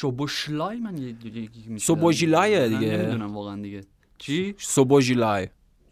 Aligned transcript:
شوبوشلای 0.00 0.76
من 0.76 0.98
یه 0.98 1.12
دیگه 1.12 1.78
سوبوژیلایه 1.78 2.68
دیگه. 2.68 2.96
نمی‌دونم 2.96 3.34
واقعا 3.34 3.62
دیگه 3.62 3.84
چی 4.18 4.54
سوبوژیلای 4.58 5.48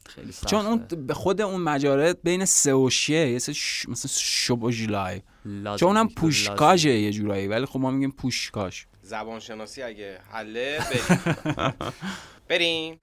خیلی 0.06 0.32
سخته. 0.32 0.46
چون 0.46 0.66
اون 0.66 0.86
به 1.06 1.14
خود 1.14 1.40
اون 1.40 1.60
مجاره 1.60 2.12
بین 2.12 2.44
سه 2.44 2.74
و 2.74 2.90
شه 2.90 3.30
یه 3.30 3.38
سه 3.38 3.52
ش... 3.52 3.88
مثلا 3.88 4.10
شوبوژیلای 4.14 5.22
چون 5.54 5.88
اونم. 5.88 6.08
پوشکاژه 6.08 6.90
یه 6.90 7.12
جورایی 7.12 7.46
ولی 7.46 7.66
خب 7.66 7.80
ما 7.80 7.90
میگیم 7.90 8.10
پوشکاش 8.10 8.86
زبانشناسی 9.02 9.82
اگه 9.82 10.18
حله 10.32 10.78
بریم 10.90 11.78
بریم 12.48 13.00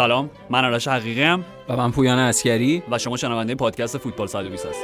سلام 0.00 0.30
من 0.50 0.64
آرش 0.64 0.88
حقیقی 0.88 1.22
ام 1.22 1.44
و 1.68 1.76
من 1.76 1.90
پویان 1.90 2.18
عسکری 2.18 2.82
و 2.90 2.98
شما 2.98 3.16
شنونده 3.16 3.54
پادکست 3.54 3.98
فوتبال 3.98 4.26
120 4.26 4.66
هستید 4.66 4.80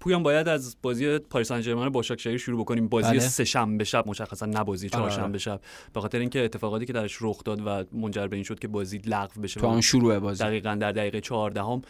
پویان 0.00 0.22
باید 0.22 0.48
از 0.48 0.76
بازی 0.82 1.18
پاریس 1.18 1.48
سن 1.48 1.60
ژرمن 1.60 1.88
باشاکشهیر 1.88 2.38
شروع 2.38 2.60
بکنیم. 2.60 2.88
بازی 2.88 3.10
بله. 3.10 3.18
سه 3.18 3.44
شنبه 3.44 3.84
شب 3.84 4.08
مشخصا 4.08 4.46
نه 4.46 4.64
بازی 4.64 4.86
آره. 4.86 4.92
چهارشنبه 4.92 5.38
شب. 5.38 5.60
به 5.92 6.00
خاطر 6.00 6.18
اینکه 6.18 6.44
اتفاقاتی 6.44 6.86
که 6.86 6.92
درش 6.92 7.18
رخ 7.20 7.44
داد 7.44 7.60
و 7.66 7.84
منجر 7.92 8.26
به 8.26 8.36
این 8.36 8.44
شد 8.44 8.58
که 8.58 8.68
بازی 8.68 8.98
لغو 8.98 9.40
بشه 9.40 9.60
تو 9.60 9.68
همون 9.68 9.80
شروع 9.80 10.18
بازی. 10.18 10.44
دقیقا 10.44 10.74
در 10.74 10.92
دقیقه 10.92 11.20
14 11.20 11.62
هم 11.62 11.82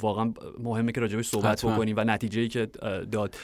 واقعا 0.00 0.32
مهمه 0.58 0.92
که 0.92 1.00
راجبش 1.00 1.26
صحبت 1.26 1.46
حتما. 1.46 1.74
بکنیم 1.74 1.94
و 1.98 2.04
نتیجه 2.04 2.40
ای 2.40 2.48
که 2.48 2.66
داد. 3.12 3.34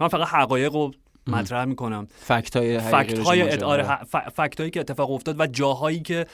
من 0.00 0.08
فقط 0.08 0.28
حقایق 0.28 0.72
رو 0.72 0.90
مطرح 1.26 1.64
می‌کنم. 1.64 2.06
فکت 2.16 2.56
های 2.56 2.78
فکت 4.34 4.60
های 4.60 4.70
که 4.70 4.80
اتفاق 4.80 5.10
افتاد 5.10 5.40
و 5.40 5.46
جاهایی 5.46 6.00
که 6.00 6.26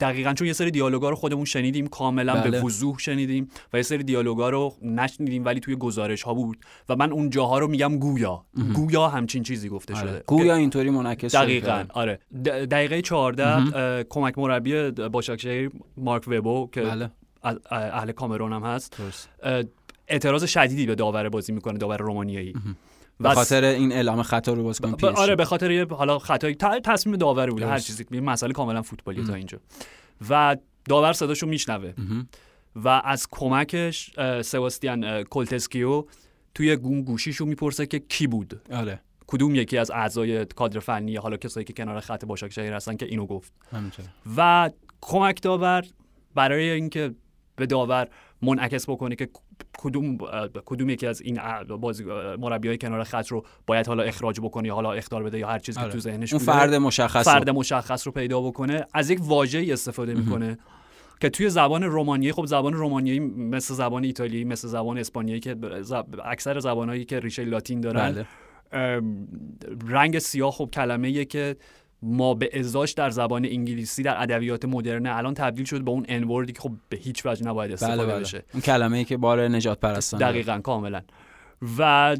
دقیقا 0.00 0.32
چون 0.32 0.46
یه 0.46 0.52
سری 0.52 0.70
دیالوگا 0.70 1.10
رو 1.10 1.16
خودمون 1.16 1.44
شنیدیم 1.44 1.86
کاملا 1.86 2.34
به 2.34 2.50
بله. 2.50 2.62
وضوح 2.62 2.98
شنیدیم 2.98 3.48
و 3.72 3.76
یه 3.76 3.82
سری 3.82 4.02
دیالوگا 4.02 4.50
رو 4.50 4.74
نشنیدیم 4.82 5.44
ولی 5.44 5.60
توی 5.60 5.76
گزارش 5.76 6.22
ها 6.22 6.34
بود 6.34 6.58
و 6.88 6.96
من 6.96 7.12
اون 7.12 7.30
جاها 7.30 7.58
رو 7.58 7.68
میگم 7.68 7.98
گویا. 7.98 8.44
گویا 8.74 9.08
همچین 9.08 9.42
چیزی 9.42 9.68
گفته 9.68 9.94
شده. 9.94 10.10
آره. 10.10 10.22
گویا 10.26 10.54
اینطوری 10.54 10.90
منعکس 10.90 11.32
شده. 11.32 11.40
دقیقا. 11.42 11.84
آره. 11.88 12.18
دقیقه 12.44 13.02
14 13.02 13.46
اه، 13.46 14.02
کمک 14.02 14.38
مربی 14.38 14.90
باشاکشهیر 14.90 15.70
مارک 15.96 16.24
وبو 16.26 16.68
که 16.72 16.80
بله. 16.80 17.10
اهل 17.70 18.12
کامرون 18.12 18.52
هم 18.52 18.62
هست 18.62 18.96
اعتراض 20.08 20.44
شدیدی 20.44 20.86
به 20.86 20.94
داور 20.94 21.28
بازی 21.28 21.52
می‌کنه 21.52 21.78
داور 21.78 21.96
رومانیایی. 21.96 22.54
به 23.22 23.34
خاطر 23.34 23.64
این 23.64 23.92
اعلام 23.92 24.22
خطا 24.22 24.52
رو 24.52 24.62
بازیکن 24.62 24.92
پی. 24.92 25.06
آره 25.06 25.36
به 25.36 25.44
خاطر 25.44 25.70
یه 25.70 25.86
حالا 25.86 26.18
خطای 26.18 26.54
تصمیم 26.84 27.16
داور 27.16 27.50
بوده 27.50 27.66
هر. 27.66 27.78
چیزی. 27.78 28.04
مسئله 28.20 28.52
کاملا 28.52 28.82
فوتبالی 28.82 29.24
تا 29.24 29.34
اینجا. 29.34 29.58
و 30.30 30.56
داور 30.88 31.12
صداشو 31.12 31.46
میشنوه. 31.46 31.92
و 32.76 32.88
از 32.88 33.26
کمکش 33.30 34.10
سباستیان 34.42 35.22
کولتسکیو 35.22 36.04
توی 36.54 36.76
گوشیش 36.76 37.44
می‌پرسه 37.44 37.86
که 37.86 37.98
کی 37.98 38.26
بود. 38.26 38.60
آره. 38.72 39.00
کدوم 39.26 39.54
یکی 39.54 39.78
از 39.78 39.90
اعضای 39.90 40.44
کادر 40.44 40.80
فنی 40.80 41.16
حالا 41.16 41.36
کسایی 41.36 41.64
که 41.64 41.72
کنار 41.72 42.00
خط 42.00 42.24
باشاکشهیر 42.24 42.72
هستن 42.72 42.96
که 42.96 43.06
اینو 43.06 43.26
گفت. 43.26 43.52
همینطوره. 43.72 44.08
و 44.36 44.70
کمک 45.00 45.42
داور 45.42 45.84
برای 46.34 46.70
اینکه 46.70 47.14
به 47.56 47.66
داور 47.66 48.08
منعکس 48.42 48.90
بکنه 48.90 49.16
که 49.16 49.28
کدوم 49.78 50.18
کدوم 50.64 50.90
یکی 50.90 51.06
از 51.06 51.20
این 51.20 51.40
بازی 51.80 52.04
مربیای 52.38 52.78
کنار 52.78 53.04
خط 53.04 53.28
رو 53.28 53.44
باید 53.66 53.86
حالا 53.86 54.02
اخراج 54.02 54.40
بکنه 54.40 54.68
یا 54.68 54.74
حالا 54.74 54.92
اختار 54.92 55.22
بده 55.22 55.38
یا 55.38 55.48
هر 55.48 55.58
چیزی 55.58 55.80
آره. 55.80 55.88
که 55.88 55.92
تو 55.92 56.00
ذهنش 56.00 56.32
اون 56.32 56.40
بوده، 56.40 56.52
فرد 56.52 56.74
مشخص 56.74 57.24
فرد 57.24 57.48
رو. 57.48 57.56
مشخص 57.56 58.06
رو 58.06 58.12
پیدا 58.12 58.40
بکنه 58.40 58.86
از 58.94 59.10
یک 59.10 59.18
واژه‌ای 59.22 59.72
استفاده 59.72 60.14
می‌کنه 60.14 60.58
که 61.20 61.30
توی 61.30 61.50
زبان 61.50 61.82
رومانیایی 61.82 62.32
خب 62.32 62.46
زبان 62.46 62.72
رومانیایی 62.72 63.20
مثل 63.20 63.74
زبان 63.74 64.04
ایتالیایی 64.04 64.44
مثل 64.44 64.68
زبان 64.68 64.98
اسپانیایی 64.98 65.40
که 65.40 65.56
ز- 65.82 65.94
اکثر 66.24 66.58
زبانهایی 66.58 67.04
که 67.04 67.20
ریشه 67.20 67.44
لاتین 67.44 67.80
دارن 67.80 68.12
بله 68.12 68.26
رنگ 69.88 70.18
سیاه 70.18 70.50
خب 70.50 70.70
کلمه 70.72 71.24
که 71.24 71.56
ما 72.02 72.34
به 72.34 72.50
ازاش 72.58 72.92
در 72.92 73.10
زبان 73.10 73.44
انگلیسی 73.44 74.02
در 74.02 74.22
ادبیات 74.22 74.64
مدرن 74.64 75.06
الان 75.06 75.34
تبدیل 75.34 75.64
شد 75.64 75.80
به 75.84 75.90
اون 75.90 76.04
N-word 76.08 76.46
ی 76.46 76.52
که 76.52 76.60
خب 76.60 76.72
به 76.88 76.96
هیچ 76.96 77.26
وجه 77.26 77.46
نباید 77.46 77.72
استفاده 77.72 77.96
بله. 77.96 78.06
بله 78.06 78.20
بشه. 78.20 78.44
اون 78.52 78.62
کلمه 78.62 78.98
ای 78.98 79.04
که 79.04 79.16
بار 79.16 79.48
نژادپرستانه 79.48 80.20
دقیقا 80.20 80.60
کاملا. 80.60 81.02
و 81.78 82.16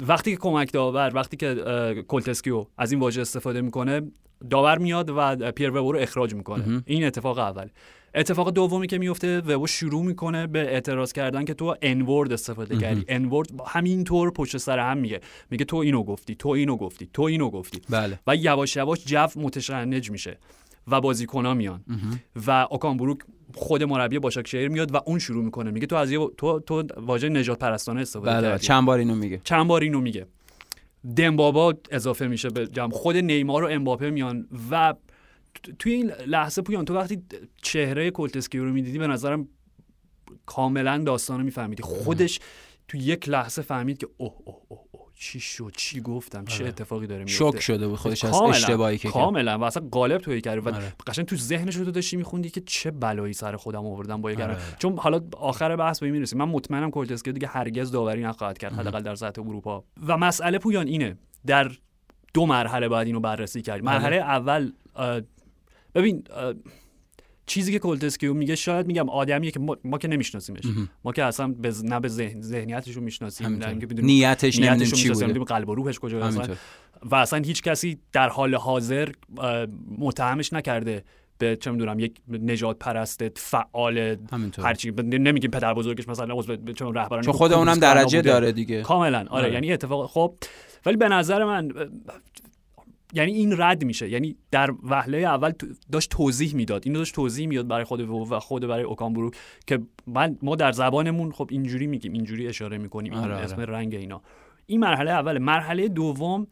وقتی 0.00 0.30
که 0.30 0.36
کمک 0.36 0.72
داور 0.72 1.12
وقتی 1.14 1.36
که 1.36 1.56
اه، 1.66 1.94
کولتسکیو 1.94 2.66
از 2.78 2.92
این 2.92 3.00
واژه 3.00 3.20
استفاده 3.20 3.60
می‌کنه 3.60 4.02
داور 4.50 4.78
میاد 4.78 5.10
و 5.10 5.52
پیر 5.52 5.70
وبو 5.70 5.92
رو 5.92 5.98
اخراج 5.98 6.34
می‌کنه. 6.34 6.82
این 6.86 7.04
اتفاق 7.04 7.38
اول 7.38 7.68
اتفاق 8.16 8.50
دومی 8.50 8.86
که 8.86 8.98
میفته 8.98 9.40
وبو 9.40 9.66
شروع 9.66 10.04
می‌کنه 10.04 10.46
به 10.46 10.58
اعتراض 10.58 11.12
کردن 11.12 11.44
که 11.44 11.54
تو 11.54 11.74
N-word 11.82 12.32
استفاده 12.32 12.76
کردی. 12.78 13.04
N-word 13.08 13.48
همینطور 13.66 14.30
پشت 14.30 14.56
سر 14.56 14.78
هم 14.78 14.98
میگه. 14.98 15.20
میگه 15.50 15.64
تو 15.64 15.76
اینو 15.76 16.02
گفتی 16.02 16.34
تو 16.34 16.48
اینو 16.48 16.76
گفتی 16.76 17.08
تو 17.12 17.22
اینو 17.22 17.50
گفتی. 17.50 17.80
بله. 17.90 18.20
و 18.26 18.36
یواش 18.36 18.76
یواش 18.76 19.04
جو 19.04 19.26
متشنج 19.36 20.10
میشه 20.10 20.38
و 20.86 21.00
بازیکنها 21.00 21.54
میان. 21.54 21.84
و 22.46 22.66
اوکان 22.70 22.89
بوروک 22.89 23.18
خود 23.54 23.82
مربی 23.82 24.18
باشاکشهیر 24.18 24.68
میاد 24.68 24.94
و 24.94 25.00
اون 25.06 25.18
شروع 25.18 25.44
می‌کنه. 25.44 25.70
میگه 25.70 25.86
تو 25.86 25.96
از 25.96 26.10
یه 26.10 26.28
تو 26.36 26.60
تو 26.60 26.82
واژه 26.96 27.28
نژادپرستانه 27.28 28.00
استفاده 28.00 28.30
بله. 28.30 28.42
کردی. 28.48 28.66
چند 28.66 28.84
بار 28.84 28.98
اینو 28.98 29.14
میگه. 29.14 29.40
چند 29.44 29.66
بار 29.66 29.82
اینو 29.82 30.00
میگه. 30.00 30.26
دمبا 31.16 31.59
با 31.59 31.74
اضافه 31.90 32.26
میشه 32.26 32.50
به 32.50 32.66
جمع. 32.66 32.90
خود 32.90 33.16
نیمار 33.16 33.64
و 33.64 33.68
امباپه 33.70 34.10
میان 34.10 34.48
و 34.70 34.94
توی 35.78 35.92
این 35.92 36.12
لحظه 36.26 36.62
پویان 36.62 36.84
تو 36.84 36.94
وقتی 36.94 37.22
چهره 37.62 38.10
کولتسکیو 38.10 38.64
رو 38.64 38.72
می‌دیدی 38.72 38.98
به 38.98 39.06
نظرم 39.06 39.48
کاملا 40.46 40.98
داستان 40.98 41.38
رو 41.38 41.44
میفهمیدی 41.44 41.82
خودش 41.82 42.40
تو 42.88 42.96
یک 42.96 43.28
لحظه 43.28 43.62
فهمید 43.62 43.98
که 43.98 44.08
اوه 44.16 44.34
اوه 44.44 44.56
اوه 44.68 44.86
چی 45.18 45.40
شد 45.40 45.72
چی 45.76 46.00
گفتم 46.00 46.44
چه 46.44 46.64
اتفاقی 46.64 47.06
داره 47.06 47.24
میفته 47.24 47.36
شوک 47.36 47.60
شده 47.60 47.88
بود 47.88 47.98
خودش 47.98 48.24
از 48.24 48.34
اشتباهی 48.34 48.98
که. 48.98 49.08
کاملا 49.08 49.58
و 49.58 49.62
اصلا 49.64 49.88
قالب 49.90 50.20
تهی 50.20 50.40
کرد 50.40 50.66
و 50.66 50.74
آره. 50.74 50.92
قشنگ 51.06 51.26
تو 51.26 51.36
ذهنش 51.36 51.76
رو 51.76 51.84
تو 51.84 51.90
داشتی 51.90 52.16
میخوندی 52.16 52.50
که 52.50 52.62
چه 52.66 52.90
بلایی 52.90 53.32
سر 53.32 53.56
خودم 53.56 53.86
آوردم 53.86 54.22
با 54.22 54.30
آره. 54.30 54.56
چون 54.78 54.98
حالا 54.98 55.20
آخر 55.36 55.76
بحث 55.76 56.00
به 56.00 56.06
این 56.06 56.14
می‌رسیم. 56.14 56.38
من 56.38 56.44
مطمئنم 56.44 56.90
کولتسکیو 56.90 57.32
دیگه 57.32 57.46
هرگز 57.46 57.90
داوری 57.90 58.22
نخواهد 58.22 58.58
کرد 58.58 58.72
حداقل 58.72 59.02
در 59.02 59.14
سطح 59.14 59.42
اروپا. 59.42 59.84
و 60.06 60.16
مسئله 60.16 60.58
پویان 60.58 60.86
اینه. 60.86 61.18
در 61.46 61.70
دو 62.34 62.46
مرحله 62.46 62.88
باید 62.88 63.06
اینو 63.06 63.20
بررسی 63.20 63.62
کرد. 63.62 63.82
بله. 63.82 63.92
مرحله 63.92 64.16
اول 64.16 64.72
ببین 65.96 66.24
چیزی 67.46 67.72
که 67.72 67.78
کولتسکیو 67.78 68.34
میگه 68.34 68.56
شاید 68.56 68.86
میگم 68.86 69.08
آدمیه 69.08 69.50
که 69.50 69.60
ما, 69.60 69.76
ما 69.84 69.98
که 69.98 70.08
نمیشناسیمش. 70.08 70.62
ما 71.04 71.12
که 71.12 71.24
اصلا 71.24 71.48
به 71.48 71.72
نه 71.84 72.00
به 72.00 72.08
ذهن 72.08 72.40
ذهنیتش 72.40 72.92
رو 72.92 73.02
می‌شناسیم 73.02 73.46
نه. 73.46 73.68
اینکه 73.68 73.86
بدونیم 73.86 74.04
نیتش 74.04 74.58
نمی‌دونیم 74.58 74.92
چی 74.92 75.10
بوده. 75.10 75.44
قلب 75.44 75.68
و 75.68 75.74
روحش 75.74 75.98
کجا 75.98 76.24
اصلا 76.26 76.54
و 77.02 77.14
اصلا 77.14 77.38
هیچ 77.38 77.62
کسی 77.62 77.98
در 78.12 78.28
حال 78.28 78.54
حاضر 78.54 79.08
متهمش 79.98 80.52
نکرده 80.52 81.04
به 81.38 81.56
چه 81.56 81.70
می‌دونم 81.70 81.98
یک 81.98 82.20
نجات 82.28 82.78
پرست 82.78 83.38
فعال 83.38 84.16
هرچی 84.58 84.90
نمیگیم 84.90 85.50
پدر 85.50 85.74
بزرگش 85.74 86.08
مثلا 86.08 86.34
می‌دونم 86.36 86.92
رهبران 86.92 87.22
چون 87.22 87.32
خود 87.32 87.52
اونم 87.52 87.78
درجه. 87.78 88.22
داره 88.22 88.52
دیگه. 88.52 88.82
کاملا. 88.82 89.18
آره, 89.18 89.28
آره. 89.28 89.52
یعنی 89.52 89.72
اتفاق 89.72 90.10
خب 90.10 90.34
ولی 90.86 90.96
به 90.96 91.08
نظر 91.08 91.44
من 91.44 91.72
یعنی 93.12 93.32
این 93.32 93.54
رد 93.58 93.84
میشه. 93.84 94.08
یعنی 94.08 94.36
در 94.50 94.70
وهله 94.82 95.18
اول 95.18 95.52
داشت 95.92 96.10
توضیح 96.10 96.54
می‌داد. 96.54 96.82
اینو 96.84 96.98
داشت 96.98 97.14
توضیح 97.14 97.46
می‌داد 97.48 97.68
برای 97.68 97.84
خود 97.84 98.00
و 98.00 98.40
خود 98.40 98.66
برای 98.66 98.84
اوکانبروک 98.84 99.34
که 99.66 99.78
من 100.06 100.38
ما 100.42 100.56
در 100.56 100.72
زبانمون 100.72 101.32
خب 101.32 101.48
اینجوری 101.52 101.86
میگیم 101.86 102.12
اینجوری 102.12 102.48
اشاره 102.48 102.78
می‌کنیم 102.78 103.12
این 103.12 103.22
آره، 103.22 103.34
آره. 103.34 103.44
اسم 103.44 103.60
رنگ 103.60 103.94
اینا. 103.94 104.22
این 104.66 104.80
مرحله 104.80 105.10
اول. 105.10 105.38
مرحله 105.38 105.88
دوم 105.88 106.46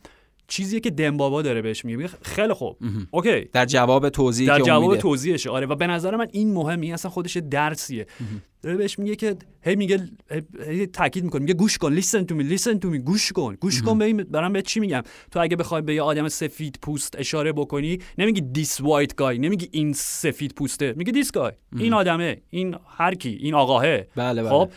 چیزیه 0.49 0.81
که 0.81 0.91
دمبابا 0.91 1.43
داره 1.43 1.62
بهش 1.62 1.85
میگه. 1.85 1.96
میگه 1.96 2.11
خیلی 2.23 2.52
خوب. 2.52 2.79
اوکی. 3.11 3.44
در 3.52 3.67
جواب 3.67 4.08
توضیحی 4.08 4.49
در 4.49 4.61
جواب 4.61 4.82
امیده 4.85 5.02
توضیحشه. 5.02 5.50
آره 5.50 5.67
و 5.67 5.75
به 5.75 5.87
نظر 5.87 6.17
من 6.17 6.26
این 6.32 6.52
مهمه 6.52 6.87
این 6.87 6.94
اصلا 6.94 7.11
خودش 7.11 7.37
یه 7.37 7.43
درسیه 7.43 8.06
داره 8.62 8.76
بهش 8.76 8.99
میگه 8.99 9.17
که 9.17 9.37
هی 9.62 9.76
میگه 9.76 10.08
هی- 10.67 10.87
تاکید 10.87 11.25
می‌کنه. 11.25 11.41
میگه 11.41 11.55
گوش 11.55 11.79
کن 11.79 12.00
listen 12.00 12.25
to 12.26 12.32
me 12.35 12.58
listen 12.58 12.79
to 12.81 12.85
me 12.94 12.96
گوش 12.96 13.32
کن. 13.32 13.55
گوش 13.61 13.82
کن 13.82 13.99
ببین 13.99 14.17
برام 14.17 14.52
به 14.52 14.62
چی 14.62 14.81
میگم. 14.81 15.02
تو 15.31 15.41
اگه 15.41 15.56
بخوای 15.56 15.82
به 15.82 15.94
یه 15.94 16.02
آدم 16.02 16.29
سفید 16.29 16.79
پوست 16.82 17.14
اشاره 17.19 17.52
بکنی 17.52 17.99
نمیگی 18.19 18.62
this 18.64 18.69
white 18.70 19.12
guy 19.20 19.38
نمیگی 19.38 19.69
این 19.73 19.93
سفید 19.93 20.55
پوسته. 20.55 20.94
میگی 20.97 21.23
this 21.23 21.26
guy. 21.29 21.52
این 21.79 21.93
آدمه. 21.94 22.37
این 22.50 22.76
هر 22.97 23.14
کی. 23.14 23.38
این 23.40 23.55
آقاهه. 23.55 24.08
بله 24.17 24.43
بله. 24.43 24.50
خب؟ 24.50 24.70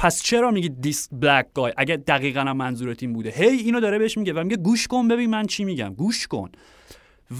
پس 0.00 0.22
چرا 0.22 0.50
میگی 0.50 0.68
this 0.68 1.08
black 1.12 1.46
guy 1.54 1.72
اگه 1.76 1.96
دقیقا 1.96 2.40
هم 2.40 2.56
منظورت 2.56 3.02
این 3.02 3.12
بوده. 3.12 3.30
هی 3.30 3.56
اینو 3.56 3.80
داره 3.80 3.98
بهش 3.98 4.18
میگه 4.18 4.32
و 4.32 4.42
میگه 4.44 4.56
گوش 4.56 4.86
کن 4.86 5.08
ببین 5.08 5.30
من 5.30 5.46
چی 5.46 5.64
میگم. 5.64 5.94
گوش 5.94 6.26
کن. 6.26 6.50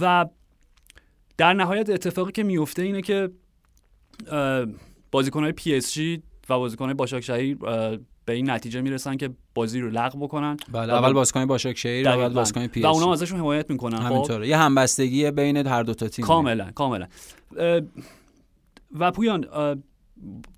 و 0.01 0.25
در 1.37 1.53
نهایت 1.53 1.89
اتفاقی 1.89 2.31
که 2.31 2.43
میفته 2.43 2.81
اینه 2.81 3.01
که 3.01 3.29
بازیکنهای 5.11 5.51
پی 5.51 5.75
اس 5.75 5.93
جی 5.93 6.23
و 6.49 6.57
بازیکنهای 6.57 6.93
باشاکشهیر 6.93 7.65
اه، 7.65 7.97
به 8.25 8.33
این 8.33 8.49
نتیجه 8.49 8.81
می‌رسن 8.81 9.17
که 9.17 9.29
بازی 9.55 9.79
رو 9.79 9.89
لغو 9.89 10.19
بکنن. 10.19 10.57
بله 10.71 10.93
و 10.93 10.95
اول 10.95 11.07
با- 11.07 11.13
بازیکن 11.13 11.45
باشاکشهیر 11.45 12.01
و 12.07 12.09
بعد 12.09 12.19
دقیقاً. 12.19 12.33
بازیکن 12.33 12.67
پی 12.67 12.81
و 12.81 12.87
اونا 12.87 13.13
ازشون 13.13 13.39
حمایت 13.39 13.69
می‌کنن 13.71 13.97
خب؟ 13.97 14.03
همینطوره. 14.05 14.47
یه 14.47 14.57
همبستگی 14.57 15.31
بین 15.31 15.57
هر 15.57 15.83
دو 15.83 15.93
تا 15.93 16.07
تیم 16.07 16.25
کاملا 16.25 16.71
کاملا. 16.71 17.07
و 18.99 19.11
پویان 19.11 19.45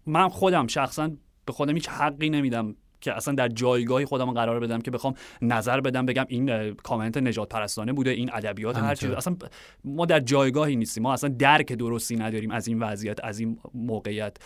من 0.06 0.30
خودم 0.30 0.68
شخصا 0.68 1.12
به 1.52 1.56
خودم 1.56 1.74
هیچ 1.74 1.90
حقی 1.90 2.30
نمیدم 2.30 2.76
که 3.02 3.14
اصلا 3.14 3.34
در 3.34 3.48
جایگاهی 3.48 4.06
خودم 4.06 4.32
قرار 4.32 4.60
بدم 4.60 4.82
که 4.82 4.92
بخوام 4.92 5.14
نظر 5.42 5.82
بدم 5.82 6.06
بگم 6.06 6.26
این 6.28 6.74
کامنت 6.74 7.18
نجات 7.18 7.50
پرستانه 7.50 7.94
بوده 7.94 8.10
این 8.10 8.34
ادبیات 8.34 8.78
هر. 8.78 8.96
چیز 8.96 9.10
اصلا 9.10 9.36
ما 9.84 10.06
در 10.06 10.20
جایگاهی 10.20 10.76
نیستیم. 10.76 11.04
ما 11.04 11.14
اصلا 11.14 11.30
درک 11.30 11.74
درستی 11.74 12.16
نداریم 12.16 12.52
از 12.52 12.68
این 12.68 12.80
وضعیت 12.80 13.24
از 13.24 13.40
این 13.40 13.60
موقعیت. 13.74 14.38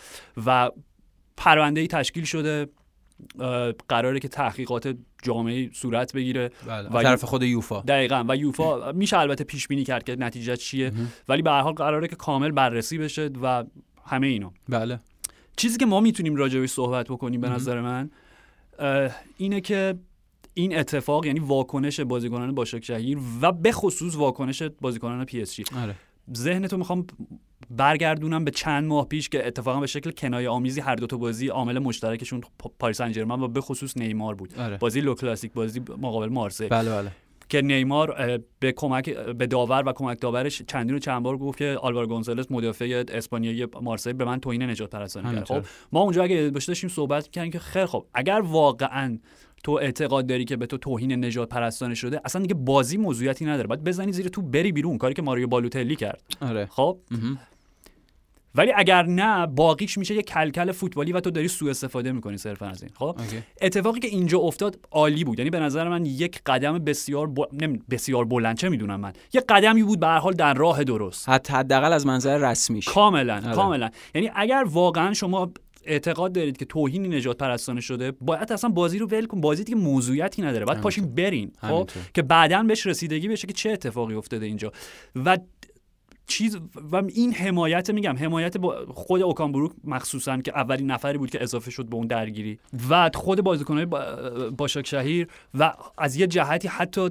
و 0.45 0.71
پرونده 1.37 1.87
تشکیل 1.87 2.23
شده 2.23 2.67
قراره 3.89 4.19
که 4.19 4.27
تحقیقات 4.27 4.95
جامعه 5.23 5.69
صورت 5.73 6.13
بگیره. 6.13 6.51
بله 6.67 6.89
و 6.89 6.97
و 6.97 7.03
طرف 7.03 7.23
خود 7.23 7.43
یوفا. 7.43 7.81
دقیقا. 7.81 8.25
و 8.27 8.35
یوفا 8.35 8.91
میشه 8.91 9.17
البته 9.17 9.43
پیش 9.43 9.67
بینی 9.67 9.83
کرد 9.83 10.03
که 10.03 10.15
نتیجه 10.15 10.57
چیه. 10.57 10.91
ولی 11.29 11.41
به 11.41 11.51
هر 11.51 11.61
حال 11.61 11.73
قراره 11.73 12.07
که 12.07 12.15
کامل 12.15 12.51
بررسی 12.51 12.97
بشه 12.97 13.29
و 13.41 13.63
همه 14.05 14.27
اینا 14.27 14.53
بله. 14.69 14.99
چیزی 15.57 15.77
که 15.77 15.85
ما 15.85 15.99
می‌تونیم 15.99 16.35
راجعش 16.35 16.69
صحبت 16.69 17.07
بکنیم 17.07 17.41
به 17.41 17.49
نظر 17.49 17.81
من 17.81 18.09
اینه 19.37 19.61
که 19.61 19.95
این 20.53 20.77
اتفاق 20.77 21.25
یعنی 21.25 21.39
واکنش 21.39 21.99
بازیکنان 21.99 22.55
باشاک 22.55 22.91
و 23.41 23.51
به 23.51 23.71
خصوص 23.71 24.15
واکنش 24.15 24.63
بازیکنان 24.81 25.25
پی 25.25 25.41
اس 25.41 25.55
جی. 25.55 25.63
آره. 25.81 25.95
ذهن 26.37 26.67
تو 26.67 26.77
می‌خوام 26.77 27.07
برگردونم 27.69 28.45
به 28.45 28.51
چند 28.51 28.83
ماه 28.83 29.07
پیش 29.07 29.29
که 29.29 29.47
اتفاقا 29.47 29.79
به 29.79 29.87
شکل 29.87 30.11
کنایه 30.11 30.49
آمیزی 30.49 30.81
هر 30.81 30.95
دو 30.95 31.07
تا 31.07 31.17
بازی 31.17 31.47
عامل 31.47 31.79
مشترکشون 31.79 32.41
پاریس 32.79 32.97
سن 32.97 33.31
و 33.31 33.47
به 33.47 33.61
خصوص 33.61 33.97
نیمار 33.97 34.35
بود. 34.35 34.53
آره. 34.57 34.77
بازی 34.77 35.01
لو 35.01 35.13
کلاسیک 35.13 35.53
بازی 35.53 35.79
مقابل 35.79 36.29
مارسی. 36.29 36.67
بله 36.67 36.89
بله. 36.89 37.11
که 37.49 37.61
نیمار 37.61 38.39
به 38.59 38.71
کمک 38.71 39.09
به 39.09 39.47
داور 39.47 39.83
و 39.85 39.93
کمک 39.93 40.21
داورش 40.21 40.61
چندین 40.61 40.95
و 40.95 40.99
چند 40.99 41.23
بار 41.23 41.37
گفت 41.37 41.57
که 41.57 41.77
آلوارو 41.81 42.07
گونزالز 42.07 42.45
مدافع 42.49 43.03
اسپانیایی 43.07 43.67
مارسی 43.81 44.13
به 44.13 44.25
من 44.25 44.39
توهین 44.39 44.63
نجات 44.63 44.89
پرستانی 44.89 45.35
کرد. 45.35 45.45
خب 45.45 45.61
ما 45.91 46.01
اونجا 46.01 46.23
اگه 46.23 46.49
داشتیم 46.49 46.89
صحبت 46.89 47.31
کردیم 47.31 47.51
که 47.51 47.59
خیلی 47.59 47.85
خب 47.85 48.05
اگر 48.13 48.41
واقعا 48.45 49.17
تو 49.63 49.71
اعتقاد 49.71 50.27
داری 50.27 50.45
که 50.45 50.55
به 50.57 50.65
تو 50.65 50.77
توهین 50.77 51.25
نجات 51.25 51.49
پرستانه 51.49 51.95
شده 51.95 52.21
اصلا 52.25 52.41
دیگه 52.41 52.53
بازی 52.53 52.97
موضوعیتی 52.97 53.45
نداره. 53.45 53.67
باید 53.67 53.83
بزنی 53.83 54.11
زیر 54.11 54.27
تو 54.27 54.41
بری 54.41 54.71
بیرون. 54.71 54.97
کاری 54.97 55.13
که 55.13 55.21
ماریو 55.21 55.47
بالوتلی 55.47 55.95
کرد. 55.95 56.21
آره. 56.41 56.65
خب. 56.65 56.97
ولی 58.55 58.71
اگر 58.75 59.03
نه 59.03 59.47
باقیش 59.47 59.97
میشه 59.97 60.15
یه 60.15 60.21
کلکل 60.21 60.71
فوتبالی 60.71 61.11
و 61.11 61.19
تو 61.19 61.31
داری 61.31 61.47
سوء 61.47 61.69
استفاده 61.69 62.11
می‌کنی 62.11 62.37
صرفا 62.37 62.65
از 62.65 62.83
این 62.83 62.91
خب. 62.99 63.19
اتفاقی 63.61 63.99
که 63.99 64.07
اینجا 64.07 64.39
افتاد 64.39 64.79
عالی 64.91 65.23
بود. 65.23 65.39
یعنی 65.39 65.49
به 65.49 65.59
نظر 65.59 65.89
من 65.89 66.05
یک 66.05 66.41
قدم 66.45 66.79
بسیار 66.79 67.27
ب... 67.27 67.39
نمی- 67.53 67.81
بسیار 67.89 68.25
بلند 68.25 68.57
چه 68.57 68.69
می‌دونم 68.69 68.99
من؟ 68.99 69.13
یک 69.33 69.43
قدمی 69.49 69.83
بود 69.83 69.99
به 69.99 70.07
هر 70.07 70.17
حال 70.17 70.33
در 70.33 70.53
راه 70.53 70.83
درست. 70.83 71.29
حتی 71.29 71.53
حداقل 71.53 71.93
از 71.93 72.05
منظر 72.05 72.51
رسمیش. 72.51 72.87
کاملا 72.87 73.35
آره. 73.35 73.55
کاملا. 73.55 73.89
یعنی 74.15 74.31
اگر 74.35 74.65
واقعا 74.69 75.13
شما 75.13 75.51
اعتقاد 75.87 76.33
دارید 76.33 76.57
که 76.57 76.65
توهین 76.65 77.13
نجات 77.13 77.37
پرستانه 77.37 77.81
شده 77.81 78.11
باید 78.11 78.53
اصلا 78.53 78.69
بازی 78.69 78.99
رو 78.99 79.07
ول 79.07 79.25
کن. 79.25 79.41
بازی 79.41 79.63
دیگه 79.63 79.77
موضوعیتی 79.77 80.41
نداره. 80.41 80.65
باید 80.65 80.81
پاشین 80.81 81.15
برین 81.15 81.51
خب. 81.61 81.89
که 82.13 82.21
بعدا 82.21 82.63
بهش 82.63 82.85
رسیدگی 82.85 83.27
بشه 83.27 83.47
که 83.47 83.53
چه 83.53 83.71
اتفاقی 83.71 84.13
افتاده 84.13 84.45
اینجا. 84.45 84.71
و 85.25 85.37
چیز 86.27 86.57
و 86.91 86.95
این 86.95 87.33
حمایت 87.33 87.89
میگم 87.89 88.17
حمایت 88.17 88.57
با 88.57 88.85
خود 88.93 89.21
اوکان 89.21 89.51
بروک 89.51 89.71
مخصوصا 89.83 90.37
که 90.37 90.51
اولین 90.57 90.91
نفری 90.91 91.17
بود 91.17 91.29
که 91.29 91.43
اضافه 91.43 91.71
شد 91.71 91.85
به 91.85 91.95
اون 91.95 92.07
درگیری 92.07 92.59
و 92.89 93.09
خود 93.13 93.41
بازیکنهای 93.41 93.85
با- 93.85 94.49
باشاک 94.57 94.87
شهیر 94.87 95.27
و 95.53 95.73
از 95.97 96.15
یه 96.15 96.27
جهتی 96.27 96.67
حتی 96.67 97.09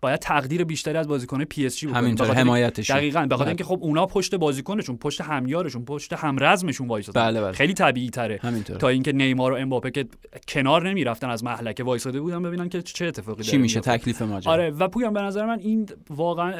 باید 0.00 0.20
تقدیر 0.20 0.64
بیشتری 0.64 0.98
از 0.98 1.08
بازیکنهای 1.08 1.44
پی 1.44 1.66
اس 1.66 1.76
جی 1.76 1.86
همینطور 1.88 2.34
حمایتشون 2.34 2.96
دقیقاً 2.96 3.26
به 3.26 3.36
خاطر 3.36 3.44
بله. 3.44 3.48
اینکه 3.48 3.64
خب 3.64 3.78
اونا 3.82 4.06
پشت 4.06 4.34
بازیکنشون 4.34 4.96
پشت 4.96 5.20
همیارشون 5.20 5.84
پشت 5.84 6.12
همرزمشون 6.12 6.88
وایسادن. 6.88 7.20
بله، 7.24 7.40
بله. 7.40 7.52
خیلی 7.52 7.74
طبیعی 7.74 8.10
تره. 8.10 8.38
همینطور. 8.42 8.76
تا 8.76 8.88
اینکه 8.88 9.12
نیمار 9.12 9.52
و 9.52 9.56
امباپه 9.56 9.90
که 9.90 10.06
کنار 10.48 10.88
نمی‌رفتن 10.88 11.30
از 11.30 11.44
مهلکه 11.44 11.84
وایساده 11.84 12.20
بودن 12.20 12.42
ببینن 12.42 12.68
که 12.68 12.82
چه 12.82 13.06
اتفاقی 13.06 13.42
چی 13.42 13.58
میشه. 13.58 13.80
تکلیف 13.80 14.22
ماجرا. 14.22 14.52
آره 14.52 14.70
و 14.70 14.88
پویان 14.88 15.12
به 15.12 15.22
نظر 15.22 15.46
من 15.46 15.58
این 15.58 15.88
واقعا 16.10 16.52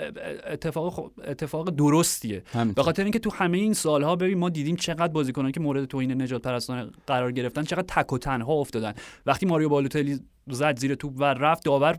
اتفاق 0.47 0.93
خب- 0.93 1.11
اتفاق 1.29 1.71
درستیه. 1.71 2.43
به 2.75 2.83
خاطر 2.83 3.03
اینکه 3.03 3.19
تو 3.19 3.31
همه 3.31 3.59
این 3.59 3.73
سالها 3.75 4.17
ببین 4.17 4.38
ما 4.38 4.49
دیدیم 4.49 4.77
چقدر 4.77 5.12
بازیکنان 5.12 5.53
که 5.53 5.61
مورد 5.61 5.85
توهین 5.85 6.23
نژادپرستانه 6.23 6.90
قرار 7.06 7.33
گرفتن 7.33 7.62
چقدر 7.62 7.85
تک 7.88 8.12
و 8.12 8.19
تنها 8.19 8.53
افتادن. 8.53 8.94
وقتی 9.27 9.47
ماریو 9.47 9.69
بالوتلی 9.69 10.21
زد 10.50 10.78
زیر 10.78 10.94
توپ 10.94 11.12
و 11.16 11.25
رفت 11.25 11.64
داور 11.64 11.98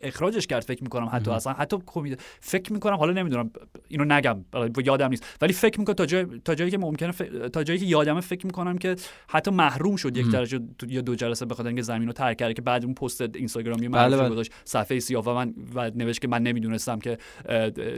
اخراجش 0.00 0.46
کرد 0.46 0.64
فکر 0.64 0.82
می‌کنم 0.82 1.08
حتی 1.12 1.30
اصلا. 1.30 1.52
حتی 1.52 1.76
کمیته 1.86 2.16
فکر 2.40 2.72
می‌کنم 2.72 2.96
حالا 2.96 3.12
نمی‌دونم 3.12 3.50
اینو 3.88 4.04
نگم 4.04 4.44
یادم 4.84 5.08
نیست. 5.08 5.36
ولی 5.40 5.52
فکر 5.52 5.80
می‌کنم 5.80 5.94
تا 5.94 6.06
جای 6.06 6.26
تا 6.44 6.54
جایی 6.54 6.70
که 6.70 6.78
ممکنه 6.78 7.12
ف... 7.12 7.22
تا 7.52 7.64
جایی 7.64 7.80
که 7.80 7.86
یادمه 7.86 8.20
فکر 8.20 8.46
می‌کنم 8.46 8.78
که 8.78 8.96
حتی 9.28 9.50
محروم 9.50 9.96
شد 9.96 10.16
یک 10.16 10.30
درجه 10.30 10.60
تو- 10.78 10.86
یا 10.90 11.00
دو 11.00 11.14
جلسه 11.14 11.46
به 11.46 11.54
خاطر 11.54 11.68
اینکه 11.68 11.82
زمین 11.82 12.06
رو 12.06 12.12
ترک 12.12 12.36
کرد 12.36 12.52
که 12.54 12.62
بعد 12.62 12.84
اون 12.84 12.94
پست 12.94 13.20
اینستاگرامی 13.20 13.88
بله، 13.88 14.16
من 14.16 14.22
بله. 14.22 14.30
گذاشت 14.30 14.52
صفحه 14.64 14.98
سیاه 14.98 15.24
و 15.24 15.34
من 15.34 15.54
و 15.74 15.90
نوشت 15.94 16.20
که 16.20 16.28
من 16.28 16.42
نمی‌دونستم 16.42 16.98
که 16.98 17.18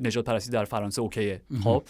نژادپرستی 0.04 0.50
در 0.50 0.64
فرانسه 0.64 1.02
OK 1.02 1.18
یه. 1.18 1.42
خب؟ 1.64 1.82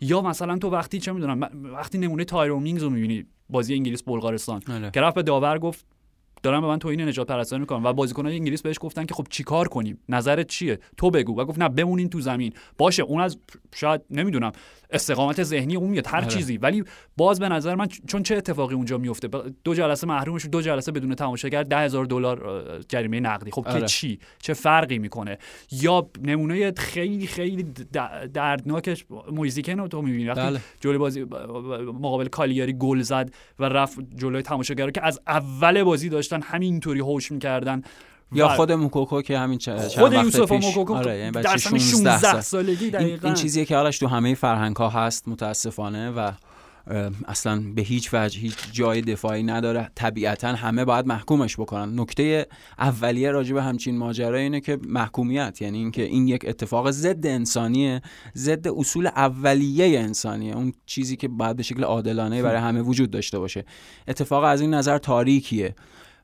یا 0.00 0.22
مثلا 0.22 0.58
تو 0.58 0.70
وقتی 0.70 1.00
چه 1.00 1.12
می‌دونم 1.12 1.40
وقتی 1.64 1.98
نمونه 1.98 2.24
تایرو 2.24 2.60
مینگز 2.60 2.82
رو 2.82 2.90
می‌بینی 2.90 3.24
بازی 3.50 3.74
انگلیس 3.74 4.02
بلغارستان 4.02 4.62
آره. 4.70 4.90
که 4.90 5.00
رفت 5.00 5.14
به 5.14 5.22
داور 5.22 5.58
گفت 5.58 5.86
دارن 6.42 6.60
به 6.60 6.66
من 6.66 6.78
توهین 6.78 7.00
نجات 7.00 7.26
پرستانی 7.26 7.60
می‌کنن 7.60 7.82
و 7.82 7.92
بازیکنان 7.92 8.32
انگلیس 8.32 8.62
بهش 8.62 8.76
گفتن 8.80 9.04
که 9.06 9.14
خب 9.14 9.26
چیکار 9.30 9.68
کنیم؟ 9.68 9.98
نظرت 10.08 10.46
چیه؟ 10.46 10.78
تو 10.96 11.10
بگو. 11.10 11.40
و 11.40 11.44
گفت 11.44 11.58
نه 11.58 11.68
بمونین 11.68 12.08
تو 12.08 12.20
زمین. 12.20 12.52
باشه 12.78 13.02
اون 13.02 13.20
از 13.20 13.38
شاید 13.74 14.00
نمی‌دونم. 14.10 14.52
استقامت 14.92 15.42
ذهنی 15.42 15.76
اون 15.76 15.90
میاد 15.90 16.06
هر 16.06 16.16
آره. 16.16 16.26
چیزی. 16.26 16.56
ولی 16.56 16.84
باز 17.16 17.40
به 17.40 17.48
نظر 17.48 17.74
من 17.74 17.86
چون 18.06 18.22
چه 18.22 18.36
اتفاقی 18.36 18.74
اونجا 18.74 18.98
میفته؟ 18.98 19.28
دو 19.64 19.74
جلسه 19.74 20.06
محرومش 20.06 20.46
دو 20.52 20.60
جلسه 20.62 20.92
بدون 20.92 21.14
تماشاگر 21.14 21.62
ده 21.62 21.78
هزار 21.78 22.04
دلار 22.04 22.62
جریمه 22.88 23.20
نقدی. 23.20 23.50
خب 23.50 23.68
آره. 23.68 23.80
که 23.80 23.86
چی؟ 23.86 24.18
چه 24.38 24.54
فرقی 24.54 24.98
می‌کنه؟ 24.98 25.38
یا 25.72 26.10
نمونه 26.22 26.72
خیلی 26.72 27.26
خیلی 27.26 27.62
دردناکش 28.34 29.04
مویزیکن 29.32 29.78
رو 29.78 29.88
تو 29.88 30.02
می‌بینی. 30.02 30.28
وقتی 30.28 30.40
بله. 30.40 30.60
جلوی 30.80 30.98
بازی 30.98 31.24
مقابل 32.00 32.26
کالیاری 32.26 32.72
گل 32.72 33.00
زد 33.02 33.30
و 33.58 33.64
رفت 33.64 33.98
جلوی 34.16 34.42
تماشاگرا 34.42 34.90
که 34.90 35.06
از 35.06 35.20
اول 35.26 35.82
بازی 35.82 36.08
داشتن 36.08 36.42
همینطوری 36.42 37.00
هوش 37.00 37.32
می‌کردن. 37.32 37.82
یا 38.32 38.46
و 38.46 38.48
خود 38.48 38.72
موکوکو 38.72 39.22
که 39.22 39.38
همین 39.38 39.58
چند 39.58 39.80
خود 39.80 40.12
یوسف 40.12 40.52
موکوکو 40.52 40.94
آره 40.94 41.18
یعنی 41.18 41.30
در 41.30 41.42
بچه 41.42 41.58
سن 41.58 41.78
16 41.78 41.90
16 41.90 42.18
سال؟ 42.18 42.40
سالگی 42.40 42.90
دقیقاً 42.90 43.28
این 43.28 43.34
چیزیه 43.34 43.64
که 43.64 43.76
حالش 43.76 43.98
تو 43.98 44.06
همه 44.06 44.34
فرهنگ 44.34 44.76
ها 44.76 44.88
هست 44.88 45.28
متاسفانه 45.28 46.10
و 46.10 46.32
اصلا 47.28 47.62
به 47.74 47.82
هیچ 47.82 48.10
وجه 48.12 48.40
هیچ 48.40 48.56
جای 48.72 49.00
دفاعی 49.00 49.42
نداره. 49.42 49.90
طبیعتا 49.94 50.48
همه 50.48 50.84
باید 50.84 51.06
محکومش 51.06 51.56
بکنن. 51.56 52.00
نکته 52.00 52.46
اولیه 52.78 53.30
راجع 53.30 53.54
به 53.54 53.62
همچین 53.62 53.98
ماجرا 53.98 54.38
اینه 54.38 54.60
که 54.60 54.78
محکومیت 54.88 55.62
یعنی 55.62 55.78
اینکه 55.78 56.02
این 56.02 56.28
یک 56.28 56.44
اتفاق 56.48 56.90
ضد 56.90 57.26
انسانیه 57.26 58.02
ضد 58.36 58.68
اصول 58.68 59.06
اولیه 59.06 60.00
انسانیه. 60.00 60.56
اون 60.56 60.72
چیزی 60.86 61.16
که 61.16 61.28
باید 61.28 61.56
به 61.56 61.62
شکل 61.62 61.84
عادلانه 61.84 62.42
برای 62.42 62.60
همه 62.60 62.82
وجود 62.82 63.10
داشته 63.10 63.38
باشه. 63.38 63.64
اتفاق 64.08 64.44
از 64.44 64.60
این 64.60 64.74
نظر 64.74 64.98
تاریکیه. 64.98 65.74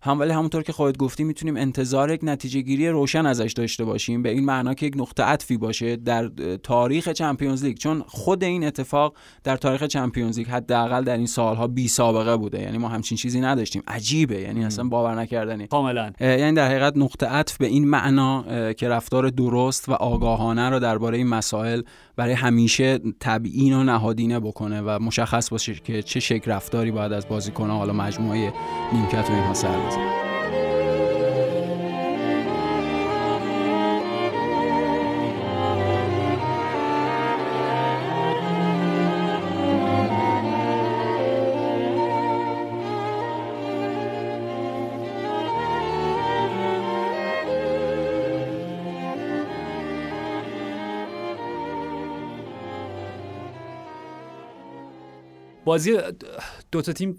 هم 0.07 0.21
ولی 0.21 0.31
همونطور 0.31 0.63
که 0.63 0.73
خودت 0.73 0.99
گفتی 0.99 1.25
می‌تونیم 1.25 1.57
انتظار 1.57 2.11
یک 2.11 2.21
نتیجه 2.23 2.61
گیری 2.61 2.89
روشن 2.89 3.27
ازش 3.27 3.53
داشته 3.53 3.85
باشیم. 3.85 4.23
به 4.23 4.31
این 4.31 4.45
معنا 4.45 4.75
که 4.75 4.87
یک 4.87 4.95
نقطه 4.97 5.23
عطفی 5.23 5.57
باشه 5.57 5.97
در 5.97 6.31
تاریخ 6.63 7.09
چمپیونز 7.09 7.65
لیگ. 7.65 7.77
چون 7.77 8.05
خود 8.07 8.45
این 8.45 8.65
اتفاق 8.65 9.15
در 9.45 9.57
تاریخ 9.57 9.83
چمپیونز 9.83 10.39
لیگ 10.39 10.49
حداقل 10.49 11.05
در 11.05 11.17
این 11.17 11.27
سالها 11.27 11.67
بی 11.67 11.89
سابقه 11.89 12.37
بوده. 12.37 12.63
یعنی 12.63 12.79
ما 12.79 12.89
همچین 12.89 13.19
چیزی 13.19 13.41
نداشتیم. 13.41 13.83
عجیبه. 13.89 14.41
یعنی 14.41 14.65
اصلا 14.65 14.85
باور 14.85 15.15
نکردنی. 15.15 15.67
کاملا. 15.67 16.13
یعنی 16.21 16.53
در 16.53 16.69
حقیقت 16.69 16.97
نقطه 16.97 17.27
عطف 17.27 17.57
به 17.57 17.67
این 17.67 17.89
معنا 17.89 18.45
که 18.73 18.89
رفتار 18.89 19.29
درست 19.31 19.89
و 19.89 19.93
آگاهانه 19.93 20.71
رو 20.71 20.79
درباره 20.79 21.19
این 21.19 21.27
مسائل 21.27 21.83
برای 22.17 22.33
همیشه 22.33 22.99
تبیین 23.21 23.73
و 23.73 23.85
نهادینه 23.85 24.41
بکنه 24.41 24.81
و 24.81 24.99
مشخص 25.03 25.51
باشه 25.51 25.75
که 25.75 26.03
چه 26.03 26.21
شکل 26.21 26.51
رفتاری 26.51 26.91
باید 26.91 27.13
از 27.13 27.29
بازیکن‌ها 27.29 27.77
حالا 27.77 27.93
مجموعه 27.93 28.53
نیمکت 28.93 29.31
و 29.31 29.33
اینها 29.33 29.55
سر 29.55 29.96
بازی 55.67 55.99
دو 56.73 56.83
تا 56.83 56.93
تیم 56.93 57.17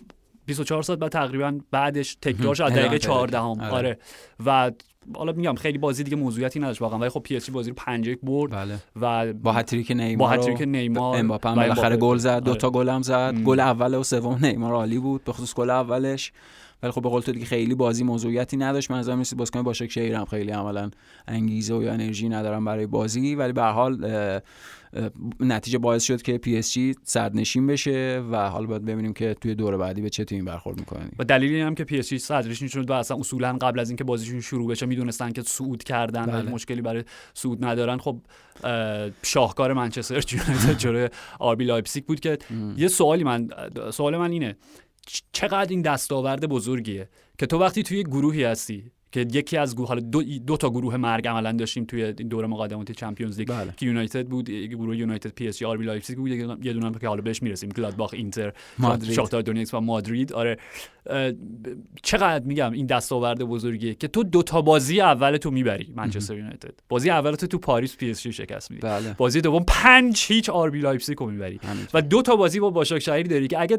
24 0.48 0.84
ساعت 0.84 1.00
بعد 1.00 1.12
تقریبا 1.12 1.60
بعدش 1.72 2.16
تکرار 2.22 2.56
شد 2.56 2.64
دقیقه 2.64 2.82
پیدا 2.82 2.98
14 2.98 3.32
کرد. 3.32 3.36
هم 3.36 3.62
آره. 3.62 3.72
آره 3.72 3.98
و 4.46 4.72
حالا 5.16 5.32
میگم 5.32 5.56
خیلی 5.56 5.78
بازی 5.78 6.04
دیگه 6.04 6.18
موضوعیتی 6.18 6.60
نداشت 6.60 6.82
واقعا 6.82 7.00
ولی 7.00 7.10
خب 7.10 7.20
پی 7.20 7.36
اس 7.36 7.46
جی 7.46 7.52
بازی 7.52 7.70
رو 7.70 7.76
5 7.76 8.10
برد 8.24 8.52
بله 8.52 8.78
و 9.02 9.34
با 9.34 9.54
هتریک 9.54 9.92
نیمار 9.92 10.16
با 10.16 10.30
هتریک 10.30 10.62
نیمار 10.62 11.18
امباپه 11.18 11.50
هم 11.50 11.56
بالاخره. 11.56 11.98
گل 11.98 12.18
زد 12.18 12.44
دو 12.44 12.52
آره. 12.52 12.60
تا 12.60 12.70
گل 12.70 12.90
هم 12.90 13.02
زد. 13.02 13.36
گل 13.44 13.60
اول 13.60 13.94
و 13.94 14.04
سوم 14.04 14.46
نیمار 14.46 14.74
عالی 14.74 15.00
بود 15.00 15.24
به 15.24 15.32
خصوص 15.34 15.54
گل 15.54 15.70
اولش 15.70 16.32
ولی 16.84 16.92
خب 16.92 17.02
به 17.02 17.10
قول 17.10 17.22
تو 17.22 17.32
دیگه 17.32 17.46
خیلی 17.46 17.76
بازی 17.76 18.04
موضوعیتی 18.04 18.58
نداشت. 18.58 18.92
من 18.92 19.00
نظرم 19.00 19.20
رسید 19.20 19.38
بازیکن 19.38 19.62
باشاک 19.62 20.14
هم 20.14 20.26
خیلی 20.26 20.52
عملا 20.52 20.90
انگیزه 21.28 21.74
و 21.74 21.84
یا 21.84 21.94
انرژی 21.94 22.30
ندارم 22.30 22.66
برای 22.66 22.88
بازی. 22.88 23.36
ولی 23.36 23.54
به 23.54 23.64
حال 23.64 24.08
نتیجه 25.40 25.78
باعث 25.78 26.04
شد 26.04 26.22
که 26.22 26.38
پی 26.38 26.58
اس 26.58 26.74
جی 26.74 26.96
صدرنشین 27.04 27.68
بشه 27.68 28.24
و 28.32 28.50
حالا 28.50 28.68
باید 28.68 28.86
ببینیم 28.86 29.14
که 29.14 29.36
توی 29.42 29.56
دور 29.56 29.78
بعدی 29.78 30.02
به 30.02 30.10
چه 30.10 30.26
تیمی 30.26 30.42
برخورد 30.42 30.80
می‌کنه. 30.80 31.10
و 31.20 31.24
دلیل 31.24 31.54
این 31.54 31.66
هم 31.66 31.76
که 31.76 31.84
پی 31.84 32.00
اس 32.00 32.10
جی 32.10 32.20
صدرنشین 32.20 32.68
شد 32.68 32.90
و 32.90 32.94
اصلا 32.94 33.18
اصولا 33.18 33.58
قبل 33.62 33.80
از 33.80 33.90
اینکه 33.90 34.04
بازیشون 34.04 34.42
شروع 34.42 34.68
بشه 34.68 34.86
می‌دونستن 34.86 35.32
که 35.32 35.42
صعود 35.42 35.84
کردن 35.84 36.24
و 36.24 36.42
بله. 36.42 36.52
مشکلی 36.52 36.82
برای 36.82 37.04
صعود 37.34 37.66
ندارن. 37.66 37.98
خب 37.98 38.22
اه، 38.64 39.10
شاهکار 39.24 39.74
منچستر 39.74 40.24
یونایتد 40.32 40.78
جلوی 40.78 41.10
آر 41.40 41.53
بی 41.53 41.66
لایپزیگ 41.66 42.04
بود 42.06 42.20
که 42.20 42.38
یه 42.78 42.88
سوالی 42.88 43.24
من 43.24 43.50
سوال 43.92 44.18
من 44.18 44.32
اینه. 44.32 44.56
چقدر 45.32 45.70
این 45.70 45.82
دستاورد 45.82 46.46
بزرگیه 46.46 47.10
که 47.38 47.46
تو 47.46 47.58
وقتی 47.60 47.84
توی 47.84 48.04
گروهی 48.04 48.44
هستی 48.44 48.92
که 49.12 49.28
یکی 49.34 49.58
از 49.58 49.76
گروه 49.76 49.88
حالا 49.88 50.00
دو, 50.00 50.24
دو 50.24 50.58
تا 50.58 50.70
گروه 50.70 50.98
مرگ 50.98 51.28
عملا 51.28 51.52
داشتیم 51.52 51.86
توی 51.86 52.04
این 52.04 52.28
دور 52.28 52.46
مقدماتی 52.46 52.94
Champions 52.94 53.40
League 53.40 53.48
بله. 53.48 53.74
که 53.78 53.86
یونایتد 53.86 54.28
بود 54.28 54.50
گروه 54.50 54.98
یونایتد 54.98 55.30
پی 55.30 55.48
اس 55.48 55.58
جی 55.58 55.66
آر 55.66 55.78
بی 55.78 55.86
لایپزیگ 55.86 56.18
بود 56.18 56.32
یه 56.66 56.74
دونه 56.74 57.00
که 57.00 57.08
حالا 57.08 57.22
بهش 57.22 57.44
می‌رسیم 57.44 57.70
گلادباخ 57.70 58.14
اینتر. 58.14 58.54
شاختار 59.12 59.42
دونیتسک 59.42 59.74
و 59.74 59.80
مادرید. 59.80 60.34
آره. 60.34 60.58
چقدر 62.04 62.46
میگم 62.46 62.72
این 62.72 62.86
دستاورد 62.86 63.44
بزرگیه 63.44 63.96
که 63.96 64.08
تو 64.08 64.24
دو 64.24 64.44
تا 64.44 64.62
بازی 64.62 65.02
اول 65.02 65.38
تو 65.38 65.52
می‌بری 65.52 65.94
منچستر 65.96 66.38
یونایتد. 66.38 66.80
بازی 66.90 67.10
اول 67.10 67.36
تو 67.36 67.48
تو 67.48 67.58
پاریس 67.58 67.98
پی 67.98 68.10
اس 68.10 68.22
جی 68.22 68.34
شکست 68.34 68.72
میدی. 68.72 68.82
بله. 68.82 69.16
بازی 69.18 69.42
دوم 69.42 69.64
پنج 69.68 70.26
هیچ 70.28 70.50
آر 70.50 70.70
بی 70.70 70.80
لایپزیگ 70.80 71.18
رو 71.18 71.26
می‌بری. 71.26 71.60
و 71.94 72.02
دو 72.02 72.22
تا 72.22 72.36
بازی 72.36 72.60
با 72.60 72.70
باشاکشهیر 72.70 73.24
داری 73.24 73.48
که 73.48 73.62
اگه 73.62 73.78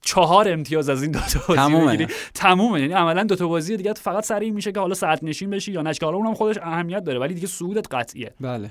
چهار 0.00 0.48
امتیاز 0.48 0.88
از 0.88 1.02
این 1.02 1.12
دو 1.12 1.18
تا 1.20 1.40
بازی 1.48 1.60
تمومه. 1.60 1.86
بگیری 1.86 2.14
تمومه. 2.34 2.80
یعنی 2.80 2.92
عملا 2.92 3.24
دو 3.24 3.36
تا 3.36 3.48
بازی 3.48 3.76
دیگه 3.76 3.92
فقط 3.92 4.24
سر 4.24 4.40
این 4.40 4.54
میشه 4.54 4.72
که 4.72 4.80
حالا 4.80 4.94
صدرنشین 4.94 5.50
بشی 5.50 5.72
یا 5.72 5.82
نشی 5.82 6.03
حالا 6.03 6.14
اونم 6.14 6.34
خودش 6.34 6.58
اهمیت 6.62 7.04
داره 7.04 7.18
ولی 7.18 7.34
دیگه 7.34 7.46
صعودت 7.46 7.94
قطعیه. 7.94 8.34
بله. 8.40 8.70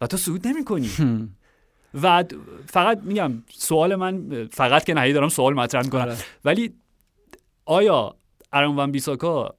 و 0.00 0.06
تو 0.06 0.16
صعود 0.16 0.48
نمی‌کنی. 0.48 0.90
و 2.02 2.24
فقط 2.66 3.00
میگم 3.02 3.32
سوال 3.52 3.94
من 3.94 4.48
فقط 4.52 4.84
که 4.84 4.94
نهی 4.94 5.12
دارم 5.12 5.28
سوال 5.28 5.54
مطرح 5.54 5.82
می‌کنم. 5.82 6.00
آره. 6.00 6.16
ولی 6.44 6.74
آیا 7.66 8.14
ارون 8.52 8.76
وان 8.76 8.90
بیساکا 8.90 9.54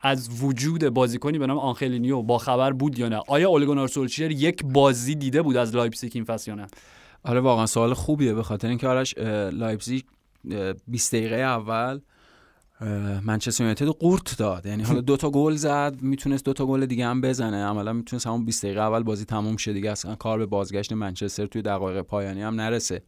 از 0.00 0.42
وجود 0.42 0.88
بازیکنی 0.88 1.38
به 1.38 1.46
نام 1.46 1.58
آنخلینیو 1.58 2.22
با 2.22 2.38
خبر 2.38 2.72
بود 2.72 2.98
یا 2.98 3.08
نه؟ 3.08 3.20
آیا 3.28 3.48
اولگونار 3.48 3.88
سولشیر 3.88 4.30
یک 4.30 4.64
بازی 4.64 5.14
دیده 5.14 5.42
بود 5.42 5.56
از 5.56 5.76
لایپزیگ 5.76 6.12
این 6.14 6.24
فصل 6.24 6.50
یا 6.50 6.54
نه؟ 6.54 6.66
آره 7.22 7.40
واقعا 7.40 7.66
سوال 7.66 7.94
خوبیه 7.94 8.34
به 8.34 8.42
خاطر 8.42 8.68
اینکه 8.68 8.88
آرش 8.88 9.18
لایپزیگ 9.52 10.02
20 10.86 11.14
دقیقه 11.14 11.36
اول 11.36 12.00
منچستر 13.22 13.64
یونایتد 13.64 13.86
قورت 13.86 14.38
داد. 14.38 14.66
یعنی 14.66 14.82
حالا 14.82 15.00
دو 15.00 15.16
تا 15.16 15.30
گل 15.30 15.54
زد 15.54 16.02
می‌تونست 16.02 16.44
دو 16.44 16.52
تا 16.52 16.66
گل 16.66 16.86
دیگه 16.86 17.06
هم 17.06 17.20
بزنه. 17.20 17.64
عملا 17.64 17.92
می‌تونست 17.92 18.26
همون 18.26 18.44
20 18.44 18.64
دقیقه 18.64 18.80
اول 18.80 19.02
بازی 19.02 19.24
تموم 19.24 19.56
شه 19.56 19.72
دیگه. 19.72 19.90
اصلا 19.90 20.14
کار 20.14 20.38
به 20.38 20.46
بازگشت 20.46 20.92
منچستر 20.92 21.46
توی 21.46 21.62
دقایق 21.62 22.02
پایانی 22.02 22.42
هم 22.42 22.54
نرسه. 22.54 23.02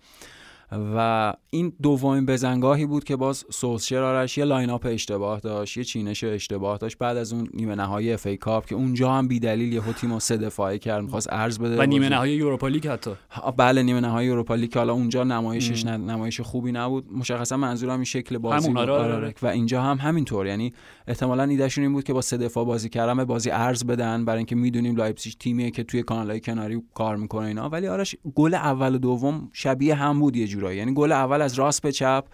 و 0.72 1.32
این 1.50 1.72
دومین 1.82 2.26
بزنگاهی 2.26 2.86
بود 2.86 3.04
که 3.04 3.16
باز 3.16 3.44
سولشر 3.50 4.02
آرش 4.02 4.38
یه 4.38 4.44
line 4.44 4.70
up 4.70 4.86
اشتباه 4.90 5.40
داشت 5.40 5.76
یه 5.76 5.84
چینش 5.84 6.24
اشتباه 6.24 6.78
داشت. 6.78 6.98
بعد 6.98 7.16
از 7.16 7.32
اون 7.32 7.48
نیمه 7.54 7.74
نهایی 7.74 8.12
اف 8.12 8.26
ای 8.26 8.36
کاپ 8.36 8.66
که 8.66 8.74
اونجا 8.74 9.12
هم 9.12 9.28
بی‌دلیل 9.28 9.72
یهو 9.72 9.92
تیمو 9.92 10.20
سه 10.20 10.36
دفاعه 10.36 10.78
کرد 10.78 11.02
می‌خواست 11.02 11.32
عرض 11.32 11.58
بده. 11.58 11.78
و 11.78 11.86
نیمه. 11.86 12.08
نهایی 12.08 12.36
Europa 12.36 12.68
League 12.68 12.86
حتی. 12.86 13.10
بله 13.56 13.82
نیمه 13.82 14.00
نهایی 14.00 14.30
اروپا 14.30 14.54
لیگ 14.54 14.74
حالا 14.78 14.92
اونجا 14.92 15.24
نمایشش 15.24 15.84
نه- 15.86 15.96
نمایش 15.96 16.40
خوبی 16.40 16.72
نبود. 16.72 17.12
مشخصا 17.12 17.56
منظورم 17.56 17.94
این 17.94 18.04
شکل 18.04 18.38
بازی 18.38 18.68
بود. 18.68 18.78
آره، 18.78 18.92
آره، 18.92 19.02
آره، 19.04 19.14
آره. 19.14 19.34
و 19.42 19.46
اینجا 19.46 19.82
هم 19.82 19.96
همینطور. 19.96 20.46
یعنی 20.46 20.72
احتمالا 21.06 21.42
ایدهشون 21.42 21.84
این 21.84 21.92
بود 21.92 22.04
که 22.04 22.12
با 22.12 22.20
سه 22.20 22.36
دفاع 22.36 22.64
بازی 22.64 22.88
کردن 22.88 23.16
به 23.16 23.24
بازی 23.24 23.50
عرض 23.50 23.84
بدن 23.84 24.24
برای 24.24 24.38
اینکه 24.38 24.56
می‌دونیم 24.56 24.96
لایپزیگ 24.96 25.32
تیمیه 25.40 25.70
که 25.70 25.84
توی 25.84 26.02
کانالهای 26.02 26.40
کناری 26.40 26.82
کار 26.94 27.16
می‌کنه 27.16 27.46
اینا. 27.46 27.68
ولی 27.68 27.86
آرش 27.86 28.16
گل 28.34 28.54
اول 28.54 28.94
و 28.94 28.98
دوم 28.98 29.48
شبیه 29.52 29.94
هم 29.94 30.20
بود 30.20 30.36
یه 30.36 30.46
جورایی. 30.60 30.78
یعنی 30.78 30.94
گل 30.94 31.12
اول 31.12 31.42
از 31.42 31.54
راست 31.54 31.82
به 31.82 31.92
چپ 31.92 32.24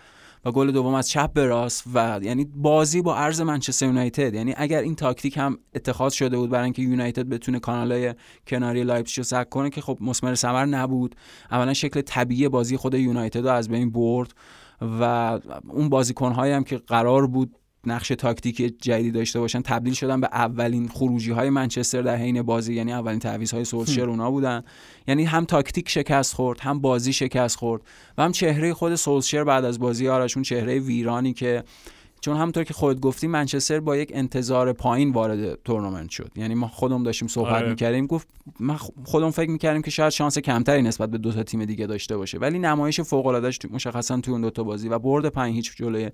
و 0.45 0.53
گل 0.53 0.71
دوم 0.71 0.95
از 0.95 1.09
چپ 1.09 1.33
به 1.33 1.47
راست 1.47 1.85
و 1.95 2.21
یعنی 2.23 2.45
بازی 2.45 3.03
با 3.03 3.17
عرض 3.17 3.41
منچستر 3.41 3.87
یونایتد. 3.87 4.35
یعنی 4.35 4.55
اگر 4.57 4.81
این 4.81 4.95
تاکتیک 4.95 5.37
هم 5.37 5.59
اتخاذ 5.75 6.13
شده 6.13 6.37
بود 6.37 6.51
برای 6.51 6.65
اینکه 6.65 6.83
یونایتد 6.83 7.29
بتونه 7.29 7.59
کانالهای 7.59 8.15
کناری 8.47 8.85
لایپزیگ 8.85 9.17
رو 9.17 9.25
سد 9.25 9.49
کنه 9.49 9.71
که 9.71 9.81
خب 9.81 9.99
مسمر 10.01 10.35
ثمر 10.35 10.65
نبود. 10.65 11.15
اولا 11.51 11.75
شکل 11.75 12.01
طبیعی 12.01 12.49
بازی 12.49 12.77
خود 12.77 12.95
یونایتد 12.95 13.41
رو 13.41 13.49
از 13.49 13.69
بین 13.69 13.91
برد 13.91 14.35
و 14.81 15.41
اون 15.69 15.89
بازیکن‌هایی 15.89 16.53
هم 16.53 16.65
که 16.65 16.77
قرار 16.77 17.27
بود 17.27 17.55
نقش 17.89 18.09
تاکتیکی 18.09 18.71
جدیدی 18.71 19.11
داشته 19.11 19.41
باشن 19.41 19.63
تبدیل 19.63 19.95
شدن 19.95 20.21
به 20.21 20.29
اولین 20.33 20.89
خروجی 20.89 21.31
های 21.31 21.51
منچستر 21.51 22.03
در 22.03 22.17
حین 22.17 22.43
بازی 22.43 22.75
یعنی 22.75 22.93
اولین 22.93 23.19
تعویض 23.19 23.55
های 23.55 23.65
سولشر 23.65 24.09
اونا 24.09 24.31
بودن. 24.31 24.63
یعنی 25.09 25.25
هم 25.25 25.45
تاکتیک 25.45 25.89
شکست 25.89 26.35
خورد 26.35 26.61
هم 26.61 26.81
بازی 26.81 27.13
شکست 27.13 27.57
خورد 27.57 27.83
و 28.19 28.23
هم 28.23 28.33
چهره 28.33 28.75
خود 28.75 28.95
سولشر 28.95 29.45
بعد 29.45 29.65
از 29.65 29.79
بازی 29.79 30.09
آرشون 30.09 30.43
چهره 30.43 30.79
ویرانی 30.79 31.33
که 31.33 31.65
چون 32.27 32.37
همونطور 32.37 32.65
که 32.65 32.75
خودت 32.75 33.01
گفتی 33.01 33.27
منچستر 33.27 33.81
با 33.81 33.97
یک 33.97 34.13
انتظار 34.15 34.73
پایین 34.73 35.13
وارد 35.13 35.63
تورنمنت 35.63 36.11
شد. 36.11 36.31
یعنی 36.37 36.55
ما 36.55 36.69
خودمون 36.69 37.03
داشتیم 37.03 37.29
صحبت 37.29 37.53
آره. 37.53 37.69
می‌کردیم 37.69 38.07
گفت 38.07 38.29
من 38.61 38.77
خ- 38.77 38.91
خودمون 39.05 39.31
فکر 39.31 39.51
می‌کردیم 39.51 39.83
که 39.83 39.91
شاید 39.91 40.11
شانس 40.13 40.39
کمتری 40.39 40.83
نسبت 40.83 41.11
به 41.11 41.19
دو 41.19 41.33
تا 41.33 41.43
تیم 41.43 41.65
دیگه 41.65 41.87
داشته 41.87 42.17
باشه. 42.17 42.39
ولی 42.39 42.59
نمایش 42.59 43.01
فوق 43.01 43.27
العاده 43.27 43.51
مشخصا 43.71 44.21
تو 44.21 44.33
اون 44.33 44.41
دو 44.41 44.51
تا 44.51 44.63
بازی 44.63 44.89
و 44.89 44.99
برد 44.99 45.27
5 45.29 45.55
هیچ 45.55 45.77
جلوی 45.77 46.11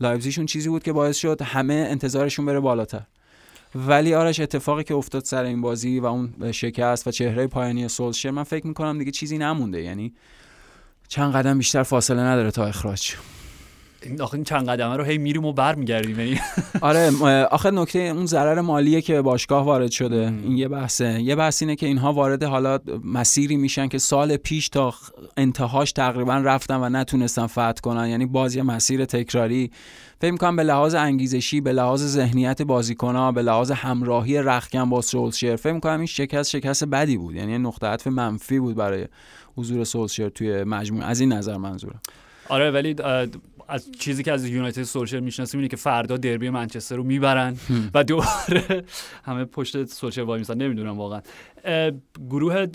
لایپزیگشون 0.00 0.46
چیزی 0.46 0.68
بود 0.68 0.82
که 0.82 0.92
باعث 0.92 1.16
شد 1.16 1.42
همه 1.42 1.86
انتظارشون 1.90 2.46
بره 2.46 2.60
بالاتر. 2.60 3.02
ولی 3.74 4.14
آرش 4.14 4.40
اتفاقی 4.40 4.84
که 4.84 4.94
افتاد 4.94 5.24
سر 5.24 5.44
این 5.44 5.60
بازی 5.60 6.00
و 6.00 6.06
اون 6.06 6.52
شکست 6.52 7.06
و 7.06 7.10
چهره 7.10 7.46
پایانی 7.46 7.88
سولشر 7.88 8.30
من 8.30 8.42
فکر 8.42 8.66
می‌کنم 8.66 8.98
دیگه 8.98 9.10
چیزی 9.10 9.38
نمونده. 9.38 9.82
یعنی 9.82 10.14
چند 11.08 11.32
قدم 11.32 11.58
بیشتر 11.58 11.82
فاصله 11.82 12.20
نداره 12.20 12.50
تا 12.50 12.66
اخراج. 12.66 13.14
آخه 14.20 14.34
این 14.34 14.44
چند 14.44 14.68
قدمه 14.68 14.96
رو 14.96 15.04
هی 15.04 15.18
میریم 15.18 15.44
و 15.44 15.52
برمیگردیم. 15.52 16.20
یعنی 16.20 16.40
آره 16.80 17.10
آخه 17.44 17.70
نکته 17.70 17.98
اون 17.98 18.26
ضرر 18.26 18.60
مالیه 18.60 19.00
که 19.00 19.12
به 19.12 19.22
باشگاه 19.22 19.64
وارد 19.64 19.90
شده. 19.90 20.32
این 20.44 20.56
یه 20.56 20.68
بحثه. 20.68 21.22
یه 21.22 21.36
بحث 21.36 21.62
اینه 21.62 21.76
که 21.76 21.86
اینها 21.86 22.12
وارد 22.12 22.42
حالا 22.42 22.78
مسیری 23.04 23.56
میشن 23.56 23.88
که 23.88 23.98
سال 23.98 24.36
پیش 24.36 24.68
تا 24.68 24.94
انتهاش 25.36 25.92
تقریبا 25.92 26.36
رفتن 26.36 26.76
و 26.76 26.88
نتونستن 26.88 27.46
فتح 27.46 27.72
کنن. 27.82 28.08
یعنی 28.08 28.26
باز 28.26 28.54
یه 28.54 28.62
مسیر 28.62 29.04
تکراری. 29.04 29.70
فکر 30.20 30.32
می‌کنم 30.32 30.56
به 30.56 30.62
لحاظ 30.62 30.94
انگیزشی 30.94 31.60
به 31.60 31.72
لحاظ 31.72 32.04
ذهنیت 32.04 32.62
بازیکن‌ها 32.62 33.32
به 33.32 33.42
لحاظ 33.42 33.70
همراهی 33.70 34.38
رختکن 34.38 34.90
با 34.90 35.00
سولشر 35.00 35.56
فکر 35.56 35.72
می‌کنم 35.72 35.96
این 35.98 36.06
شکست 36.06 36.50
شکست 36.50 36.84
بدی 36.84 37.16
بود. 37.16 37.34
یعنی 37.34 37.58
نقطه 37.58 37.86
عطف 37.86 38.06
منفی 38.06 38.58
بود 38.58 38.76
برای 38.76 39.06
حضور 39.56 39.84
سولشر 39.84 40.28
توی 40.28 40.64
مجموعه. 40.64 41.06
از 41.06 41.20
این 41.20 41.32
نظر 41.32 41.56
منظورم. 41.56 42.00
آره 42.48 42.70
ولی 42.70 42.96
از 43.68 43.92
چیزی 43.98 44.22
که 44.22 44.32
از 44.32 44.46
یونایتد 44.46 44.82
سولشر 44.82 45.20
می‌شناسیم 45.20 45.58
اینه 45.60 45.68
که 45.68 45.76
فردا 45.76 46.16
دربی 46.16 46.50
منچستر 46.50 46.96
رو 46.96 47.02
می‌برن 47.02 47.56
و 47.94 48.04
دوباره 48.04 48.84
همه 49.24 49.44
پشت 49.44 49.84
سولشر 49.84 50.22
وای 50.22 50.38
میسن 50.38 50.56
نمی‌دونم 50.56 50.98
واقعا. 50.98 51.20
گروه 52.30 52.66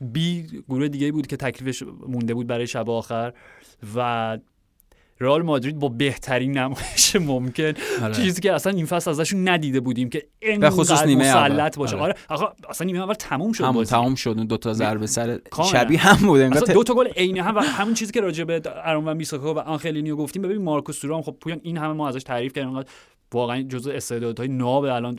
بی 0.00 0.46
گروه 0.68 0.88
دیگه 0.88 1.12
بود 1.12 1.26
که 1.26 1.36
تکلیفش 1.36 1.82
مونده 2.06 2.34
بود 2.34 2.46
برای 2.46 2.66
شب 2.66 2.90
آخر 2.90 3.32
و 3.96 4.38
رئال 5.20 5.42
مادرید 5.42 5.78
با 5.78 5.88
بهترین 5.88 6.58
نمایش 6.58 7.16
ممکن. 7.16 7.72
آره. 8.02 8.14
چیزی 8.14 8.40
که 8.40 8.52
اصلا 8.52 8.72
این 8.72 8.86
فصل 8.86 9.10
ازشون 9.10 9.48
ندیده 9.48 9.80
بودیم 9.80 10.08
که 10.08 10.26
اینقدر 10.38 10.70
خصوص 10.70 11.02
نیمه. 11.02 11.30
مسلط 11.30 11.78
باشه. 11.78 11.96
آره. 11.96 12.14
آره. 12.28 12.42
آخه 12.44 12.54
اصلا 12.68 12.86
نیمه 12.86 13.00
اول 13.02 13.14
تموم 13.14 13.52
شد 13.52 13.64
بازی. 13.64 13.90
تمام 13.90 14.14
شد. 14.14 14.34
اون 14.36 14.46
دو 14.46 14.56
تا 14.56 14.72
ضربه 14.72 15.06
سر. 15.06 15.38
شبیه 15.72 15.98
هم 15.98 16.26
بود. 16.26 16.40
انگار 16.40 16.62
دو 16.62 16.82
تا 16.82 16.94
گل 16.94 17.08
عین 17.08 17.38
هم 17.38 17.56
و 17.56 17.60
همون 17.60 17.94
چیزی 17.94 18.12
که 18.12 18.20
راجع 18.20 18.44
به 18.44 18.62
ارون 18.84 19.08
وان 19.08 19.14
بیساکا 19.14 19.54
و 19.54 19.58
آنخلینیو 19.58 20.16
گفتیم. 20.16 20.42
ببین 20.42 20.62
مارکوس 20.62 20.98
تورام 20.98 21.22
خب 21.22 21.36
پویان 21.40 21.60
این 21.62 21.76
همه 21.76 21.92
ما 21.92 22.08
ازش 22.08 22.22
تعریف 22.22 22.52
کردیم. 22.52 22.82
واقعا 23.32 23.62
جزء 23.62 23.92
استعدادهای 23.92 24.48
ناب 24.48 24.84
الان. 24.84 25.18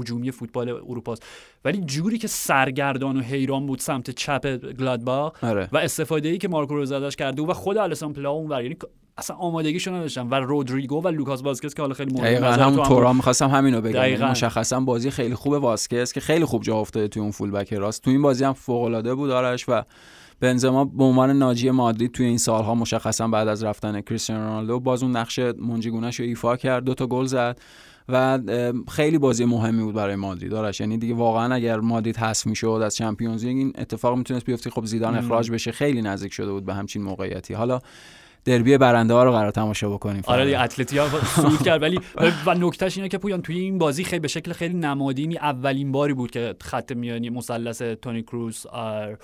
هجومی 0.00 0.30
فوتبال 0.30 0.68
اروپا 0.68 1.12
است 1.12 1.22
ولی 1.64 1.78
جوری 1.78 2.18
که 2.18 2.28
سرگردان 2.28 3.16
و 3.16 3.20
حیران 3.20 3.66
بود 3.66 3.78
سمت 3.78 4.10
چپ 4.10 4.56
گلادباخ 4.56 5.44
آره. 5.44 5.68
و 5.72 5.76
استفاده 5.76 6.28
ای 6.28 6.38
که 6.38 6.48
مارکو 6.48 6.74
روزه 6.74 6.92
ازش 6.92 7.16
کرده 7.16 7.42
و 7.42 7.52
خود 7.52 7.78
السن 7.78 8.12
پلئا 8.12 8.38
اونور 8.38 8.62
یعنی 8.62 8.76
اصلا 9.18 9.36
آمادگیشو 9.36 9.94
نداشتن 9.94 10.28
و 10.28 10.34
رودریگو 10.34 11.02
و 11.02 11.08
لوکاس 11.08 11.42
واسکز 11.42 11.74
که 11.74 11.82
حالا 11.82 11.94
خیلی 11.94 12.14
مهم 12.14 12.24
دقیقاً 12.24 12.46
همون 12.46 12.76
تو 12.76 12.82
هم 12.82 12.88
تورا 12.88 13.12
می‌خواستم 13.12 13.48
همینو 13.48 13.80
بگم. 13.80 13.92
دقیقاً. 13.92 14.20
یعنی 14.20 14.30
مشخصا 14.30 14.80
بازی 14.80 15.10
خیلی 15.10 15.34
خوب 15.34 15.52
واسکز 15.52 16.12
که 16.12 16.20
خیلی 16.20 16.44
خوب 16.44 16.62
جا 16.62 16.76
افتاده 16.76 17.08
توی 17.08 17.22
اون 17.22 17.30
فول 17.30 17.50
بک 17.50 17.72
راست. 17.72 18.02
تو 18.02 18.10
این 18.10 18.22
بازی 18.22 18.44
هم 18.44 18.52
فوق 18.52 18.82
العاده 18.82 19.14
بود 19.14 19.30
آرش 19.30 19.68
و 19.68 19.82
بنزما 20.40 20.84
به 20.84 21.04
عنوان 21.04 21.30
ناجی 21.30 21.70
مادرید 21.70 22.12
توی 22.12 22.26
این 22.26 22.38
سالها 22.38 22.74
مشخصا 22.74 23.28
بعد 23.28 23.48
از 23.48 23.64
رفتن 23.64 24.00
کریستیانو 24.00 24.44
رونالدو 24.44 24.80
باز 24.80 25.02
اون 25.02 25.16
نقش 25.16 25.38
منجیگونش 25.38 26.20
رو 26.20 26.26
ایفا 26.26 26.56
کرد. 26.56 26.84
دو 26.84 26.94
تا 26.94 27.06
گل 27.06 27.24
زد 27.24 27.58
و 28.08 28.38
خیلی 28.88 29.18
بازی 29.18 29.44
مهمی 29.44 29.82
بود 29.82 29.94
برای 29.94 30.16
مادرید 30.16 30.54
آرش. 30.54 30.80
یعنی 30.80 30.98
دیگه 30.98 31.14
واقعا 31.14 31.54
اگر 31.54 31.80
مادرید 31.80 32.16
حذف 32.16 32.46
می‌شد 32.46 32.80
از 32.84 32.96
چمپیونز 32.96 33.44
لیگ 33.44 33.56
این 33.56 33.72
اتفاق 33.78 34.16
می‌تونست 34.18 34.44
بیفته. 34.44 34.70
خب 34.70 34.84
زیدان. 34.84 35.16
اخراج 35.16 35.50
بشه 35.50 35.72
خیلی 35.72 36.02
نزدیک 36.02 36.32
شده 36.32 36.52
بود 36.52 36.64
به 36.64 36.74
همچین 36.74 37.02
موقعیتی. 37.02 37.54
حالا 37.54 37.80
دربی 38.46 38.78
برنده 38.78 39.14
ها 39.14 39.24
رو 39.24 39.32
قرار 39.32 39.50
تماشا 39.50 39.90
بکنیم 39.90 40.22
آره. 40.26 40.44
دیگه 40.44 40.60
اتلتی 40.60 40.98
ها 40.98 41.08
صعود 41.24 41.62
کرد 41.62 41.82
ولی 41.82 42.00
و 42.46 42.54
نکتهش 42.54 42.96
اینه 42.96 43.08
که 43.08 43.18
پویان 43.18 43.42
توی 43.42 43.58
این 43.58 43.78
بازی 43.78 44.04
خیلی 44.04 44.20
به 44.20 44.28
شکل 44.28 44.52
خیلی 44.52 44.74
نمادینی 44.74 45.38
اولین 45.38 45.92
باری 45.92 46.14
بود 46.14 46.30
که 46.30 46.54
خط 46.60 46.92
میانی 46.92 47.30
مثلث 47.30 47.82
تونی 47.82 48.22
کروس 48.22 48.66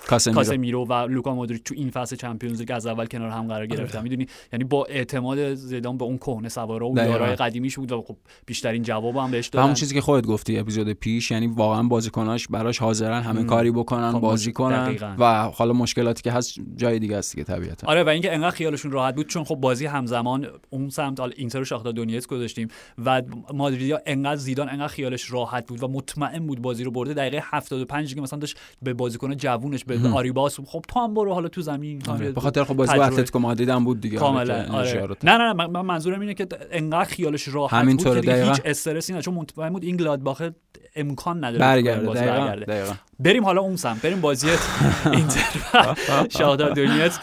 کاسمیرو. 0.07 0.85
و 0.85 0.93
لوکا 0.93 1.35
مودریچ 1.35 1.63
تو 1.63 1.73
این 1.77 1.89
فصل 1.89 2.15
چمپیونز 2.15 2.59
لیگ 2.59 2.71
از 2.71 2.85
اول 2.85 3.05
کنار 3.05 3.29
هم 3.29 3.47
قرار 3.47 3.65
گرفتن 3.65 4.03
می‌دونی 4.03 4.27
یعنی 4.53 4.63
با 4.63 4.85
اعتماد 4.85 5.53
زیدان 5.53 5.97
به 5.97 6.05
اون 6.05 6.17
کهنه 6.17 6.49
سوارا 6.49 6.89
و. 6.89 6.97
یارای 6.97 7.35
قدیمیش 7.35 7.75
بود 7.75 7.91
و 7.91 8.01
خب 8.01 8.17
بیشترین 8.45 8.83
جواب 8.83 9.15
هم 9.15 9.31
بهش 9.31 9.49
و 9.53 9.57
همون 9.57 9.67
دادن 9.67 9.79
چیزی 9.79 9.95
که 9.95 10.01
خودت 10.01 10.27
گفتی 10.27 10.59
اپیزود 10.59 10.91
پیش 10.91 11.31
یعنی 11.31 11.47
واقعا 11.47 11.83
بازیکناش 11.83 12.47
براش 12.47 12.79
حاضرن 12.79 13.21
همه. 13.21 13.43
کاری 13.43 13.71
بکنن 13.71 14.11
خب، 14.11 14.19
بازی 14.19 14.51
کنن. 14.51 15.15
و 15.19 15.43
حالا 15.43 15.73
مشکلاتی 15.73 16.21
که 16.21 16.31
هست 16.31 16.59
جای 16.75 16.99
دیگه 16.99 17.17
است 17.17 17.35
دیگه 17.35 17.43
طبیعتا 17.43 17.87
آره 17.87 18.03
و 18.03 18.09
اینکه 18.09 18.33
انقدر 18.33 18.55
خیالشون 18.55 18.91
راحت 18.91 19.12
بود 19.15 19.27
چون 19.27 19.43
خب 19.43 19.55
بازی 19.55 19.85
همزمان 19.85 20.47
اون 20.69 20.89
سمت 20.89 21.19
حالا 21.19 21.31
اینتر 21.35 21.61
و 21.61 21.65
شاختار 21.65 21.93
دونیتس 21.93 22.27
گذاشتیم 22.27 22.67
و 23.05 23.21
مادریدیا 23.53 24.01
انقدر 24.05 24.35
زیدان 24.35 24.69
انقدر 24.69 24.87
خیالش 24.87 25.31
راحت 25.31 25.67
بود 25.67 25.83
و 25.83 25.87
مطمئن 25.87 26.47
بود 26.47 26.61
بازی 26.61 26.83
رو 26.83 26.91
برده 26.91 27.13
دقیقه 27.13 27.43
75 27.43 28.15
که 28.15 28.21
مثلا 28.21 28.39
داشت 28.39 28.57
به 28.81 28.93
بازیکن 28.93 29.35
جوونش 29.35 29.85
به. 29.85 29.99
آریباس 30.13 30.59
خب 30.59 30.85
تو 30.87 30.99
هم 30.99 31.13
برو 31.13 31.33
حالا 31.33 31.47
تو 31.47 31.61
زمین 31.61 32.01
آره. 32.09 32.31
به 32.31 32.41
خاطر 32.41 32.63
خب 32.63 32.73
بازی. 32.73 32.99
اتلتیکو 32.99 33.39
مادرید 33.39 33.69
هم 33.69 33.83
بود 33.83 34.01
دیگه 34.01 34.17
کاملا 34.17 34.65
آره. 34.73 35.07
نه 35.23 35.37
نه 35.37 35.37
نه 35.37 35.53
من 35.53 35.65
من 35.65 35.81
منظورم 35.81 36.19
اینه 36.19 36.33
که 36.33 36.47
انقدر 36.71 37.09
خیالش 37.09 37.47
راحت 37.47 37.73
همینطوره، 37.73 38.21
بود 38.21 38.25
که. 38.25 38.43
هیچ 38.43 38.61
استرسی 38.65 39.13
نه 39.13 39.21
چون 39.21 39.33
مطمئن 39.33 39.69
بود 39.69 39.83
این 39.83 39.97
گلادباخ 39.97 40.49
امکان 40.95 41.37
نداره 41.43 41.59
برگرده 41.59 42.07
برگرده. 42.07 42.65
دقیقاً 42.65 42.93
بریم 43.19 43.45
حالا 43.45 43.61
اون 43.61 43.75
سمت 43.75 44.01
بریم 44.01 44.21
بازی 44.21 44.47
اینتر 45.11 45.41
و 45.73 45.95
شاختار 46.29 46.71
دونیتس 46.73 47.19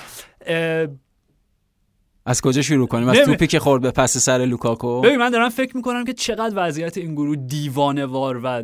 از 2.27 2.41
کجا 2.41 2.63
شروع 2.63 2.89
کنیم؟ 2.89 3.09
از 3.09 3.19
توپی 3.19 3.47
که 3.47 3.61
خورد 3.61 3.83
به 3.83 3.91
پس 3.91 4.17
سر 4.17 4.39
لوکاکو؟ 4.39 5.01
ببین 5.01 5.17
من 5.17 5.31
دارم 5.31 5.49
فکر 5.49 5.77
می‌کنم 5.77 6.05
که 6.05 6.13
چقدر 6.13 6.53
وضعیت 6.57 6.99
این 6.99 7.15
گروه 7.15 7.37
دیوانه 7.37 8.07
وار 8.07 8.41
و 8.45 8.63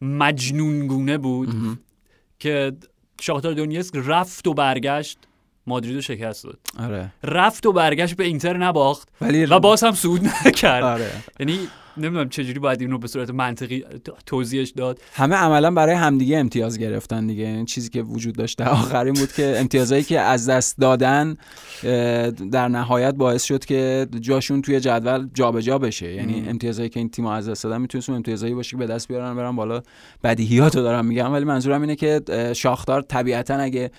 مجنون 0.00 0.86
گونه 0.86 1.18
بود. 1.18 1.78
که 2.38 2.72
شاختار 3.20 3.52
دونیتسک 3.52 3.94
رفت 4.06 4.46
و 4.46 4.54
برگشت 4.54 5.18
مادرید 5.66 5.94
رو 5.94 6.00
شکست 6.00 6.44
داد. 6.44 6.58
آره. 6.78 7.12
رفت 7.24 7.66
و 7.66 7.72
برگشت 7.72 8.16
به 8.16 8.24
اینتر 8.24 8.56
نباخت 8.56 9.08
ولی 9.20 9.46
و 9.46 9.58
باز 9.58 9.84
هم 9.84 9.92
صعود 9.92 10.20
نکرد. 10.46 10.84
آره. 10.84 11.10
یعنی 11.40 11.58
نمی‌دونم 11.98 12.28
چجوری 12.28 12.58
باید 12.58 12.80
اینو 12.80 12.98
به 12.98 13.08
صورت 13.08 13.30
منطقی 13.30 13.84
توضیحش 14.26 14.70
داد. 14.70 15.00
همه 15.12 15.36
عملا 15.36 15.70
برای 15.70 15.94
همدیگه 15.94 16.38
امتیاز 16.38 16.78
گرفتن 16.78 17.26
دیگه. 17.26 17.44
این 17.44 17.64
چیزی 17.64 17.90
که 17.90 18.02
وجود 18.02 18.34
داشت 18.36 18.58
در 18.58 18.68
آخر 18.68 19.04
این 19.04 19.14
بود 19.14 19.32
که 19.32 19.54
امتیازهایی 19.58 20.04
که 20.04 20.20
از 20.20 20.48
دست 20.48 20.78
دادن 20.78 21.36
در 22.52 22.68
نهایت 22.68 23.14
باعث 23.14 23.44
شد 23.44 23.64
که 23.64 24.06
جاشون 24.20 24.62
توی 24.62 24.80
جدول 24.80 25.28
جابجا 25.34 25.78
بشه. 25.78 26.12
یعنی. 26.12 26.48
امتیازهایی 26.48 26.88
که 26.88 27.00
این 27.00 27.08
تیم 27.08 27.26
از 27.26 27.48
دست 27.48 27.64
دادن 27.64 27.80
می‌تونست 27.80 28.10
امتیازهایی 28.10 28.54
باشه 28.54 28.70
که 28.70 28.76
به 28.76 28.86
دست 28.86 29.08
بیارن 29.08 29.36
برن 29.36 29.56
بالا. 29.56 29.82
بدیهیات 30.24 30.76
رو 30.76 30.82
دارم 30.82 31.06
میگم. 31.06 31.32
ولی 31.32 31.44
منظورم 31.44 31.80
اینه 31.80 31.96
که 31.96 32.20
شاختار 32.56 33.02
طبیعتا 33.02 33.54
اگه 33.54 33.90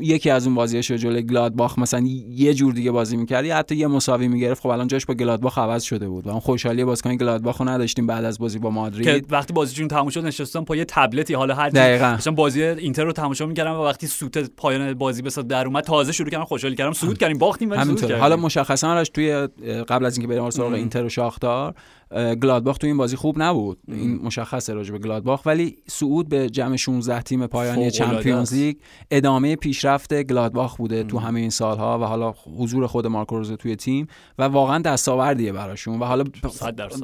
یکی 0.00 0.30
از 0.30 0.46
اون 0.46 0.54
بازیاش 0.54 0.90
رو 0.90 0.96
جلوی 0.96 1.22
گلادباخ 1.22 1.78
مثلا 1.78 2.00
یه 2.30 2.54
جور 2.54 2.72
دیگه 2.72 2.90
بازی 2.90 3.16
می‌کرد 3.16 3.44
یا 3.44 3.56
حتی 3.56 3.76
یه 3.76 3.86
مساوی 3.86 4.28
می‌گرفت 4.28 4.62
خب 4.62 4.68
الان 4.68 4.86
جاش 4.86 5.06
با 5.06 5.14
گلادباخ 5.14 5.58
عوض 5.58 5.82
شده 5.82 6.08
بود 6.08 6.26
و 6.26 6.30
اون 6.30 6.40
خوشحالی 6.40 6.84
بازیکن 6.84 7.09
گلادباخ 7.16 7.56
رو 7.60 7.68
نداشتیم 7.68 8.06
بعد 8.06 8.24
از 8.24 8.38
بازی 8.38 8.58
با 8.58 8.68
که 8.68 8.74
مادرید 8.74 9.32
وقتی 9.32 9.52
بازیشون 9.52 9.88
تموم 9.88 10.08
شد 10.08 10.24
نشستم 10.24 10.64
پای 10.64 10.84
تبلتی. 10.84 11.34
حالا 11.34 11.54
هر 11.54 11.68
دقیقاً. 11.68 12.10
داشتم 12.10 12.34
بازی 12.34 12.62
اینتر 12.62 13.04
رو 13.04 13.12
تماشا 13.12 13.46
می‌کردم 13.46 13.74
و 13.74 13.84
وقتی 13.84 14.06
سوت 14.06 14.38
پایان 14.56 14.94
بازی 14.94 15.22
به 15.22 15.30
صدا 15.30 15.42
در 15.42 15.66
اومد 15.66 15.84
تازه 15.84 16.12
شروع 16.12 16.30
کردم 16.30 16.44
خوشحال 16.44 16.74
کردم. 16.74 16.92
صعود 16.92 17.18
کردیم 17.18 17.38
باختیم 17.38 17.70
ولی 17.70 17.80
همینطور 17.80 18.08
کردیم. 18.08 18.22
حالا 18.22 18.36
مشخصا 18.36 19.04
توی 19.04 19.48
قبل 19.88 20.04
از 20.04 20.18
اینکه 20.18 20.34
بریم 20.34 20.50
سراغ. 20.50 20.72
اینتر 20.72 21.04
و 21.04 21.08
شاختار 21.08 21.74
گلادباخ 22.14 22.78
توی 22.78 22.88
این 22.88 22.96
بازی 22.96 23.16
خوب 23.16 23.42
نبود. 23.42 23.78
این 23.88 24.20
مشخصه 24.22 24.74
راجع 24.74 24.92
به 24.92 24.98
گلادباخ 24.98 25.46
ولی 25.46 25.76
صعود 25.86 26.28
به 26.28 26.50
جمع 26.50 26.76
16 26.76 27.22
تیم 27.22 27.46
پایانی 27.46 27.90
چمپیونز. 27.90 28.54
لیگ 28.54 28.76
ادامه 29.10 29.56
پیشرفت 29.56 30.22
گلادباخ 30.22 30.76
بوده 30.76 31.02
تو. 31.02 31.18
همه 31.18 31.40
این 31.40 31.50
سالها 31.50 31.98
و 31.98 32.02
حالا 32.02 32.34
حضور 32.58 32.86
خود 32.86 33.06
مارکو 33.06 33.38
روزه 33.38 33.56
توی 33.56 33.76
تیم 33.76 34.06
و 34.38 34.42
واقعا 34.42 34.78
دستاوردیه 34.78 35.52
براشون 35.52 35.98
و 35.98 36.04
حالا. 36.04 36.24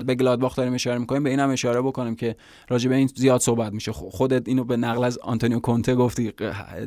به 0.07 0.15
گلادباخ 0.15 0.57
داریم 0.57 0.75
اشاره 0.75 0.99
می‌کنیم 0.99 1.23
به 1.23 1.31
اینم 1.31 1.51
اشاره 1.51 1.83
بکنیم 1.83 2.15
که 2.15 2.37
راجع 2.69 2.89
به 2.89 2.97
این 2.97 3.11
زیاد 3.15 3.41
صحبت 3.41 3.73
میشه 3.73 3.93
خودت 3.93 4.49
اینو 4.49 4.65
به 4.65 4.77
نقل 4.77 5.05
از 5.05 5.19
آنتونیو 5.19 5.59
کونته 5.59 5.95
گفتی 5.95 6.33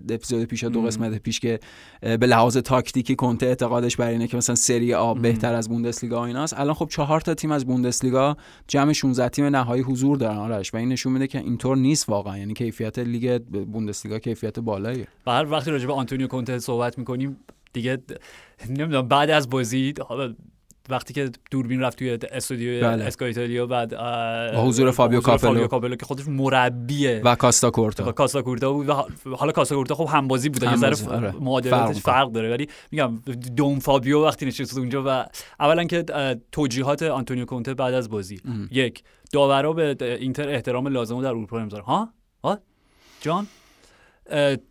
اپیزود 0.09 0.43
پیش 0.43 0.63
دو. 0.63 0.81
قسمت 0.81 1.17
پیش 1.17 1.39
که 1.39 1.59
به 2.01 2.27
لحاظ 2.27 2.57
تاکتیکی 2.57 3.15
کونته 3.15 3.45
اعتقادش 3.45 3.95
بر 3.95 4.07
اینه 4.07 4.27
که 4.27 4.37
مثلا 4.37 4.55
سری 4.55 4.93
آ. 4.93 5.13
بهتر 5.13 5.53
از 5.53 5.69
بوندسلیگا 5.69 6.21
و 6.21 6.23
ایناست 6.23 6.59
الان 6.59 6.73
خب 6.73 6.87
چهار 6.91 7.21
تا 7.21 7.33
تیم 7.33 7.51
از 7.51 7.65
بوندسلیگا 7.65 8.08
جمع 8.67 8.93
16 8.93 9.29
تیم 9.29 9.45
نهایی 9.45 9.83
حضور 9.83 10.17
دارن 10.17 10.37
آرش. 10.37 10.73
و 10.73 10.77
این 10.77 10.89
نشون 10.89 11.13
میده 11.13 11.27
که 11.27 11.39
اینطور 11.39 11.77
نیست 11.77 12.09
واقعا. 12.09 12.37
یعنی 12.37 12.53
کیفیت 12.53 12.99
لیگ 12.99 13.41
بوندسلیگا 13.41 14.19
کیفیت 14.19 14.59
بالاییه. 14.59 15.07
هر 15.27 15.51
وقتی 15.51 15.71
راجع 15.71 15.87
به 15.87 15.93
آنتونیو 15.93 16.27
کونته 16.27 16.59
صحبت 16.59 16.97
می‌کنیم 16.97 17.37
دیگه 17.73 17.97
نمی‌دونم 18.69 19.07
بعد 19.07 19.29
از 19.29 19.49
بازی 19.49 19.93
حالا 20.07 20.35
وقتی 20.89 21.13
که 21.13 21.31
دوربین 21.51 21.81
رفت 21.81 21.97
توی 21.97 22.19
استودیو 22.31 22.81
بله. 22.81 23.05
اسکا 23.05 23.25
ایتالیا 23.25 23.65
بعد 23.65 23.93
حضور 24.55 24.91
فابیو 24.91 25.21
کاپلو. 25.21 25.49
فابیو 25.49 25.67
کاپلو 25.67 25.95
که 25.95 26.05
خودش 26.05 26.27
مربیه 26.27 27.21
و 27.25 27.35
کاستا 27.35 27.67
و 27.67 27.71
کورتا 27.71 28.11
کاسا 28.11 28.41
کورتا 28.41 28.73
بود 28.73 28.89
و 28.89 29.05
حالا 29.35 29.51
کاسا 29.51 29.75
کورتا 29.75 29.95
خب 29.95 30.07
همبازی 30.11 30.49
بود 30.49 30.63
یه 30.63 30.75
ذره 30.75 30.95
همبازی، 30.95 31.07
آره. 31.07 31.31
فرق 31.31 31.41
معادلاتش. 31.41 31.99
فرق 32.01 32.31
داره 32.31 32.49
ولی 32.49 32.67
میگم 32.91 33.15
دوم 33.55 33.79
فابیو 33.79 34.23
وقتی 34.25 34.45
نشست 34.45 34.77
اونجا 34.77 35.03
و 35.07 35.25
اولا 35.59 35.83
که 35.83 36.05
توجیهات 36.51 37.03
آنتونیو 37.03 37.45
کونته 37.45 37.73
بعد 37.73 37.93
از 37.93 38.09
بازی 38.09 38.41
ام. 38.45 38.67
یک 38.71 39.03
داورا 39.31 39.73
به 39.73 40.17
اینتر 40.19 40.49
احترام 40.49 40.87
لازم 40.87 41.15
رو 41.15 41.21
در 41.21 41.29
اروپا 41.29 41.59
نمی‌ذارن 41.59 41.83
ها 41.83 42.09
ها 42.43 42.59
جان 43.21 43.47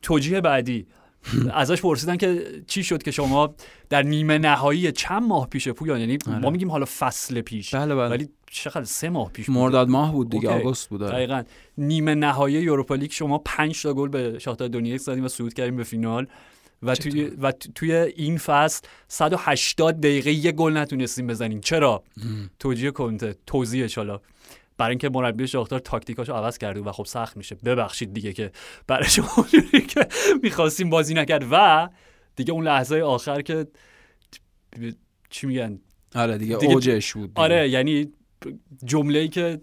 توجیه 0.03 0.41
بعدی 0.41 0.87
ازش 1.55 1.81
پرسیدن 1.81 2.17
که 2.17 2.45
چی 2.67 2.85
شد 2.85 3.03
که 3.03 3.11
شما 3.11 3.55
در 3.89 4.03
نیمه 4.03 4.39
نهایی 4.39 4.93
چند 4.93 5.23
ماه 5.23 5.47
پیش 5.49 5.69
پویان 5.69 6.01
یعنی 6.01 6.19
ما 6.27 6.35
آره. 6.37 6.51
میگیم 6.51 6.71
حالا 6.71 6.87
فصل 6.99 7.41
پیش 7.41 7.75
بله 7.75 7.95
بله 7.95 8.09
ولی 8.09 8.29
چقدر 8.51 8.85
سه 8.85 9.09
ماه 9.09 9.31
پیش. 9.33 9.49
مرداد 9.49 9.89
ماه 9.89 10.13
بود 10.13 10.31
دیگه. 10.31 10.49
آگوست 10.51 10.89
بود 10.89 11.03
آره. 11.03 11.13
دقیقا 11.13 11.43
نیمه 11.79 12.15
نهایی 12.15 12.55
یوروپا 12.63 12.95
لیگ 12.95 13.11
شما 13.11 13.39
5 13.39 13.83
تا 13.83 13.95
گل 13.95 14.09
به 14.09 14.39
شاختار 14.39 14.69
دونیتسک 14.69 15.05
زدیم 15.07 15.25
و 15.25 15.29
صعود 15.29 15.55
کردیم 15.55 15.77
به 15.77 15.85
فینال 15.85 16.27
و 16.83 16.95
توی 16.95 17.25
و 17.25 17.53
تو- 17.53 17.73
توی 17.75 17.93
این 17.93 18.39
فصل 18.39 18.83
180 19.09 20.01
دقیقه 20.01 20.31
یه 20.33 20.53
گل 20.53 20.77
نتونستیم 20.77 21.27
بزنیم 21.27 21.61
چرا. 21.61 22.03
توجیه 22.59 22.91
کنته 22.91 23.35
توضیحش 23.47 23.99
حالا 23.99 24.21
برای 24.79 24.91
اینکه 24.91 25.09
مربی 25.09 25.47
شاختار 25.47 25.79
تاکتیکاشو 25.79 26.33
عوض 26.33 26.59
کرده 26.59 26.81
و 26.81 26.93
خب 26.93 27.05
سخت 27.05 27.37
میشه. 27.37 27.55
ببخشید 27.55 28.13
دیگه 28.13 28.33
که 28.33 28.53
برای 28.87 29.09
شما 29.09 29.47
که 29.89 30.09
می‌خواستیم 30.43 30.91
بازی 30.91 31.15
نکرد 31.15 31.47
و 31.51 31.89
دیگه 32.37 32.53
اون 32.53 32.65
لحظه 32.65 33.01
آخر 33.01 33.43
که 33.43 33.67
چی 35.31 35.47
میگن؟ 35.47 35.81
آره 36.15 36.39
دیگه, 36.39 36.57
دیگه- 36.57 36.73
اوجش 36.73 37.13
بود 37.15 37.29
دیگه. 37.29 37.41
آره 37.41 37.69
یعنی 37.69 38.13
جمله 38.85 39.19
ای 39.19 39.29
که 39.29 39.61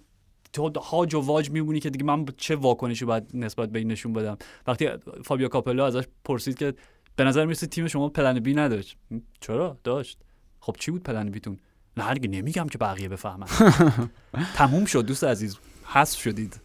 تو 0.53 0.71
هاج 0.79 1.13
و 1.15 1.19
واج 1.19 1.49
میمونی 1.51 1.79
که 1.79 1.89
دیگه 1.89 2.05
من 2.05 2.25
چه 2.37 2.55
واکنشی 2.55 3.05
باید 3.05 3.23
نسبت 3.33 3.69
به 3.69 3.79
این 3.79 3.91
نشون 3.91 4.13
بدم؟ 4.13 4.37
وقتی 4.67 4.89
فابیو 5.23 5.47
کاپلا 5.47 5.85
ازش 5.85 6.03
پرسید 6.23 6.57
که 6.57 6.73
به 7.15 7.23
نظر 7.23 7.45
می‌رسید 7.45 7.69
تیم 7.69 7.87
شما 7.87 8.09
پلن 8.09 8.39
بی 8.39 8.53
نداشت. 8.53 8.97
چرا؟ 9.39 9.79
داشت. 9.83 10.19
خب 10.59 10.75
چی 10.79 10.91
بود 10.91 11.03
plan 11.03 11.29
B 11.29 11.35
تون؟ 11.35 11.57
نه 11.97 12.13
دیگه 12.13 12.27
نمیگم 12.27 12.67
که 12.67 12.77
بقیه 12.77 13.09
بفهمن. 13.09 13.47
تموم 14.55 14.85
شد 14.85 15.05
دوست 15.05 15.23
عزیز. 15.23 15.57
حذف 15.85 16.19
شدید. 16.19 16.59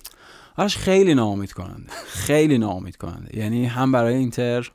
آرش 0.56 0.76
خیلی 0.76 1.14
ناامید 1.14 1.52
کننده 1.52 1.92
خیلی 2.06 2.58
ناامید 2.58 2.96
کننده 2.96 3.38
یعنی 3.38 3.66
هم 3.66 3.92
برای 3.92 4.14
اینتر 4.14 4.70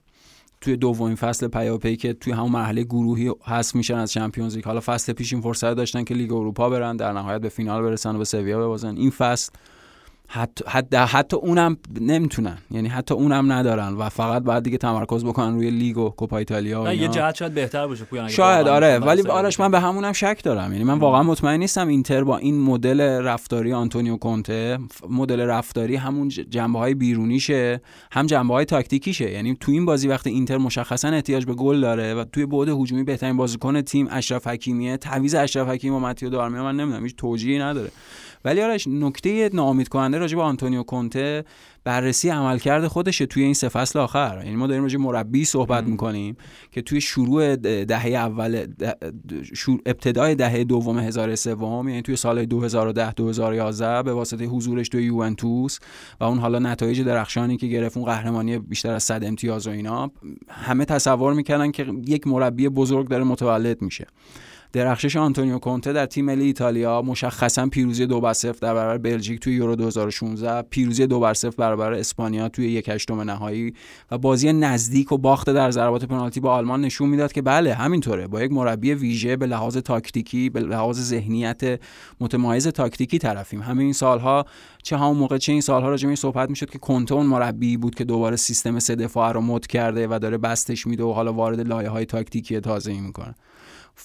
توی 0.62 0.78
دومین 0.78 1.16
فصل 1.16 1.48
پیاپی 1.48 1.96
که 1.96 2.14
توی 2.14 2.34
همون 2.34 2.52
مرحله 2.52 2.84
گروهی 2.84 3.32
هست 3.46 3.76
میشن 3.76 3.96
از 3.96 4.12
Champions 4.12 4.56
League 4.56 4.66
حالا 4.66 4.82
فصل 4.86 5.14
پیش 5.14 5.34
این 5.34 5.42
فرصت 5.42 5.74
داشتن 5.74 6.04
که 6.04 6.14
لیگ 6.14 6.34
اروپا 6.34 6.70
برن 6.70 6.98
در 6.98 7.14
نهایت 7.14 7.42
به 7.42 7.50
فینال 7.50 7.82
برسن 7.82 8.16
و 8.16 8.18
به 8.18 8.26
سویا 8.26 8.60
ببازن. 8.60 8.98
این 8.98 9.10
فصل 9.10 9.52
حتی 10.28 10.64
حتی, 10.68 10.98
حتی 10.98 11.38
اونم 11.38 11.78
نمی‌تونن. 12.02 12.58
یعنی 12.72 12.88
حتی 12.88 13.14
اونم 13.14 13.52
ندارن 13.52 13.94
و 13.94 14.10
فقط 14.10 14.44
باید 14.44 14.64
دیگه 14.64 14.78
تمرکز 14.78 15.26
بکنن 15.26 15.56
روی 15.56 15.72
لیگ 15.72 15.98
و 15.98 16.10
کوپا 16.10 16.38
ایتالیا 16.38 16.84
و 16.84 16.94
یه. 16.94 17.08
جهت 17.08 17.36
شاید 17.36 17.54
بهتر 17.54 17.88
باشه 17.88 18.04
پویان 18.04 18.28
شاید 18.28 18.68
آره 18.68 19.00
ولی 19.00 19.22
آرش 19.22 19.60
من 19.60 19.72
به 19.72 19.80
همونم 19.80 20.14
شک 20.14 20.40
دارم. 20.44 20.72
یعنی 20.72 20.84
من 20.84 21.00
واقعا 21.00 21.24
مطمئن 21.24 21.60
نیستم 21.60 21.88
اینتر 21.88 22.24
با 22.24 22.38
این 22.38 22.62
مدل 22.62 23.02
رفتاری 23.02 23.74
آنتونیو 23.74 24.18
کونته 24.18 24.80
مدل 25.10 25.40
رفتاری 25.40 25.96
همون 25.96 26.28
جنبه 26.28 26.80
های 26.80 26.94
بیرونیشه 26.94 27.82
هم 28.12 28.26
جنبه 28.26 28.54
های 28.54 28.66
تاکتیکیشه. 28.66 29.32
یعنی 29.32 29.58
تو 29.60 29.72
این 29.72 29.86
بازی 29.86 30.08
وقتی 30.08 30.30
اینتر 30.30 30.58
مشخصا 30.58 31.08
احتیاج 31.08 31.46
به 31.46 31.54
گل 31.54 31.82
داره 31.82 32.14
و 32.14 32.24
توی 32.24 32.46
بعد 32.46 32.70
هجومی 32.70 33.04
بهترین 33.04 33.38
بازیکن 33.38 33.82
تیم 33.82 34.08
اشرف 34.12 34.48
حکیمیه 34.48 34.98
تعویض 34.98 35.36
اشرف 35.36 35.68
حکیمی 35.68 35.96
و 35.96 36.00
متئو 36.00 36.30
دارمیان 36.30 36.64
من 36.64 36.76
نمی‌دونم 36.76 37.04
هیچ 37.04 37.16
توجیهی 37.16 37.60
نداره. 37.60 37.92
ولی 38.46 38.62
آرش 38.62 38.88
نکته 38.88 39.50
ناامید 39.54 39.88
کننده 39.88 40.15
راجع 40.20 40.36
به 40.36 40.42
آنتونیو 40.42 40.84
کونته 40.84 41.46
بررسی 41.84 42.30
عملکرد 42.30 42.88
خودشه 42.88 43.26
توی 43.26 43.44
این 43.44 43.54
سه 43.54 43.70
فصل 43.70 44.00
آخر. 44.00 44.42
یعنی 44.44 44.56
ما 44.56 44.68
داریم 44.68 44.84
راجع 44.84 44.98
مربی 44.98 45.46
صحبت 45.46 45.84
می‌کنیم 45.84 46.38
که 46.72 46.82
توی 46.82 47.02
شروع 47.02 47.56
دهه 47.86 48.06
اول 48.08 48.66
ده- 48.66 48.96
شروع- 49.54 49.80
ابتدای 49.86 50.36
دهه 50.36 50.64
دوم 50.64 51.00
هزار 51.00 51.36
سوم 51.36 51.90
یعنی 51.90 52.02
توی 52.02 52.16
سال 52.16 52.46
2010 52.46 53.12
2011 53.12 54.04
به 54.04 54.14
واسطه 54.14 54.46
حضورش 54.46 54.90
توی 54.90 55.04
یوونتوس 55.04 55.80
و 56.20 56.24
اون 56.24 56.38
حالا 56.38 56.60
نتایج 56.60 57.02
درخشانی 57.02 57.58
که 57.58 57.68
گرفت 57.68 57.98
اون 57.98 58.06
قهرمانی 58.06 58.60
بیشتر 58.60 58.94
از 58.94 59.04
100 59.04 59.24
امتیاز 59.24 59.68
و 59.68 59.70
اینا 59.70 60.12
همه 60.50 60.86
تصور 60.86 61.34
می‌کردن 61.34 61.72
که 61.72 61.86
یک 62.08 62.28
مربی 62.28 62.70
بزرگ 62.70 63.08
داره 63.08 63.24
متولد 63.24 63.82
میشه. 63.82 64.08
درخشش 64.76 65.16
آنتونیو 65.16 65.60
کونته 65.60 65.94
در 65.94 66.06
تیم 66.06 66.26
ملی 66.26 66.44
ایتالیا 66.44 67.02
مشخصا 67.02 67.68
پیروزی 67.68 68.06
دو 68.06 68.22
بر 68.22 68.34
صفر 68.34 68.58
در 68.62 68.74
برابر 68.74 68.98
بلژیک 68.98 69.40
توی 69.40 69.54
یورو 69.54 69.76
2016 69.76 70.62
پیروزی 70.62 71.08
دو 71.08 71.20
بر 71.20 71.34
صفر 71.34 71.56
برابر 71.58 71.94
اسپانیا 71.94 72.50
توی 72.50 72.72
یک 72.72 72.90
هشتم 72.90 73.22
نهایی 73.22 73.74
و 74.12 74.18
بازی 74.18 74.54
نزدیک 74.54 75.12
و 75.12 75.18
باخت 75.18 75.50
در 75.50 75.72
ضربات 75.72 76.06
پنالتی 76.06 76.40
با 76.40 76.54
آلمان 76.54 76.82
نشون 76.82 77.10
می‌داد 77.10 77.32
که 77.32 77.42
بله 77.42 77.74
همینطوره. 77.74 78.28
با 78.28 78.44
یک 78.44 78.52
مربی 78.52 78.94
ویژه 78.94 79.36
به 79.36 79.46
لحاظ 79.46 79.78
تاکتیکی 79.78 80.50
به 80.50 80.60
لحاظ 80.60 81.00
ذهنیت 81.00 81.80
متمایز 82.20 82.68
تاکتیکی 82.68 83.20
طرفیم. 83.20 83.62
همه 83.62 83.84
این 83.84 83.94
سالها 83.94 84.46
چه 84.84 84.98
همون 84.98 85.18
موقع 85.18 85.38
چه 85.38 85.52
این 85.52 85.62
سالها 85.62 85.90
راجع 85.90 86.08
این 86.08 86.16
صحبت 86.16 86.50
می‌شد 86.50 86.70
که 86.70 86.80
کنته 86.80 87.16
اون 87.16 87.26
مربی 87.26 87.78
بود 87.78 87.96
که 87.96 88.04
دوباره 88.04 88.36
سیستم 88.36 88.80
سه 88.80 88.96
دفاعه 88.96 89.32
رو 89.32 89.42
مد 89.42 89.68
کرده 89.68 90.08
و 90.08 90.20
داره 90.22 90.38
بستش 90.38 90.88
میده 90.88 91.04
و 91.04 91.12
حالا 91.12 91.34
وارد 91.34 91.60
لایه 91.60 91.90
های 91.90 92.06
تاکتیکی 92.06 92.60
تازه‌ای 92.60 93.00
می‌کنه. 93.00 93.36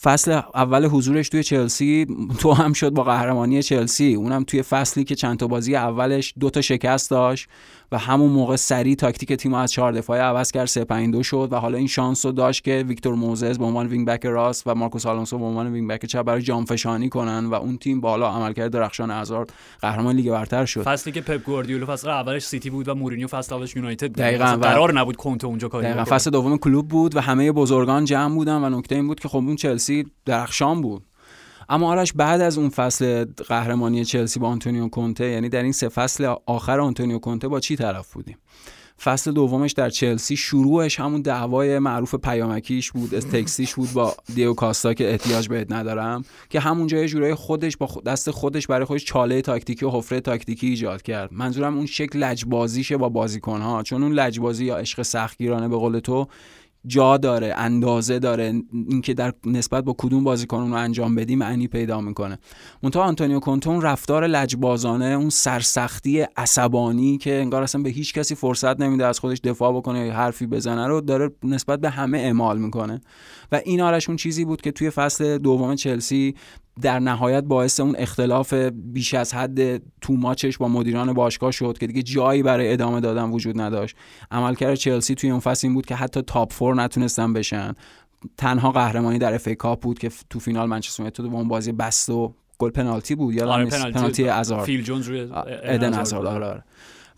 فصل 0.03 0.41
اول 0.55 0.87
حضورش 0.87 1.29
توی 1.29 1.43
چلسی 1.43 2.07
تو 2.39 2.53
هم 2.53 2.73
شد 2.73 2.91
با 2.91 3.05
قهرمانی 3.05 3.63
چلسی. 3.63 4.15
اونم 4.15 4.45
توی 4.45 4.63
فصلی 4.63 5.05
که 5.05 5.15
چند 5.15 5.39
تا 5.39 5.47
بازی 5.47 5.77
اولش 5.77 6.35
دو 6.41 6.51
تا 6.51 6.61
شکست 6.61 7.11
داشت. 7.11 7.49
و 7.93 7.99
همون 7.99 8.31
موقع 8.31 8.57
سریع 8.57 8.95
تاکتیک 8.95 9.33
تیم 9.33 9.55
از 9.55 9.73
چهار 9.73 9.93
دفاعه 9.93 10.23
عوض 10.23 10.51
کرد 10.51 10.67
3 10.67 10.85
5 10.85 11.13
2 11.13 11.23
شد 11.23 11.49
و 11.51 11.57
حالا 11.57 11.79
این 11.79 11.87
شانس 11.87 12.27
رو 12.27 12.33
داشت 12.33 12.65
که 12.65 12.85
ویکتور 12.89 13.15
موزز 13.15 13.59
به 13.59 13.65
عنوان 13.65 13.87
wing 13.87 14.07
back 14.07 14.27
راست 14.27 14.67
و 14.67 14.75
مارکوس 14.75 15.07
آلونسو 15.07 15.39
به 15.39 15.45
عنوان 15.45 15.73
wing 15.73 15.89
back 15.89 16.07
چپ 16.07 16.23
برای 16.23 16.43
جانفشانی 16.43 17.09
کنن 17.09 17.47
و 17.47 17.55
اون 17.55 17.79
تیم 17.79 18.01
بالا 18.01 18.31
عملکرد 18.31 18.73
درخشان 18.73 19.11
هازارد 19.11 19.53
قهرمان 19.81 20.17
لیگ 20.17 20.31
برتر 20.31 20.65
شد. 20.65 20.83
فصلی 20.83 21.13
که 21.13 21.21
پپ 21.21 21.45
گواردیولا 21.45 21.87
فصل 21.87 22.09
اولش 22.09 22.43
سیتی 22.43 22.71
بود 22.71 22.89
و 22.89 22.95
مورینیو 22.95 23.27
فصل 23.27 23.55
اولش 23.55 23.77
یونایتد 23.77 24.07
بود. 24.07 24.17
دقیقاً 24.17 24.57
قرار 24.57 24.95
نبود 24.95 25.17
کونته 25.17 25.47
اونجا 25.47 25.69
کاری 25.69 25.87
دقیقا. 25.87 26.05
فصل 26.05 26.31
دوم 26.31 26.59
کلوپ 26.59 26.89
بود 26.89 27.17
و 27.17 27.21
همه 27.21 27.53
بزرگان 27.53 28.05
جمع 28.05 28.35
بودن 28.35 28.65
و 28.65 28.79
نکته 28.79 28.95
این 28.95 29.07
بود 29.07 29.21
که 29.21 29.29
خب 29.29 29.37
اون 29.37 29.57
چلسی 29.57 30.07
درخشان 30.25 30.81
بود. 30.81 31.03
اما 31.71 31.91
آرش 31.91 32.13
بعد 32.13 32.41
از 32.41 32.59
اون 32.59 32.69
فصل 32.69 33.25
قهرمانی 33.25 34.05
چلسی 34.05 34.41
با 34.41 34.49
آنتونیو 34.49 34.89
کونته 34.89 35.25
یعنی 35.25 35.49
در 35.49 35.63
این 35.63 35.73
سه 35.73 35.89
فصل 35.89 36.35
آخر 36.47 36.81
آنتونیو 36.81 37.19
کونته 37.19 37.49
با 37.49 37.61
چی 37.61 37.77
طرف 37.77 38.13
بودیم؟ 38.13 38.39
فصل 39.03 39.33
دومش 39.33 39.73
در 39.73 39.91
چلسی 39.91 40.37
شروعش 40.37 41.01
همون 41.01 41.23
دعوای 41.23 41.79
معروف 41.79 42.15
پیامکیش 42.15 42.93
بود 42.93 43.15
استکسیش 43.15 43.75
بود 43.75 43.93
با 43.93 44.15
دیو 44.35 44.55
کاستا 44.55 44.95
که 44.95 45.11
احتیاج 45.11 45.49
بهت 45.49 45.73
ندارم 45.73 46.25
که 46.49 46.61
همونجا 46.61 46.99
یه 46.99 47.09
جورای 47.09 47.35
خودش 47.35 47.77
با 47.77 47.89
دست 48.07 48.31
خودش 48.31 48.67
برای 48.67 48.85
خودش 48.85 49.05
چاله 49.05 49.43
تاکتیکی 49.43 49.85
و 49.85 49.91
حفره 49.91 50.21
تاکتیکی 50.21 50.67
ایجاد 50.67 51.03
کرد. 51.03 51.33
منظورم 51.33 51.77
اون 51.77 51.87
شکل 51.87 52.19
لجبازیشه 52.19 52.97
با 52.97 53.09
بازیکنها 53.09 53.83
چون 53.83 54.03
اون 54.03 54.13
لجبازی 54.13 54.65
یا 54.65 54.77
عشق 54.77 55.03
سختگیرانه 55.03 55.69
به 55.69 55.77
قول 55.77 55.99
تو 55.99 56.29
جا 56.87 57.17
داره 57.17 57.55
اندازه 57.57 58.19
داره 58.19 58.63
اینکه 58.89 59.15
در 59.15 59.33
نسبت 59.47 59.85
با 59.85 59.95
کدوم 59.99 60.25
بازیکن 60.25 60.57
اون 60.57 60.71
رو 60.71 60.77
انجام 60.77 61.15
بدی 61.15 61.37
معنی 61.37 61.69
پیدا 61.69 62.01
می‌کنه. 62.01 62.39
منتها 62.83 63.03
آنتونیو 63.03 63.41
کونته 63.41 63.71
اون 63.71 63.83
رفتار 63.83 64.27
لجبازانه 64.27 65.05
اون 65.05 65.31
سرسختی 65.31 66.21
عصبانی 66.21 67.19
که 67.19 67.35
انگار 67.35 67.63
اصلا 67.63 67.83
به 67.83 67.91
هیچ 67.91 68.15
کسی 68.15 68.35
فرصت 68.35 68.81
نمیده 68.81 69.07
از 69.07 69.19
خودش 69.19 69.39
دفاع 69.39 69.73
بکنه 69.73 70.07
یا 70.07 70.15
حرفی 70.15 70.47
بزنه 70.47 70.87
رو 70.87 71.01
داره 71.01 71.31
نسبت 71.45 71.81
به 71.81 71.91
همه 71.91 72.19
اعمال 72.19 72.59
می‌کنه. 72.59 73.01
و 73.53 73.61
این 73.65 73.81
آرش 73.81 74.09
اون 74.09 74.17
چیزی 74.17 74.45
بود 74.45 74.61
که 74.61 74.73
توی 74.73 74.91
فصل 74.91 75.39
دوم 75.39 75.75
چلسی 75.75 76.35
در 76.83 76.99
نهایت 76.99 77.45
باعث 77.45 77.81
اون 77.81 77.95
اختلاف 77.99 78.55
بیش 78.73 79.15
از 79.15 79.35
حد 79.35 79.77
تو 80.01 80.13
ماچش 80.13 80.59
با 80.59 80.69
مدیران 80.69 81.13
باشگاه 81.13 81.51
شد 81.51 81.79
که 81.79 81.87
دیگه 81.87 82.03
جایی 82.03 82.43
برای 82.43 82.73
ادامه 82.73 83.01
دادن 83.01 83.31
وجود 83.31 83.61
نداشت 83.61 83.97
عملکرد 84.31 84.75
چلسی 84.75 85.15
توی 85.15 85.31
اون 85.31 85.41
فصل 85.41 85.67
این 85.67 85.75
بود 85.75 85.87
که 85.87 85.95
حتی 85.95 86.23
top 86.23 86.53
four 86.53 86.75
نتونستن 86.75 87.33
بشن 87.33 87.75
تنها 88.37 88.73
قهرمانی 88.73 89.19
در 89.19 89.35
اف 89.35 89.49
کاپ 89.49 89.83
بود 89.83 89.99
که 89.99 90.11
تو 90.31 90.39
فینال 90.39 90.69
منچستر 90.69 91.01
یونایتد 91.01 91.25
با 91.25 91.39
اون 91.39 91.49
بازی 91.49 91.73
بست 91.73 92.11
و 92.11 92.35
گل 92.59 92.71
پنالتی 92.71 93.15
بود 93.15 93.35
یا 93.35 93.53
آره،؟ 93.53 93.65
پنالتی 93.67 93.93
پنالتی 93.93 94.29
هازارد 94.29 94.65
فیل 94.65 94.83
جونز 94.83 95.09
روی 95.09 95.29
ادن 95.63 95.95
آره. 95.95 96.63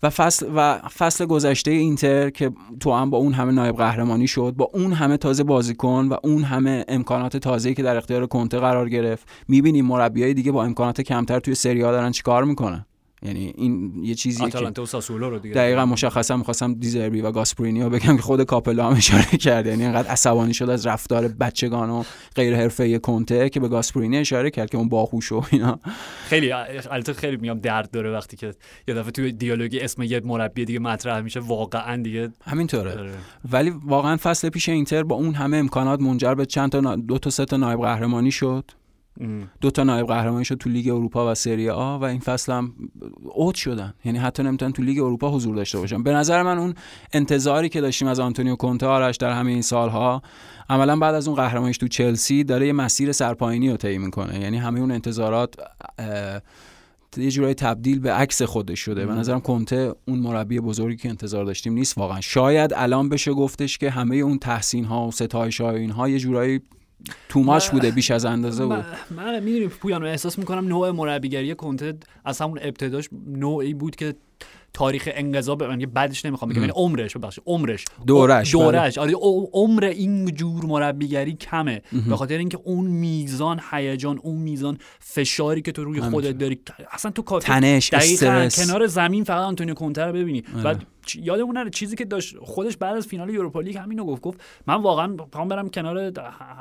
و 0.03 0.09
فصل 0.09 0.49
و 0.55 0.77
فصل 0.77 1.25
گذشته 1.25 1.71
اینتر 1.71 2.29
که 2.29 2.51
تو 2.79 2.93
هم 2.93 3.09
با 3.09 3.17
اون 3.17 3.33
همه 3.33 3.51
نایب 3.51 3.75
قهرمانی 3.77 4.27
شد 4.27 4.53
با 4.57 4.69
اون 4.73 4.93
همه 4.93 5.17
تازه 5.17 5.43
بازیکن 5.43 6.07
و 6.09 6.17
اون 6.23 6.43
همه 6.43 6.85
امکانات 6.87 7.37
تازه‌ای 7.37 7.75
که 7.75 7.83
در 7.83 7.97
اختیار 7.97 8.27
کنته 8.27 8.59
قرار 8.59 8.89
گرفت 8.89 9.27
می‌بینیم 9.47 9.85
مربیای 9.85 10.33
دیگه 10.33 10.51
با 10.51 10.63
امکانات 10.63 11.01
کمتر 11.01 11.39
توی 11.39 11.55
سری 11.55 11.81
دارن 11.81 12.11
چیکار 12.11 12.43
می‌کنن. 12.43 12.85
یعنی 13.25 13.53
این 13.57 14.03
یه 14.03 14.15
چیزیه 14.15 14.39
که 14.39 14.45
آتالانتا 14.45 14.83
و 14.83 14.85
ساسولو 14.85 15.29
رو 15.29 15.39
دیگه 15.39 15.55
دقیقا 15.55 15.85
مشخصا 15.85 16.37
می‌خواستم 16.37 16.73
دیزربی 16.73 17.21
و 17.21 17.31
گاسپرینی 17.31 17.83
رو 17.83 17.89
بگم 17.89 18.15
که 18.15 18.21
خود 18.21 18.43
کاپلا 18.43 18.89
هم 18.89 18.95
اشاره 18.97 19.37
کرد 19.37 19.65
یعنی 19.65 19.83
اینقدر 19.83 20.07
عصبانی 20.07 20.53
شد 20.53 20.69
از 20.69 20.87
رفتار 20.87 21.27
بچگان 21.27 21.89
و 21.89 22.03
غیر 22.35 22.55
حرفه‌ای 22.55 22.99
کنته 22.99 23.49
که 23.49 23.59
به 23.59 23.67
گاسپرینی 23.67 24.17
اشاره 24.17 24.49
کرد 24.49 24.69
که 24.69 24.77
اون 24.77 24.89
باهوش 24.89 25.31
و 25.31 25.43
اینا 25.51 25.79
خیلی 26.25 26.51
البته 26.51 27.13
خیلی 27.13 27.37
میگم 27.37 27.59
درد 27.59 27.91
داره 27.91 28.11
وقتی 28.11 28.37
که 28.37 28.53
یه 28.87 28.93
دفعه 28.93 29.11
توی 29.11 29.31
دیالوگی 29.31 29.79
اسم 29.79 30.01
یه 30.01 30.21
مربی 30.25 30.65
دیگه 30.65 30.79
مطرح 30.79 31.21
میشه 31.21 31.39
واقعا 31.39 32.03
دیگه 32.03 32.29
همینطوره 32.45 32.91
آره. 32.91 33.11
ولی 33.51 33.69
واقعا 33.85 34.17
فصل 34.17 34.49
پیش 34.49 34.69
اینتر 34.69 35.03
با 35.03 35.15
اون 35.15 35.33
همه 35.33 35.57
امکانات 35.57 36.01
منجر 36.01 36.33
به 36.33 36.45
چند 36.45 36.71
تا 36.71 36.95
دو 36.95 37.17
تا 37.17 37.29
سه 37.29 37.45
تا 37.45 37.57
نایب 37.57 37.79
قهرمانی 37.79 38.31
شد. 38.31 38.71
دو 39.61 39.71
تا 39.71 39.83
نایب 39.83 40.07
قهرمانی 40.07 40.45
شد 40.45 40.55
تو 40.55 40.69
لیگ 40.69 40.87
اروپا 40.89 41.31
و 41.31 41.35
سری 41.35 41.69
آ 41.69 41.97
و 41.97 42.03
این 42.03 42.19
فصل 42.19 42.53
هم 42.53 42.73
out 43.23 43.55
شدن. 43.55 43.93
یعنی 44.05 44.17
حتی 44.17 44.43
نمی‌تونن 44.43 44.71
تو 44.71 44.81
لیگ 44.81 44.99
اروپا 44.99 45.31
حضور 45.31 45.55
داشته 45.55 45.77
باشن. 45.77 46.03
به 46.03 46.13
نظر 46.13 46.43
من 46.43 46.57
اون 46.57 46.73
انتظاری 47.13 47.69
که 47.69 47.81
داشتیم 47.81 48.07
از 48.07 48.19
آنتونیو 48.19 48.55
کونته 48.55 48.85
آرش 48.85 49.17
در 49.17 49.31
همه 49.31 49.51
این 49.51 49.61
سالها 49.61 50.21
عملا 50.69 50.95
بعد 50.95 51.15
از 51.15 51.27
اون 51.27 51.37
قهرمانیش 51.37 51.77
تو 51.77 51.87
چلسی 51.87 52.43
داره 52.43 52.67
یه 52.67 52.73
مسیر 52.73 53.11
سرپایینی 53.11 53.69
رو 53.69 53.77
طی 53.77 53.97
می‌کنه. 53.97 54.39
یعنی 54.39 54.57
همه 54.57 54.79
اون 54.79 54.91
انتظارات 54.91 55.55
یه 57.17 57.31
جورایی 57.31 57.53
تبدیل 57.53 57.99
به 57.99 58.11
عکس 58.11 58.41
خودش 58.41 58.79
شده. 58.79 59.05
به 59.05 59.13
نظرم 59.13 59.41
کنته 59.41 59.93
اون 60.07 60.19
مربی 60.19 60.59
بزرگی 60.59 60.97
که 60.97 61.09
انتظار 61.09 61.45
داشتیم 61.45 61.73
نیست 61.73 61.97
واقعا. 61.97 62.21
شاید 62.21 62.73
الان 62.75 63.09
بشه 63.09 63.33
گفتش 63.33 63.77
که 63.77 63.89
همه 63.89 64.15
اون 64.15 64.37
تحسین 64.37 64.85
ها 64.85 65.07
و 65.07 65.11
ستایش 65.11 65.61
ها 65.61 65.67
و 65.67 65.75
اینها 65.75 66.09
یه 66.09 66.19
جورایی 66.19 66.61
توماش 67.29 67.69
بوده 67.69 67.91
بیش 67.91 68.11
از 68.11 68.25
اندازه 68.25 68.65
بود. 68.65 68.85
من, 69.11 69.43
می‌دونی 69.43 69.67
پویانو 69.67 70.05
احساس 70.05 70.39
می‌کنم 70.39 70.67
نوع 70.67 70.91
مربیگری 70.91 71.55
کنته 71.55 71.93
از 72.25 72.41
همون 72.41 72.59
ابتداش 72.61 73.09
نوعی 73.27 73.73
بود 73.73 73.95
که 73.95 74.15
تاریخ 74.73 75.09
انقضا 75.13 75.55
به 75.55 75.67
من 75.67 75.77
بعدش 75.77 76.25
نمی‌خوام 76.25 76.51
بگم 76.51 76.59
یعنی 76.61 76.73
عمرش 76.75 77.17
ببخشید 77.17 77.43
عمرش. 77.47 77.85
دورش، 78.07 78.55
بله. 78.55 78.63
دورش. 78.63 78.97
آره 78.97 79.13
عمر 79.53 79.83
این 79.83 80.25
جور 80.25 80.65
مربیگری 80.65 81.33
کمه. 81.33 81.81
به 82.09 82.15
خاطر 82.15 82.37
اینکه 82.37 82.59
اون 82.63 82.85
میزان 82.85 83.61
هیجان 83.71 84.19
اون 84.23 84.37
میزان 84.37 84.77
فشاری 84.99 85.61
که 85.61 85.71
تو 85.71 85.83
روی 85.83 86.01
خودت 86.01 86.37
داری 86.37 86.59
اصلا 86.91 87.11
تو 87.11 87.21
کافی 87.21 87.47
تنش، 87.47 87.93
استرس. 87.93 88.65
کنار 88.65 88.87
زمین 88.87 89.23
فقط 89.23 89.45
آنتونیو 89.45 89.73
کونته 89.73 90.01
رو 90.01 90.13
ببینی. 90.13 90.43
و 90.63 90.73
چ- 90.73 90.77
یادمون 91.15 91.57
نره 91.57 91.69
چیزی 91.69 91.95
که 91.95 92.05
داشت 92.05 92.35
خودش 92.41 92.77
بعد 92.77 92.97
از 92.97 93.07
فینال 93.07 93.29
Europa 93.29 93.61
League 93.61 93.77
همینو 93.77 94.05
گفت 94.05 94.21
گفت 94.21 94.41
من 94.67 94.75
واقعا 94.75 95.07
می‌خوام 95.07 95.47
برم 95.47 95.69
کنار 95.69 96.11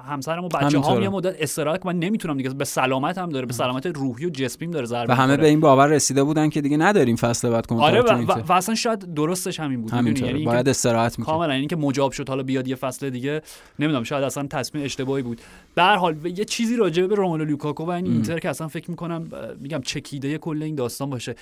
همسرم 0.07 0.45
و 0.45 0.49
بچه 0.49 0.59
هم 0.59 0.67
همینطوره. 0.67 1.03
یه 1.03 1.09
مدت 1.09 1.43
استراحت 1.43 1.87
من 1.87 1.99
نمی‌تونم 1.99 2.37
دیگه. 2.37 2.51
به 2.51 2.65
سلامت 2.65 3.19
هم 3.19 3.29
داره 3.29 3.47
به 3.47 3.53
سلامت 3.53 3.87
روحی 3.87 4.27
و 4.27 4.31
جسمیم 4.31 4.71
داره 4.71 4.87
ضربه 4.87 5.13
و 5.13 5.17
همه. 5.17 5.37
به 5.37 5.47
این 5.47 5.61
باور 5.61 5.87
رسیده 5.87 6.25
بودن 6.25 6.49
که 6.49 6.61
دیگه 6.61 6.77
نداریم 6.77 7.17
فصل 7.17 7.51
بعد 7.51 7.67
کنته 7.67 7.98
رو 7.98 8.11
آره 8.11 8.25
و, 8.25 8.33
و. 8.33 8.43
و 8.49 8.53
اصلا 8.53 8.75
شاید 8.75 9.15
درستش 9.15 9.61
همین 9.61 9.83
بود؟ 9.83 9.91
همینطوره. 9.91 10.31
یعنی 10.31 10.45
باید 10.45 10.69
استراحت 10.69 11.19
می‌کنه 11.19 11.35
کاملا 11.35 11.53
اینکه 11.53 11.77
مجاب 11.77 12.13
شد 12.13 12.29
حالا 12.29 12.43
بیاد 12.43 12.69
یه 12.69 12.77
فصل 12.77 13.11
دیگه. 13.11 13.43
نمی‌دونم 13.79 14.05
شاید 14.05 14.25
اصلا 14.25 14.47
تصمیم 14.47 14.85
اشتباهی 14.85 15.23
بود. 15.23 15.41
به 15.75 15.83
هر 15.83 15.97
حال 15.97 16.27
یه 16.27 16.45
چیزی 16.45 16.77
راجع 16.77 17.07
به 17.07 17.15
روملو 17.15 17.45
لوکاکو 17.45 17.85
و 17.85 17.91
این 17.91 18.07
اینتر 18.07 18.39
که 18.39 18.49
اصلا 18.49 18.69
فکر 18.69 18.91
می‌کنم 18.91 19.29
میگم 19.61 19.81
چکیده 19.81 20.39
کل 20.39 20.63
این 20.63 20.75
داستان 20.75 21.11
باشه. 21.11 21.35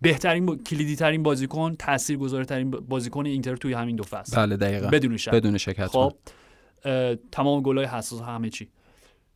بهترین 0.00 0.46
با... 0.46 0.56
کلیدی 0.56 0.96
ترین 0.96 1.22
بازیکن 1.22 1.74
تاثیرگذارترین 1.78 2.70
بازیکن 2.70 3.26
اینتر 3.26 3.56
توی 3.56 3.72
همین 3.72 3.96
دو 3.96 4.04
فصل. 4.04 4.36
بله 4.36 4.56
دقیقا. 4.56 4.88
بدون 4.88 5.16
شک. 5.16 5.30
بدون 5.30 5.58
شک 5.58 5.80
حتما. 5.80 6.10
خب 6.84 7.18
تمام 7.32 7.62
گلای 7.62 7.84
حساس 7.84 8.20
همه 8.20 8.50
چی. 8.50 8.68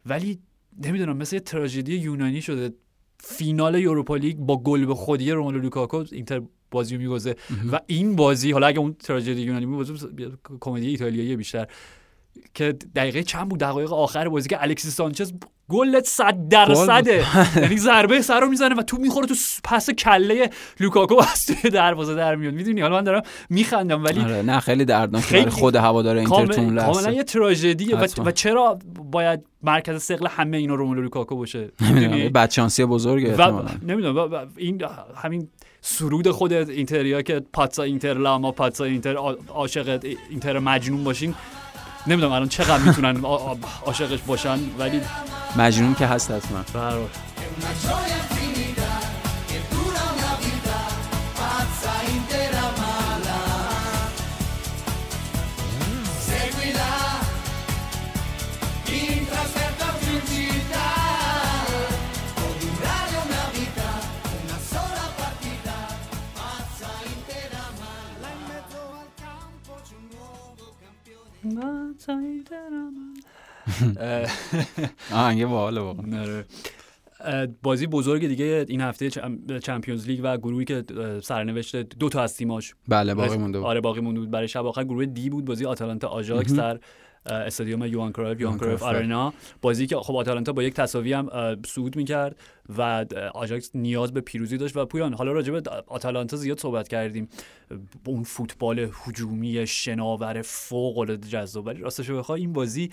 ولی 0.07 0.39
نمی‌دونم 0.85 1.17
مثل 1.17 1.39
تراژدی 1.39 1.97
یونانی 1.97 2.43
شده. 2.43 2.71
فینال 3.25 3.75
Europa 3.75 4.17
League 4.17 4.37
با 4.37 4.63
گل 4.63 4.85
به 4.85 4.95
خودی 4.95 5.31
روملو 5.31 5.59
لوکاکو 5.59 6.05
اینتر 6.13 6.43
بازی 6.71 6.97
رو 6.97 7.03
می‌بازه 7.03 7.37
و 7.73 7.81
این 7.87 8.17
بازی 8.17 8.53
حالا 8.53 8.67
اگه 8.67 8.79
اون 8.79 8.95
تراژدی 8.95 9.43
یونانی 9.43 9.67
بود 9.67 10.01
کمدی 10.61 10.87
ایتالیایی 10.87 11.37
بیشتر. 11.37 11.67
که 12.55 12.73
دقیقه 12.73 13.23
چند 13.23 13.49
بود؟ 13.49 13.61
دقایق 13.61 13.93
آخر 13.93 14.29
بازی 14.29 14.49
که 14.49 14.63
الکسیس 14.63 14.95
سانچز 14.95 15.33
گل 15.73 16.01
100 16.03 16.49
درصده 16.49 17.25
یعنی 17.63 17.77
ضربه 17.79 18.23
سر 18.23 18.41
رو 18.41 18.49
می‌زنه 18.49 18.75
و 18.75 18.83
تو 18.83 18.97
می‌خوره 18.97 19.27
تو 19.27 19.35
پس 19.65 19.91
کله 19.91 20.51
لوکاکو 20.81 21.15
از 21.33 21.47
توی 21.47 21.71
دروازه 21.71 22.15
در 22.15 22.35
میاد. 22.35 22.55
می‌دونی 22.55 22.81
حالا 22.81 22.95
من 22.95 23.05
دارم 23.05 23.23
میخندم 23.51 24.05
ولی 24.05 24.21
آره 24.21 24.43
نه 24.43 24.61
خیلی 24.61 24.85
دردناک. 24.85 25.23
خیلی- 25.25 25.51
خود 25.51 25.77
هوادار 25.77 26.17
اینتر 26.17 26.47
تو 26.47 26.61
اون 26.61 26.79
کاملا 26.79 27.13
یه 27.13 27.25
تراژدیه 27.25 27.97
و. 27.97 28.07
و 28.25 28.31
چرا 28.31 28.79
باید 29.13 29.41
مرکز 29.63 30.03
ثقل 30.03 30.27
همه 30.27 30.57
اینا 30.57 30.75
روملو 30.75 31.03
لوکاکو 31.03 31.37
باشه؟ 31.37 31.71
بدشانسی 32.35 32.85
بزرگه 32.85 33.37
و. 33.37 33.63
نمی‌دونم 33.83 34.49
این 34.57 34.83
همین 35.25 35.49
سرود 35.81 36.31
خود 36.31 36.53
اینتریا 36.53 37.23
که 37.23 37.43
پاتسا 37.53 37.83
اینتر 37.83 38.15
لاما 38.15 38.53
پاتسا 38.53 38.85
اینتر 38.85 39.17
عاشق 39.49 40.01
اینتر 40.31 40.59
مجنون 40.59 41.05
باشین. 41.05 41.35
نمی‌دونم 42.07 42.33
الان 42.33 42.49
چقدر 42.49 42.79
می‌تونن 42.79 43.25
عاشقش 43.87 44.21
باشن 44.27 44.59
ولی 44.79 45.01
مجنون 45.57 45.95
که 45.95 46.07
هست 46.07 46.31
حتما 46.31 46.65
برای 46.75 47.07
آهنگ 75.13 75.45
باحاله 75.47 75.81
واقعا. 75.81 76.21
آره. 76.23 76.45
بازی 77.63 77.87
بزرگ 77.87 78.27
دیگه 78.29 78.65
این 78.69 78.81
هفته 78.81 79.11
Cham- 79.11 79.59
Champions 79.63 80.07
League 80.07 80.21
و 80.23 80.37
گروهی 80.37 80.65
که 80.65 80.85
سرنوشت 81.23 81.77
دو 81.77 82.09
تا 82.09 82.23
از 82.23 82.37
تیماش 82.37 82.75
بله 82.89 83.15
باقی 83.15 83.37
مونده 83.37 83.59
بود. 83.59 83.67
آره 83.67 83.81
باقی 83.81 84.01
مونده 84.01 84.21
بود. 84.21 84.31
برای 84.31 84.49
شب 84.49 84.67
آخر 84.67 84.85
گروه 84.85 85.07
D 85.07 85.31
بود. 85.31 85.45
بازی 85.45 85.65
آتالانتا 85.67 86.09
آژاکس 86.09 86.53
در 86.53 86.79
استادیوم 87.27 87.85
یوان 87.85 88.13
کرویف 88.13 88.41
یوان 88.41 88.59
کرویف، 88.59 88.83
آرنا 88.83 89.35
بازی 89.63 89.87
که 89.87 89.97
خب 89.97 90.17
آتالانتا 90.17 90.53
با 90.53 90.63
یک 90.63 90.75
تساوی 90.75 91.13
هم 91.13 91.29
صعود 91.67 91.97
می‌کرد 91.97 92.37
و 92.79 93.07
آژاکس 93.35 93.71
نیاز 93.75 94.13
به 94.13 94.21
پیروزی 94.21 94.57
داشت 94.57 94.77
و 94.77 94.87
پویان. 94.87 95.15
حالا 95.15 95.33
راجع 95.33 95.53
به 95.53 95.71
آتالانتا 95.87 96.37
زیاد 96.37 96.59
صحبت 96.59 96.89
کردیم. 96.89 97.29
اون 98.07 98.23
فوتبال 98.23 98.91
هجومی 99.07 99.67
شناور 99.67 100.43
فوق 100.43 100.99
العاده 100.99 101.29
جذاب. 101.29 101.67
ولی 101.67 101.81
راستش 101.81 102.11
بخوای 102.11 102.41
این 102.41 102.53
بازی 102.53 102.91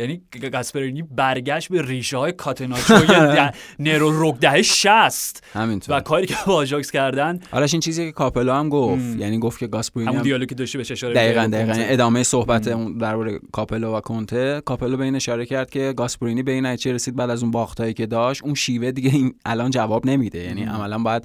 یعنی 0.00 0.20
گاسپرینی 0.52 1.02
برگشت 1.02 1.68
به 1.68 1.82
ریشه 1.82 2.16
های 2.16 2.32
کاتناچوی 2.32 3.06
د- 3.36 3.54
نرئو 3.78 4.10
روکو 4.10 4.38
دهه 4.40 4.62
60 4.62 5.44
همینطور. 5.52 5.96
و 5.96 6.00
کاری 6.00 6.26
که 6.26 6.34
با 6.46 6.54
آژاکس 6.54 6.90
کردن 6.90 7.40
آرش 7.52 7.74
این 7.74 7.80
چیزی 7.80 8.06
که 8.06 8.12
کاپلو 8.12 8.56
هم 8.58 8.68
گفت. 8.68 9.02
ام. 9.02 9.18
یعنی 9.20 9.38
گفت 9.38 9.58
که 9.58 9.66
گاسپرینی 9.66 10.06
همون 10.08 10.18
هم 10.18 10.24
دیالوگی 10.24 10.46
که 10.48 10.54
داشتی 10.54 10.78
بهش 10.78 10.90
اشاره 10.90 11.14
دقیقا 11.14 11.46
دقیقا. 11.52 11.72
ادامه 11.76 12.22
صحبت 12.22 12.68
اون 12.68 12.98
درباره 12.98 13.38
کاپلو 13.52 13.96
و 13.96 14.00
کنته. 14.00 14.62
کاپلو 14.64 14.96
به 14.96 15.04
این 15.04 15.16
اشاره 15.16 15.46
کرد 15.46 15.70
که 15.70 15.92
گاسپرینی 15.96 16.42
به 16.42 16.52
این 16.52 16.66
نتیجه 16.66 16.92
رسید 16.92 17.16
بعد 17.16 17.30
از 17.30 17.42
اون 17.42 17.50
باختایی 17.50 17.94
که 17.94 18.06
داشت. 18.06 18.44
اون 18.44 18.54
شیوه 18.54 18.90
دیگه 18.92 19.10
این 19.10 19.34
الان 19.44 19.70
جواب 19.70 20.06
نمیده. 20.06 20.38
یعنی 20.38 20.62
عملا 20.64 20.98
باید 20.98 21.24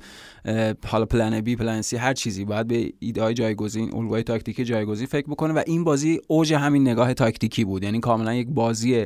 حالا 0.87 1.05
plan 1.05 1.41
B 1.41 1.55
plan 1.55 1.81
C 1.81 1.97
هر 1.97 2.13
چیزی 2.13 2.45
باید 2.45 2.67
به 2.67 2.93
ایده 2.99 3.21
های 3.21 3.33
جایگزین 3.33 3.93
الگوهای 3.95 4.23
تاکتیکی 4.23 4.63
جایگزین 4.63 5.07
فکر 5.07 5.27
بکنه. 5.27 5.53
و 5.53 5.61
این 5.67 5.83
بازی 5.83 6.19
اوج 6.27 6.53
همین 6.53 6.87
نگاه 6.87 7.13
تاکتیکی 7.13 7.65
بود. 7.65 7.83
یعنی 7.83 7.99
کاملا 7.99 8.33
یک 8.33 8.47
بازی 8.65 9.05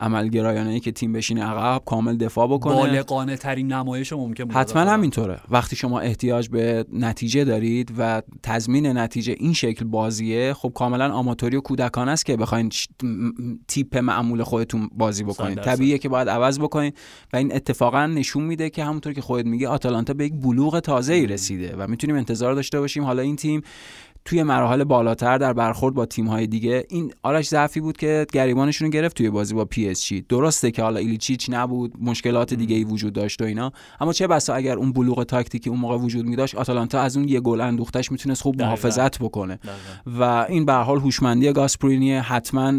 عملگرایانه 0.00 0.70
ای 0.70 0.80
که 0.80 0.92
تیم 0.92 1.12
بشینه 1.12 1.44
عقب 1.44 1.82
کامل 1.84 2.16
دفاع 2.16 2.48
بکنه. 2.48 2.74
بالغانه 2.74 3.36
ترین 3.36 3.72
نمایش 3.72 4.12
ممکن 4.12 4.44
بود 4.44 4.52
حتما 4.52 4.82
همینطوره. 4.82 5.40
وقتی 5.50 5.76
شما 5.76 6.00
احتیاج 6.00 6.48
به 6.48 6.84
نتیجه 6.92 7.44
دارید 7.44 7.92
و 7.98 8.22
تضمین 8.42 8.86
نتیجه 8.86 9.34
این 9.38 9.52
شکل 9.52 9.84
بازیه 9.84 10.54
خب 10.54 10.72
کاملا 10.74 11.12
آماتوری 11.12 11.56
و 11.56 11.60
کودکانه 11.60 12.10
است 12.10 12.26
که 12.26 12.36
بخواین 12.36 12.70
تیپ 13.68 13.96
معمول 13.96 14.42
خودتون 14.42 14.90
بازی 14.92 15.24
بکنید. 15.24 15.60
طبیعیه 15.60 15.98
که 15.98 16.08
باید 16.08 16.28
عوض 16.28 16.58
بکنید 16.58 16.98
و 17.32 17.36
این 17.36 17.54
اتفاقا 17.54 18.06
نشون 18.06 18.44
میده 18.44 18.70
که 18.70 18.84
همونطور 18.84 19.12
که 19.12 19.20
خودت 19.20 19.46
میگی 19.46 19.66
آتالانتا 19.66 20.14
به 20.14 20.24
یک 20.24 20.32
بلوغ 20.34 20.80
تازه 20.80 21.12
ای 21.12 21.26
رسیده 21.26 21.76
و 21.76 21.86
می‌تونیم 21.86 22.16
انتظار 22.16 22.54
داشته 22.54 22.80
باشیم 22.80 23.04
حالا 23.04 23.22
این 23.22 23.36
تیم 23.36 23.62
توی 24.24 24.42
مراحل 24.42 24.84
بالاتر 24.84 25.38
در 25.38 25.52
برخورد 25.52 25.94
با 25.94 26.06
تیم‌های 26.06 26.46
دیگه. 26.46 26.84
این 26.90 27.12
آرش 27.22 27.48
ضعفی 27.48 27.80
بود 27.80 27.96
که 27.96 28.26
گریبانشون 28.32 28.86
رو 28.86 28.92
گرفت 28.92 29.16
توی 29.16 29.30
بازی 29.30 29.54
با 29.54 29.64
PSG. 29.64 30.24
درسته 30.28 30.70
که 30.70 30.82
حالا 30.82 31.00
ایلیچیچ 31.00 31.50
نبود 31.50 31.94
مشکلات 32.00 32.54
دیگه 32.54 32.76
ای 32.76 32.84
وجود 32.84 33.12
داشت 33.12 33.42
و 33.42 33.44
اینا. 33.44 33.72
اما 34.00 34.12
چه 34.12 34.26
بسا 34.26 34.54
اگر 34.54 34.76
اون 34.76 34.92
بلوغ 34.92 35.24
تاکتیکی 35.24 35.70
اون 35.70 35.78
موقع 35.78 35.96
وجود 35.96 36.26
می 36.26 36.36
داشت 36.36 36.54
آتالانتا 36.54 37.00
از 37.00 37.16
اون 37.16 37.28
یه 37.28 37.40
گل 37.40 37.60
اندوختش 37.60 38.12
می‌تونست 38.12 38.42
خوب. 38.42 38.62
محافظت 38.62 39.18
بکنه. 39.18 39.58
و 40.06 40.22
این 40.22 40.64
به 40.64 40.72
هر 40.72 40.82
حال 40.82 40.98
هوشمندی 40.98 41.52
گاسپرینی 41.52 42.12
حتما 42.14 42.72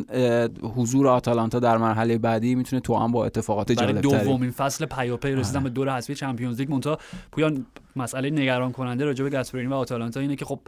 حضور 0.75 1.07
آتالانتا 1.07 1.59
در 1.59 1.77
مرحله 1.77 2.17
بعدی 2.17 2.55
می‌تونه 2.55 2.79
تو 2.79 2.95
هم 2.95 3.11
با 3.11 3.25
اتفاقات 3.25 3.71
جالب‌تری 3.71 4.23
دومین 4.23 4.51
فصل 4.51 4.85
پیاپی 4.85 5.31
رسیدن 5.31 5.63
به 5.63 5.69
دور 5.69 5.97
حذفی 5.97 6.15
چمپیونز 6.15 6.59
لیگ. 6.59 6.69
مونتا 6.69 6.97
پویان 7.31 7.65
مسئله 7.95 8.29
نگران 8.29 8.71
کننده 8.71 9.05
راجع 9.05 9.23
به 9.23 9.29
گاسپرینی 9.29 9.67
و 9.67 9.73
آتالانتا 9.73 10.19
اینه 10.19 10.35
که 10.35 10.45
خب 10.45 10.59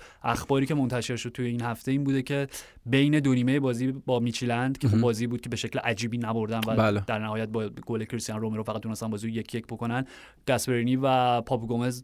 اخباری 0.61 0.65
که 0.65 0.81
منتشر 0.81 1.15
شد 1.15 1.29
توی 1.29 1.45
این 1.45 1.61
هفته 1.61 1.91
این 1.91 2.03
بوده 2.03 2.21
که 2.21 2.47
بین 2.85 3.19
دو 3.19 3.33
نیمه 3.33 3.59
بازی 3.59 3.91
با 3.91 4.19
میچیلند 4.19 4.77
که 4.77 4.87
خب. 4.87 5.01
بازی 5.01 5.27
بود 5.27 5.41
که 5.41 5.49
به 5.49 5.55
شکل 5.55 5.79
عجیبی 5.79 6.17
نبردن 6.17 6.59
و 6.67 6.75
بله. 6.75 7.03
در 7.07 7.19
نهایت 7.19 7.49
با 7.49 7.69
گل 7.85 8.03
کریستیانو 8.03 8.41
رومرو 8.41 8.63
فقط 8.63 8.81
تونستن 8.81 9.09
بازی 9.09 9.27
رو 9.27 9.33
یک 9.33 9.55
یک 9.55 9.65
بکنن 9.67 10.05
گاسپرینی 10.47 10.95
و 10.95 11.41
پاپو 11.41 11.67
گومز 11.67 12.03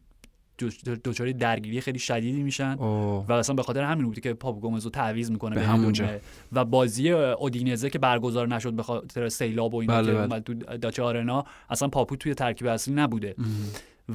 دو- 0.58 0.96
دچار 1.06 1.32
درگیری 1.32 1.82
خیلی 1.82 2.00
شدیدی 2.00 2.43
میشن 2.43 2.74
و 2.74 3.32
اصلا 3.32 3.56
به 3.56 3.63
خاطر 3.63 3.84
همین 3.84 4.06
بوده 4.06 4.22
که 4.22 4.34
پاپو 4.34 4.60
گومز 4.60 4.84
رو 4.84 4.89
تعویض 4.89 5.32
می‌کنه 5.32 5.56
به 5.56 5.62
همونجا. 5.62 6.06
و 6.52 6.65
بازی 6.65 7.12
اودینزه 7.12 7.89
که 7.89 8.00
برگزار 8.00 8.48
نشد 8.48 8.74
به 8.74 8.84
خاطر 8.84 9.30
سیلاب 9.30 9.74
و 9.74 9.78
اینا 9.78 10.02
بله، 10.02 10.13
که 10.13 10.28
بله. 10.28 10.39
تو 10.39 10.54
داچه 10.54 11.04
آرنا 11.04 11.46
اصلا 11.70 11.88
پاپو 11.88 12.15
توی 12.15 12.34
ترکیب 12.34 12.67
اصلی 12.67 12.93
نبوده 12.93 13.36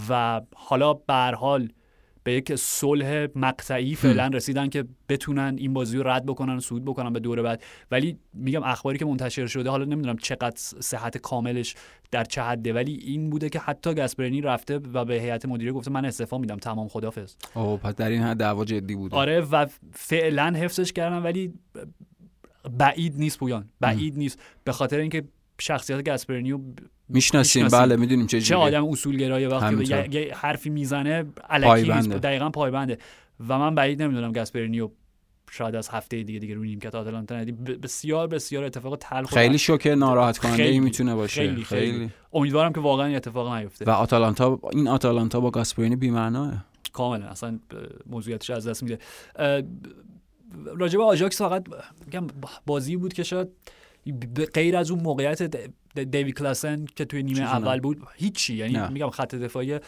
و 0.09 0.40
حالا 0.55 0.94
به 0.94 1.33
حال 1.38 1.68
به 2.24 2.32
یک 2.32 2.54
صلح 2.54 3.26
مقطعی 3.35 3.94
فعلا 3.94 4.26
رسیدن 4.26 4.68
که 4.68 4.85
بتونن 5.08 5.54
این 5.58 5.74
بازی 5.74 5.96
رو 5.96 6.08
رد 6.08 6.26
بکنن 6.26 6.56
و 6.56 6.61
صعود 6.61 6.85
بکنن 6.85 7.12
به 7.12 7.20
دور 7.20 7.42
بعد. 7.42 7.62
ولی 7.90 8.18
میگم 8.35 8.62
اخباری 8.62 8.98
که 8.98 9.04
منتشر 9.04 9.46
شده 9.46 9.70
حالا 9.70 9.85
نمی‌دونم 9.85 10.16
چقدر 10.16 10.56
صحت 10.56 11.18
کاملش 11.18 11.74
در 12.11 12.24
چه 12.24 12.42
حده 12.42 12.72
ولی 12.72 12.94
این 12.94 13.30
بوده 13.30 13.48
که 13.48 13.58
حتی 13.58 13.94
گاسپرینی 13.94 14.40
رفته 14.40 14.80
و 14.92 15.04
به 15.04 15.14
هیئت 15.14 15.46
مدیره 15.46 15.72
گفته 15.72 15.90
من 15.90 16.04
استعفا 16.04 16.38
میدم 16.38 16.56
تمام 16.56 16.88
خدافظ. 16.88 17.35
اوه 17.54 17.80
پس 17.80 17.94
در 17.94 18.11
این 18.11 18.22
حد 18.22 18.37
دعوا 18.37 18.64
جدی 18.64 18.94
بوده. 18.94 19.16
آره 19.16 19.40
و 19.40 19.66
فعلا 19.92 20.52
حفظش 20.56 20.92
کردن 20.92 21.18
ولی 21.18 21.52
بعید 22.70 23.14
نیست 23.16 23.38
پویان. 23.38 23.68
بعید 23.80 24.18
نیست. 24.18 24.38
به 24.64 24.72
خاطر 24.72 24.98
اینکه 24.98 25.24
شخصیت 25.62 26.05
گاسپرینی 26.07 26.51
رو 26.51 26.61
می‌شناسیم. 27.09 27.68
بله 27.68 27.96
می‌دونیم 27.96 28.27
چه 28.27 28.40
چه. 28.40 28.57
آدم 28.57 28.85
اصولگرایه 28.88 29.48
وقتی. 29.48 29.85
یه, 29.85 30.33
حرفی 30.35 30.70
می‌زنه 30.70 31.22
پایبنده. 31.62 31.96
نیست 31.96 32.11
دقیقا 32.11 32.51
پایبنده 32.51 32.98
و 33.48 33.59
من 33.59 33.75
بعید 33.75 34.03
نمی‌دونم 34.03 34.33
گاسپرینیو 34.33 34.90
شاید 35.51 35.75
از 35.75 35.88
هفته 35.88 36.22
دیگه 36.22 36.38
دیگه 36.38 36.55
روی 36.55 36.68
نیمکت 36.68 36.94
آتالانتا 36.94 37.37
ندید 37.37 37.64
ب- 37.64 37.83
بسیار 37.85 38.27
بسیار 38.27 38.64
اتفاق 38.64 38.96
تلخ 38.96 39.35
خیلی 39.35 39.59
شوکه 39.59 39.94
ناراحت 39.94 40.38
کننده 40.38 40.62
ای 40.62 40.81
می‌تونه 40.81 41.14
باشه 41.14 41.40
خیلی، 41.40 41.64
خیلی, 41.64 41.92
خیلی. 41.92 42.11
امیدوارم 42.33 42.72
که 42.72 42.81
واقعا 42.81 43.07
این 43.07 43.16
اتفاق 43.16 43.55
نیفته 43.55 43.85
و 43.85 43.90
آتالانتا 43.90 44.61
این 44.72 44.88
آتالانتا 44.88 45.40
با 45.40 45.51
گاسپرینی 45.51 45.96
بی‌معناه 45.96 46.64
کاملا 46.92 47.27
اصلا 47.27 47.59
موضوعیتش 48.07 48.51
از 48.51 48.68
دست 48.68 48.83
میده 48.83 48.98
اه، 49.37 49.62
راجع 50.77 50.98
به 50.98 51.05
آژاکس 51.05 51.42
فقط 51.42 51.64
میگم 52.07 52.27
بازی 52.66 52.96
بود 52.96 53.12
که 53.12 53.22
شاید 53.22 53.48
غیر 54.54 54.76
از 54.76 54.90
اون 54.90 55.00
موقعیت 55.00 55.42
دیوی 55.94 56.32
کلاسن 56.32 56.84
که 56.96 57.04
توی 57.04 57.22
نیمه 57.22 57.40
اول. 57.40 57.80
بود 57.80 58.02
هیچی 58.14 58.56
یعنی 58.56 58.72
نه. 58.72 58.88
میگم 58.88 59.10
خط 59.10 59.34
دفاعی 59.34 59.78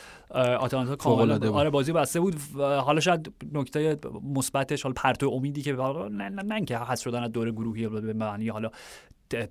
آتالانتا 0.59 0.97
کاملا. 0.97 1.53
آره 1.53 1.71
بازی 1.71 1.93
بسته 1.93 2.21
بود 2.21 2.37
حالا 2.59 3.01
شاید 3.01 3.33
نکته 3.53 3.99
مثبتش 4.35 4.83
حالا 4.83 4.95
پرتو 4.97 5.29
امیدی 5.29 5.63
که 5.63 5.73
نه 5.73 6.29
نه, 6.29 6.43
نه 6.43 6.65
که 6.65 6.79
حذف 6.79 7.05
شدن 7.05 7.23
از 7.23 7.33
دور 7.33 7.51
گروهی 7.51 7.89
به 7.89 8.13
معنی 8.13 8.49
حالا 8.49 8.71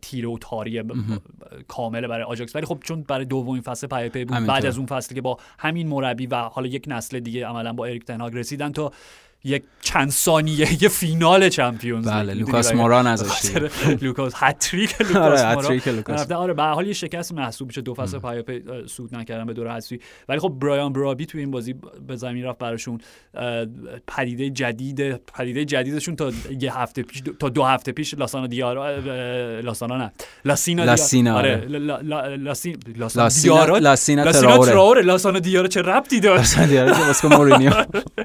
تیره 0.02 0.30
و 0.30 0.38
تاری 0.38 0.84
کامل 1.68 2.08
برای 2.08 2.24
آژاکس 2.24 2.56
ولی 2.56 2.66
خب 2.66 2.80
چون 2.84 3.02
برای 3.02 3.26
دومین 3.26 3.62
فصل 3.62 3.88
پیاپی 3.88 4.26
بود. 4.26 4.38
بعد 4.38 4.66
از 4.66 4.78
اون 4.78 4.86
فصلی 4.86 5.16
که 5.16 5.22
با 5.22 5.38
همین 5.60 5.88
مربی 5.88 6.28
و 6.28 6.36
حالا 6.36 6.68
یک 6.68 6.86
نسل 6.88 7.20
دیگه 7.20 7.48
عملا 7.48 7.74
با 7.74 7.86
اریک 7.86 8.06
تن 8.06 8.18
هاخ 8.18 8.36
رسیدن 8.36 8.72
تا 8.72 8.92
یک 9.46 9.64
چند 9.82 10.10
ثانیه 10.10 10.84
یه 10.84 10.90
فینال 10.90 11.50
Champions 11.50 12.08
League. 12.08 12.14
بله 12.16 12.24
می‌دونی 12.34 12.40
لوکاس 12.40 12.68
برای- 12.68 12.80
مورا 12.82 13.04
به 13.04 13.10
ازش 13.10 13.52
لوکاس 14.02 14.34
هتریک 14.36 14.96
آره 15.02 15.08
لوکاس 15.10 15.42
مورا 15.44 15.62
هتریک 15.62 15.88
لوکاس. 15.88 16.20
رفته 16.22 16.36
آره 16.36 16.54
به 16.54 16.64
حال 16.64 16.88
یه 16.88 16.94
شکست 16.94 17.32
محسوب 17.34 17.68
میشه. 17.68 17.82
دو 17.82 17.94
فصل 17.94 18.20
پیاپی 18.20 18.72
اه، 18.72 18.88
صعود 18.88 19.16
نکردن 19.16 19.46
به 19.46 19.54
دور 19.54 19.76
حذفی. 19.76 20.00
ولی 20.30 20.40
خب 20.40 20.50
برایان 20.50 20.94
برابی 20.94 21.26
توی 21.26 21.40
این 21.42 21.52
بازی 21.52 21.76
به 22.08 22.16
زمین 22.16 22.46
رفت 22.46 22.58
براشون. 22.60 22.98
پدیده 24.08 24.50
جدید 24.50 25.16
پدیده 25.26 25.66
جدیدشون 25.66 26.16
تا 26.16 26.32
یه 26.60 26.78
هفته 26.80 27.04
پیش 27.04 27.22
تا 27.40 27.50
دو 27.50 27.64
هفته 27.64 27.92
پیش 27.92 28.14
لاسانا 28.14 28.48
دیارا 28.48 29.00
لاسانا 29.60 29.98
نه. 29.98 30.12
لاسینا 30.46 30.84
لاسینا، 30.84 31.42
دیارا. 31.42 31.56
آره. 31.56 31.68
آره. 31.68 31.68
لا- 31.68 32.02
لا- 32.02 32.02
لا- 32.02 32.54
لاسی- 32.54 32.98
لاسانا 32.98 33.24
لاسینا 33.24 33.56
دیارا. 33.56 33.78
لاسینا 33.78 34.24
لاسینا 34.24 34.58
تراوره. 34.66 35.02
لاسانا 35.02 35.40
دیارا 35.40 35.68
چه 35.68 35.82
ربطی 35.82 36.20
داشت؟ 36.20 36.40
لاسینا 36.40 36.66
دیارا 36.66 36.92
که 36.92 37.00
واسه 37.08 37.28
مورینیو. 37.28 37.72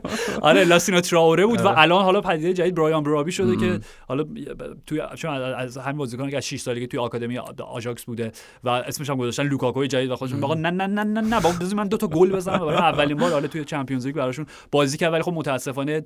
آره 0.42 0.64
لاسینا 0.64 1.00
تراوره 1.10 1.46
بود 1.46 1.60
و 1.60 1.68
الان 1.68 2.04
حالا 2.04 2.20
پدیده 2.20 2.52
جدید 2.52 2.74
برایان 2.74 3.02
برابی 3.02 3.32
شده 3.32 3.56
که 3.56 3.80
حالا 4.08 4.24
توی 4.86 5.02
چون 5.14 5.30
از 5.30 5.78
همین 5.78 5.98
بازیکنی 5.98 6.30
که 6.30 6.36
از 6.36 6.46
6 6.46 6.60
سالگی 6.60 6.86
توی 6.86 7.00
آکادمی 7.00 7.38
آژاکس 7.38 8.04
بوده 8.04 8.32
و 8.64 8.68
اسمش 8.68 9.10
هم 9.10 9.16
گذاشتن 9.16 9.42
لوکاکوی 9.42 9.88
جدید 9.88 10.10
و 10.10 10.16
خودشون 10.16 10.44
آقا 10.44 10.54
نه 10.54 10.70
نه 10.70 10.86
نه 10.86 11.04
نه 11.04 11.20
نه 11.20 11.40
بابا 11.40 11.56
من 11.76 11.88
دو 11.88 11.96
تا 11.96 12.06
گل 12.06 12.32
بزنم 12.32 12.58
برای 12.58 12.76
اولین 12.76 13.16
بار 13.16 13.32
حالا 13.32 13.46
توی 13.46 13.64
Champions 13.64 14.06
League 14.06 14.16
براشون 14.16 14.46
بازی 14.70 14.98
کرد 14.98 15.12
ولی 15.12 15.22
خب 15.22 15.32
متاسفانه 15.32 16.02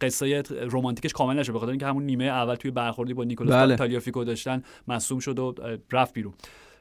قصه 0.00 0.42
رمانتیکش 0.72 1.12
کامل 1.12 1.38
نشد 1.38 1.52
به 1.52 1.58
خاطر 1.58 1.70
اینکه 1.70 1.86
همون 1.86 2.02
نیمه 2.02 2.24
اول 2.24 2.54
توی 2.54 2.70
برخوردی 2.70 3.14
با 3.14 3.24
نیکولاس 3.24 3.54
بله. 3.54 3.76
تالیافیکو 3.76 4.24
داشتن 4.24 4.62
مصدوم 4.88 5.18
شد 5.18 5.38
و 5.38 5.54
رفت 5.92 6.14
بیرون. 6.14 6.34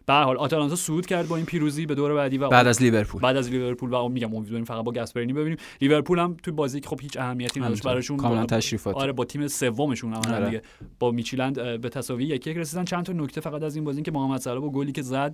به 0.06 0.14
هر 0.14 0.24
حال 0.24 0.38
آتالانتا 0.38 0.76
صعود 0.76 1.06
کرد 1.06 1.28
با 1.28 1.36
این 1.36 1.46
پیروزی 1.46 1.86
به 1.86 1.96
دور 1.96 2.14
بعدی 2.14 2.38
و 2.38 2.50
بعد 2.50 2.68
از 2.68 2.82
لیورپول. 2.82 3.22
بعد 3.22 3.38
از 3.38 3.50
لیورپول 3.50 3.94
و 3.94 4.10
میگم 4.10 4.36
امیدواریم 4.36 4.66
فقط 4.66 4.84
با 4.84 4.92
گاسپرینی 4.92 5.34
ببینیم. 5.34 5.58
لیورپول 5.82 6.20
هم 6.20 6.38
توی 6.44 6.54
بازی 6.54 6.80
که 6.80 6.90
خب 6.90 7.02
هیچ 7.02 7.18
اهمیتی 7.18 7.60
نداشت. 7.60 7.84
براشون 7.84 8.18
کاملا 8.18 8.46
تشریفات 8.46 8.96
آره 8.96 9.12
با 9.12 9.26
تیم 9.26 9.48
سومشون 9.48 10.14
عملا 10.14 10.36
آره. 10.36 10.46
دیگه. 10.46 10.62
با 11.00 11.12
میچیلند 11.12 11.82
به 11.82 11.90
تساوی 11.90 12.24
یک 12.24 12.48
یک 12.48 12.58
رسیدن. 12.58 12.86
چند 12.86 13.06
تا 13.06 13.14
نکته 13.14 13.42
فقط 13.42 13.64
از 13.64 13.76
این 13.76 13.84
بازی 13.86 14.02
که 14.02 14.12
محمد 14.12 14.42
صلاح 14.42 14.60
با 14.62 14.70
گلی 14.70 14.92
که 14.92 15.02
زد 15.02 15.34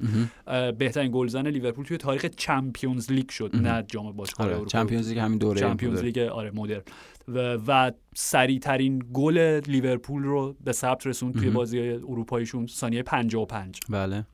بهترین 0.77 1.11
گلزن 1.13 1.47
لیورپول 1.47 1.85
توی 1.85 1.97
تاریخ 1.97 2.25
Champions 2.25 3.11
League 3.11 3.29
شد 3.29 3.55
نه 3.55 3.83
جام 3.87 4.11
باشگاه 4.11 4.45
آره 4.47 4.55
اروپا. 4.55 4.69
Champions 4.69 5.09
League 5.09 5.19
همین 5.19 5.37
دوره 5.37 5.59
Champions. 5.59 6.01
League 6.03 6.17
آره 6.19 6.51
مدرن. 6.55 6.81
و, 7.27 7.57
و 7.67 7.91
سریع 8.15 8.59
ترین 8.59 9.03
گل 9.13 9.61
لیورپول 9.67 10.23
رو 10.23 10.55
به 10.63 10.71
ثبت 10.71 11.07
رسوند 11.07 11.33
توی 11.33 11.49
بازی 11.49 11.79
اروپاییشون 11.79 12.67
ثانیه 12.67 13.03
55 13.03 13.79
بله. 13.89 14.25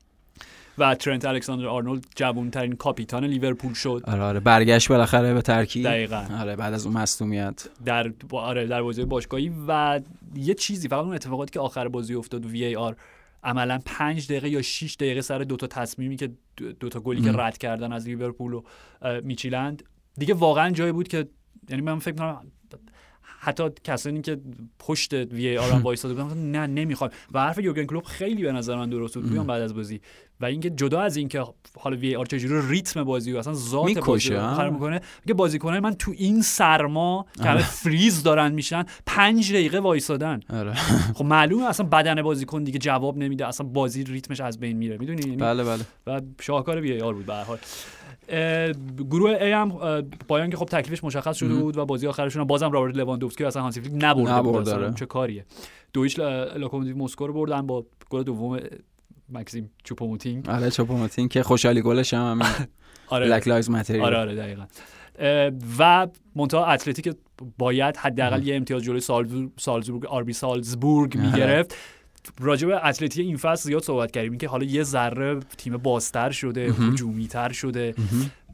و 0.78 0.94
ترنت 0.94 1.24
الکساندر 1.24 1.66
آرنولد 1.66 2.06
جوان 2.16 2.50
ترین 2.50 2.72
کاپیتان 2.76 3.24
لیورپول 3.24 3.72
شد. 3.74 4.02
آره 4.06 4.22
آره. 4.22 4.40
برگشت 4.40 4.88
بالاخره 4.88 5.34
به 5.34 5.42
ترکیب. 5.42 5.84
دقیقاً. 5.84 6.24
آره 6.40 6.56
بعد 6.56 6.74
از 6.74 6.86
اون 6.86 6.96
مصونیت 6.96 7.68
در 7.84 8.12
آره 8.32 8.66
در 8.66 8.82
بازی 8.82 9.04
باشگاهی 9.04 9.52
و 9.68 10.00
یه 10.34 10.54
چیزی 10.54 10.88
فقط 10.88 11.04
اون 11.04 11.14
اتفاقاتی 11.14 11.50
که 11.50 11.60
آخر 11.60 11.88
بازی 11.88 12.14
افتاد 12.14 12.46
وی 12.46 12.64
ای 12.64 12.76
آر 12.76 12.96
عملا 13.44 13.78
پنج 13.86 14.26
دقیقه 14.26 14.48
یا 14.48 14.62
6 14.62 14.96
دقیقه 14.96 15.20
سر 15.20 15.38
دوتا 15.38 15.66
تصمیمی 15.66 16.16
که 16.16 16.30
دو- 16.56 16.72
دوتا 16.72 17.00
گلی 17.00 17.22
که 17.22 17.32
رد 17.32 17.58
کردن 17.58 17.92
از 17.92 18.06
لیورپول 18.08 18.52
و 18.52 18.62
میچیلند. 19.22 19.82
دیگه 20.18 20.34
واقعا 20.34 20.70
جایی 20.70 20.92
بود 20.92 21.08
که 21.08 21.28
یعنی 21.70 21.82
من 21.82 21.98
فکر 21.98 22.14
کنم 22.14 22.46
حتی 23.44 23.64
کسانی 23.84 24.22
که 24.22 24.40
پشت 24.78 25.12
VAR 25.12 25.70
هم 25.70 25.82
وایساده 25.86 26.14
بودن 26.14 26.36
نه 26.36 26.66
نمی‌خوام 26.66 27.10
و 27.32 27.40
حرف 27.40 27.58
یورگن 27.58 27.84
کلوپ 27.84 28.06
خیلی 28.06 28.42
به 28.42 28.52
نظر 28.52 28.76
من 28.76 28.90
درست 28.90 29.18
بود 29.18 29.46
بعد 29.46 29.62
از 29.62 29.74
بازی. 29.74 30.00
و 30.40 30.44
اینکه 30.44 30.70
جدا 30.70 31.00
از 31.00 31.16
اینکه 31.16 31.44
حالا 31.78 31.96
VAR 31.96 32.26
چجوری 32.26 32.68
ریتم 32.68 33.04
بازی 33.04 33.32
و 33.32 33.38
اصلا 33.38 33.54
ذات 33.54 33.98
بازی 33.98 34.30
رو؟ 34.30 34.54
خراب 34.54 34.72
می‌کنه 34.72 35.00
میگه 35.24 35.34
بازیکنای 35.34 35.80
من 35.80 35.94
تو 35.94 36.12
این 36.16 36.42
سرما 36.42 37.26
که 37.36 37.44
همه 37.44 37.62
فریز 37.62 38.22
دارن 38.22 38.52
میشن 38.52 38.84
پنج 39.06 39.52
دقیقه 39.52 39.78
وایسادن 39.78 40.40
آره. 40.50 40.74
خب 41.16 41.24
معلومه 41.24 41.64
اصلا 41.64 41.86
بدن 41.86 42.22
بازیکن 42.22 42.64
دیگه 42.64 42.78
جواب 42.78 43.18
نمیده 43.18 43.46
اصلا 43.46 43.66
بازی 43.66 44.04
ریتمش 44.04 44.40
از 44.40 44.60
بین 44.60 44.76
میره. 44.76 44.98
می‌دونی؟ 44.98 45.36
بله 45.36 45.64
بله. 45.64 45.82
و 46.06 46.20
شاهکار 46.40 46.80
VAR 46.80 47.14
بود 47.14 47.26
به 47.26 47.34
هر 47.34 47.44
حال. 47.44 47.58
گروه 49.10 49.30
A 49.30 49.52
هم 49.52 49.68
با 50.28 50.38
اینکه 50.38 50.56
خب 50.56 50.64
تکلیفش 50.64 51.04
مشخص 51.04 51.36
شده 51.36 51.54
بود 51.54 51.76
و 51.76 51.86
بازی 51.86 52.06
آخرشون 52.06 52.40
هم 52.40 52.46
بازم 52.46 52.70
رابرت 52.72 52.96
لواندوفسکی 52.96 53.44
اصلا 53.44 53.62
هانسی 53.62 53.80
فلیک 53.80 53.92
نبرده. 54.04 54.74
آره. 54.74 54.94
چه 54.94 55.06
کاریه. 55.06 55.44
دو 55.92 56.01
هیچ 56.01 56.18
لوکوموتیو 56.56 56.96
مسکو 56.96 57.26
رو 57.26 57.32
بردن 57.32 57.66
با 57.66 57.84
گل 58.10 58.22
دوم 58.22 58.60
مکسیم 59.32 59.70
چوپوموتینگ. 59.84 60.48
آره 60.50 60.70
چوپوموتین 60.70 61.28
که 61.28 61.42
خوشحالی 61.42 61.82
گلش 61.82 62.14
هم 62.14 62.30
همین 62.30 62.46
آره. 63.08 63.28
Black 63.28 63.48
Lives 63.48 63.70
Matter 63.70 64.06
آره 64.06 64.18
آره 64.18 64.34
دقیقا. 64.34 64.64
و 65.78 66.06
منتها 66.36 66.66
اتلتیک 66.66 67.14
باید 67.58 67.96
حداقل 67.96 68.46
یه 68.46 68.56
امتیاز 68.56 68.82
جلوی 68.82 69.00
سالزبورگ 69.00 69.50
سالزبورگ 69.58 70.06
RB 70.06 70.32
سالزبورگ 70.32 71.16
آره. 71.16 71.26
می‌گرفت 71.30 71.74
راجع 72.40 72.66
به 72.66 72.86
اتلتی 72.86 73.22
این 73.22 73.36
فصل 73.36 73.62
زیاد 73.68 73.82
صحبت 73.82 74.10
کردیم. 74.10 74.30
اینکه 74.30 74.48
حالا 74.48 74.64
یه 74.64 74.82
ذره 74.82 75.40
تیم 75.58 75.76
بازتر 75.76 76.30
شده 76.30 76.72
هجومی 76.72 77.26
تر 77.26 77.52
شده. 77.52 77.94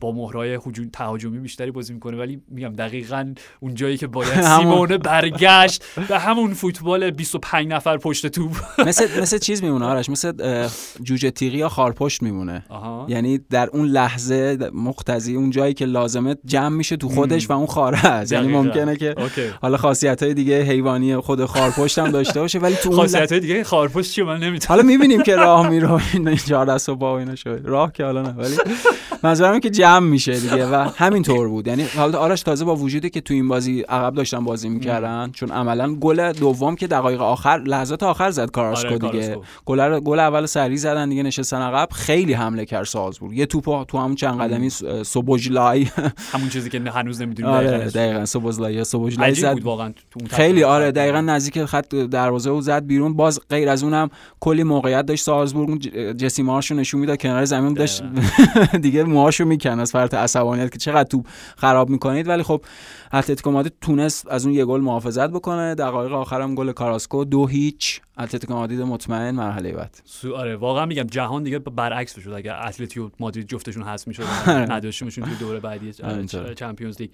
با 0.00 0.12
مهرای 0.12 0.58
هجوم 0.66 0.88
تهاجمی 0.92 1.38
بیشتری 1.38 1.70
بازی 1.70 1.92
می‌کنه 1.94 2.16
ولی 2.16 2.42
میگم 2.48 2.72
دقیقا 2.72 3.34
اون 3.60 3.74
جایی 3.74 3.96
که 3.96 4.06
باید. 4.06 4.40
سیمونه 4.58 4.98
برگشت 4.98 5.84
به 6.08 6.18
همون 6.18 6.54
فوتبال 6.54 7.10
25 7.10 7.66
نفر 7.68 7.96
پشت 7.96 8.26
توپ. 8.26 8.56
مثل 8.86 9.20
مثل 9.20 9.38
چیز 9.38 9.62
میمونه 9.62 9.84
آرش؟ 9.84 10.10
مثل 10.10 10.68
جوجه 11.02 11.30
تیغی 11.30 11.58
یا 11.58 11.68
خارپشت 11.68 12.22
میمونه. 12.22 12.64
یعنی 13.08 13.38
در 13.38 13.68
اون 13.72 13.86
لحظه 13.86 14.58
مقتضی 14.72 15.36
اون 15.36 15.50
جایی 15.50 15.74
که 15.74 15.84
لازمه 15.84 16.36
جمع 16.44 16.76
میشه 16.76 16.96
تو 16.96 17.08
خودش 17.08 17.50
و 17.50 17.52
اون 17.52 17.66
خاره 17.66 18.06
است 18.06 18.32
یعنی. 18.32 18.48
ممکنه 18.48 18.96
که 18.96 19.14
حالا 19.62 19.76
خاصیت 19.76 20.22
های 20.22 20.34
دیگه 20.34 20.62
حیوانی 20.62 21.16
خود 21.16 21.44
خارپشت 21.44 21.98
هم 21.98 22.10
داشته 22.10 22.40
باشه 22.40 22.58
ولی 22.58 22.74
تو 22.74 22.92
خاصیت 22.92 23.32
های 23.32 23.40
دیگه 23.40 23.64
خارپوش 23.64 24.10
چیه؟ 24.10 24.24
من 24.24 24.38
نمی‌تونم 24.38 24.68
حالا 24.68 24.82
می‌بینیم 24.82 25.22
که 25.22 25.36
راه 25.36 25.68
میرو 25.68 26.00
این 26.12 26.36
چهار 26.36 26.66
دست 26.66 26.88
و 26.88 27.04
اینا 27.04 27.34
شد. 27.34 27.60
راه 27.64 27.92
که 27.92 28.04
حالا 28.04 28.22
نه 28.22 28.28
ولی 28.28 28.56
منظورم 29.22 29.60
که 29.60 29.70
جمع 29.90 30.06
میشه 30.08 30.40
دیگه 30.40 30.66
و 30.66 30.74
همینطور 30.96 31.48
بود. 31.48 31.66
یعنی 31.66 31.82
حالا 31.96 32.18
آرش 32.18 32.42
تازه 32.42 32.64
با 32.64 32.76
وجودی 32.76 33.10
که 33.10 33.20
تو 33.20 33.34
این 33.34 33.48
بازی 33.48 33.80
عقب 33.80 34.14
داشتن 34.14 34.44
بازی 34.44 34.68
می‌کردن 34.68 35.30
چون 35.32 35.50
عملا 35.50 35.94
گل 35.94 36.32
دوم 36.32 36.76
که 36.76 36.86
دقایق 36.86 37.20
آخر 37.20 37.62
لحظات 37.66 38.02
آخر 38.02 38.30
زد 38.30 38.50
کاراسکو 38.50 38.88
آره، 38.88 38.98
دیگه. 38.98 39.38
گل 39.64 40.00
گل 40.00 40.18
اول 40.20 40.46
سری 40.46 40.76
زدن 40.76 41.08
دیگه 41.08 41.22
نشستن 41.22 41.60
عقب. 41.62 41.88
خیلی 41.92 42.32
حمله 42.32 42.64
کرد 42.64 42.84
سالزبورگ 42.84 43.38
یه 43.38 43.46
توپ 43.46 43.84
تو 43.88 43.98
همون 43.98 44.14
چند 44.14 44.40
قدمی 44.40 44.70
س- 44.70 44.82
سوبوژلای 45.02 45.86
همون 46.32 46.48
چیزی 46.48 46.70
که 46.70 46.80
هنوز 46.94 47.22
نمی‌دونیم 47.22 47.52
آره 47.52 47.78
دقیقا. 47.78 48.24
سوبوژلای 48.26 48.74
یا 48.74 48.84
سوبوژلای 48.84 49.30
عجیب 49.30 49.42
زد. 49.44 49.62
واقعا 49.64 49.92
خیلی. 50.30 50.62
آره 50.64 50.90
دقیقا 50.92 51.20
نزدیک 51.20 51.64
خط 51.64 51.94
دروازه 51.94 52.50
و 52.50 52.60
زد 52.60 52.86
بیرون. 52.86 53.14
باز 53.14 53.40
غیر 53.50 53.68
از 53.68 53.82
اونم 53.82 54.10
کلی 54.40 54.62
موقعیت 54.62 55.06
داشت 55.06 55.24
سالزبورگ 55.24 55.68
اون 55.68 55.78
ج- 55.78 55.86
جسی 56.16 56.42
مارشو 56.42 56.74
نشون 56.74 57.00
می‌داد 57.00 57.20
کنار 57.20 57.44
زمین 57.44 57.74
داشت 57.74 58.02
دیگه 58.82 59.04
موهاشو 59.04 59.44
میکن 59.44 59.79
از 59.80 59.92
فرط 59.92 60.14
عصبانیت 60.14 60.72
که 60.72 60.78
چقدر 60.78 61.08
توپ 61.08 61.26
خراب 61.56 61.90
می‌کنید. 61.90 62.28
ولی 62.28 62.42
خب 62.42 62.64
اتلتیکو 63.12 63.50
مادرید 63.50 63.74
تونست 63.80 64.28
از 64.28 64.46
اون 64.46 64.54
یه 64.54 64.64
گل 64.64 64.80
محافظت 64.80 65.30
بکنه. 65.30 65.74
دقایق 65.74 66.12
آخرم 66.12 66.54
گل 66.54 66.72
کاراسکو. 66.72 67.24
دو 67.24 67.46
هیچ. 67.46 68.00
اتلتیکو 68.18 68.54
مادرید 68.54 68.80
مطمئن 68.80 69.34
مرحله 69.34 69.72
بعد. 69.72 70.00
آره 70.36 70.56
واقعا 70.56 70.86
میگم 70.86 71.02
جهان 71.02 71.42
دیگه 71.42 71.58
برعکس 71.58 72.18
شد 72.18 72.30
اگر 72.30 72.60
اتلتی 72.66 73.00
و 73.00 73.10
مادرید 73.20 73.48
جفتشون 73.48 73.82
حذف 73.82 74.08
می‌شدن 74.08 74.26
نداشتیمشون 74.72 75.24
توی 75.24 75.34
دوره 75.34 75.60
بعدی 75.60 75.92
همینطوره. 76.04 76.54
Champions 76.54 77.00
League. 77.00 77.10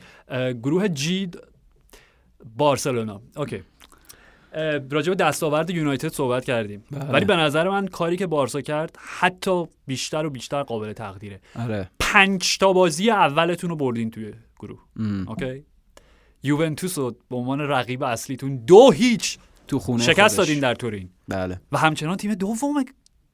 گروه 0.63 0.89
G 0.89 1.31
بارسلونا. 2.57 3.21
OK. 3.37 3.63
راجع 4.91 5.09
به 5.09 5.15
دستاورد 5.15 5.71
یونایتد 5.71 6.09
صحبت 6.09 6.45
کردیم. 6.45 6.85
بله. 6.91 7.05
ولی 7.11 7.25
به 7.25 7.37
نظر 7.37 7.69
من 7.69 7.87
کاری 7.87 8.17
که 8.17 8.27
بارسا 8.27 8.61
کرد 8.61 8.97
حتی 9.01 9.65
بیشتر 9.87 10.27
و 10.27 10.31
بیشتر 10.31 10.63
قابل 10.63 10.93
تقدیره. 10.93 11.41
آره. 11.59 11.91
پنج 11.99 12.59
تا 12.59 12.73
بازی 12.73 13.11
اولتون 13.11 13.71
رو 13.71 13.77
بردین 13.77 14.11
توی 14.11 14.33
گروه. 14.59 14.79
ام. 14.99 15.29
OK؟ 15.29 15.65
یوونتوس 16.43 16.99
رو 16.99 17.17
به 17.31 17.37
عنوان 17.37 17.61
رقیب 17.61 18.03
اصلیتون 18.03 18.57
دو 18.57 18.91
هیچ 18.91 19.39
تو 19.69 19.79
خونه 19.79 20.03
شکست. 20.03 20.39
دادین 20.39 20.61
در 20.61 20.75
تورین. 20.75 21.09
بله. 21.29 21.61
و 21.73 21.79
همچنان 21.79 22.17
تیم 22.17 22.35
دوم 22.35 22.85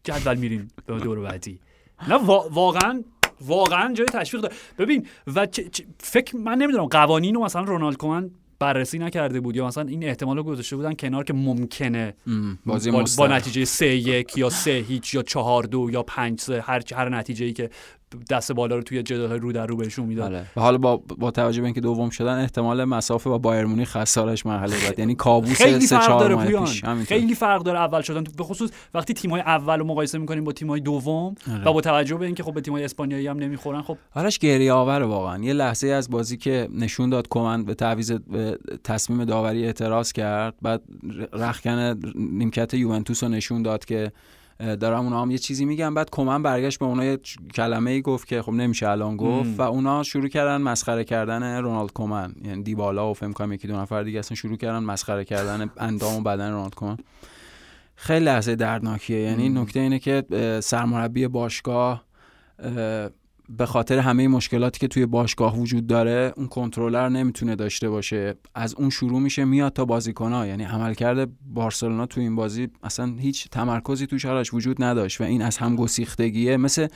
جدول 0.05 0.35
میرین 0.37 0.71
به 0.87 0.99
دور 0.99 1.21
بعدی. 1.21 1.61
نه 2.09 2.15
وا- 2.19 2.49
واقعا 2.51 3.03
واقعا 3.41 3.93
جای 3.95 4.07
تشویق 4.07 4.43
داره 4.43 4.55
ببین 4.79 5.07
و 5.35 5.47
چه- 5.47 5.69
چه- 5.69 5.85
فکر 5.99 6.37
من 6.37 6.59
نمی‌دونم 6.59 6.85
قوانین 6.87 7.35
رو 7.35 7.45
مثلا 7.45 7.63
رونالد 7.63 7.97
کومن 7.97 8.31
بررسی 8.63 8.99
نکرده 8.99 9.41
بود 9.41 9.57
یا 9.57 9.67
مثلا 9.67 9.89
این 9.89 10.05
احتمال 10.05 10.37
رو 10.37 10.43
گذاشته 10.43 10.77
بودن 10.77 10.95
کنار 10.95 11.25
که 11.25 11.33
ممکنه. 11.33 12.15
بازی 12.67 12.91
با, 12.91 13.05
با. 13.19 13.27
نتیجه 13.27 13.65
سه 13.65 13.87
یک 13.87 14.39
یا 14.39 14.51
سه 14.51 14.71
هیچ 14.71 15.15
یا 15.15 15.23
چهار 15.23 15.63
دو 15.63 15.89
یا 15.93 16.03
پنج 16.03 16.41
سه 16.41 16.61
هر 16.61 16.83
هر 16.95 17.09
نتیجه 17.09 17.47
ای 17.47 17.53
که 17.53 17.71
دست 18.31 18.53
بالا 18.53 18.77
رو 18.77 18.83
توی 18.83 19.03
جدال 19.03 19.41
رو 19.41 19.53
در 19.53 19.67
رو 19.67 19.77
بهشون 19.77 20.07
می‌داد 20.07 20.33
آره. 20.33 20.47
و 20.57 20.61
حالا 20.61 20.79
با 20.79 20.97
با 20.97 21.31
توجه 21.31 21.61
به 21.61 21.67
اینکه 21.67 21.81
دوم 21.81 22.11
شدن 22.11 22.39
احتمال 22.39 22.85
مسافه 22.85 23.31
با 23.31 23.39
بایر 23.39 23.65
مونیخ 23.65 23.97
خسارش 23.97 24.47
مرحله 24.47 24.77
بعد 24.85 24.99
یعنی 24.99 25.15
کابوس 25.15 25.63
خیلی 25.63 25.87
سه 25.87 26.01
فرق 26.01 26.21
داره 26.21 26.37
پیش. 26.37 26.85
خیلی 26.85 27.35
فرق 27.35 27.63
داره 27.63 27.79
اول 27.79 28.01
شدن 28.01 28.25
به 28.39 28.45
خصوص 28.45 28.71
وقتی 28.95 29.15
تیمای 29.15 29.41
اول 29.41 29.79
رو 29.79 29.85
مقایسه 29.85 30.19
می‌کنیم 30.19 30.45
با 30.45 30.53
تیمای 30.53 30.81
دوم 30.81 31.35
آره. 31.53 31.65
و 31.65 31.73
با 31.73 31.81
توجه 31.81 32.17
به 32.17 32.27
اینکه 32.27 32.43
خب 32.43 32.55
به 32.55 32.61
تیمای 32.61 32.85
اسپانیایی 32.85 33.27
هم 33.27 33.39
نمی‌خورن 33.39 33.83
خب 33.83 33.99
آرش 34.15 34.39
گریه 34.39 34.73
آوره 34.73 35.07
واقعا 35.07 35.45
یه 35.45 35.53
لحظه 35.53 35.89
از 35.89 36.11
بازی 36.11 36.37
که 36.37 36.69
نشون 36.75 37.11
داد 37.11 37.27
کمن 37.31 37.65
به 37.65 37.75
تعویض 37.75 38.13
تصمیم 38.85 39.25
داوری 39.25 39.65
اعتراض 39.65 40.13
کرد 40.13 40.55
بعد 40.63 40.83
رخکن 41.33 42.01
نیمکت 42.15 42.75
یوونتوس 42.75 43.23
رو 43.23 43.29
نشون 43.29 43.63
داد 43.63 43.85
که 43.85 44.13
دارم 44.63 45.05
اونا 45.05 45.23
هم 45.23 45.31
یه 45.31 45.39
چیزی 45.39 45.65
میگن 45.65 45.95
بعد 45.95 46.11
کمن 46.11 46.43
برگشت 46.43 46.79
به 46.79 46.85
اونا 46.85 47.05
یه 47.05 47.19
کلمه 47.55 47.91
ای 47.91 48.03
گفت 48.03 48.29
که 48.29 48.43
خب 48.43 48.53
نمیشه 48.53 48.89
الان 48.89 49.17
گفت 49.17 49.49
مم. 49.49 49.57
و 49.59 49.63
اونا 49.63 50.03
شروع 50.03 50.29
کردن 50.29 50.61
مسخره 50.61 51.05
کردن 51.05 51.59
رونالد 51.59 51.93
کومن 51.93 52.35
یعنی 52.45 52.63
دیبالا 52.63 53.11
و 53.11 53.15
فکر 53.15 53.33
کنم 53.33 53.53
یکی 53.53 53.69
دو 53.69 53.77
نفر 53.77 54.03
دیگه 54.03 54.19
اصلا 54.19 54.35
شروع 54.35 54.57
کردن 54.57 54.79
مسخره 54.79 55.25
کردن 55.25 55.71
اندام 55.77 56.15
و 56.15 56.21
بدن 56.21 56.51
رونالد 56.53 56.75
کومن 56.75 56.97
خیلی 57.95 58.25
لحظه 58.25 58.55
دردناکیه 58.55 59.19
یعنی. 59.19 59.49
نکته 59.49 59.81
اینه 59.81 59.99
که 59.99 60.25
سرمربی 60.63 61.29
باشگاه 61.29 62.05
اه، 62.59 63.09
به 63.49 63.67
خاطر 63.67 63.99
همه 63.99 64.29
مشکلاتی 64.29 64.81
که 64.81 64.89
توی 64.89 65.07
باشگاه 65.07 65.59
وجود 65.59 65.87
داره 65.87 66.33
اون 66.37 66.47
کنترلر 66.47 67.09
نمی‌تونه 67.09 67.57
داشته 67.57 67.91
باشه. 67.91 68.35
از 68.55 68.75
اون 68.75 68.91
شروع 68.91 69.21
میشه 69.21 69.45
میاد 69.45 69.73
تا 69.73 69.85
بازیکن‌ها. 69.85 70.47
یعنی 70.47 70.65
عملکرد 70.65 71.29
بارسلونا 71.55 72.07
توی 72.07 72.23
این 72.23 72.37
بازی 72.37 72.69
اصلا 72.83 73.15
هیچ 73.19 73.49
تمرکزی 73.49 74.07
توش 74.07 74.27
آرش 74.27 74.55
وجود 74.55 74.83
نداشت 74.83 75.21
و 75.21 75.25
این 75.25 75.43
از 75.43 75.59
هم 75.59 75.77
گسیختگیه. 75.77 76.57
مثل 76.57 76.87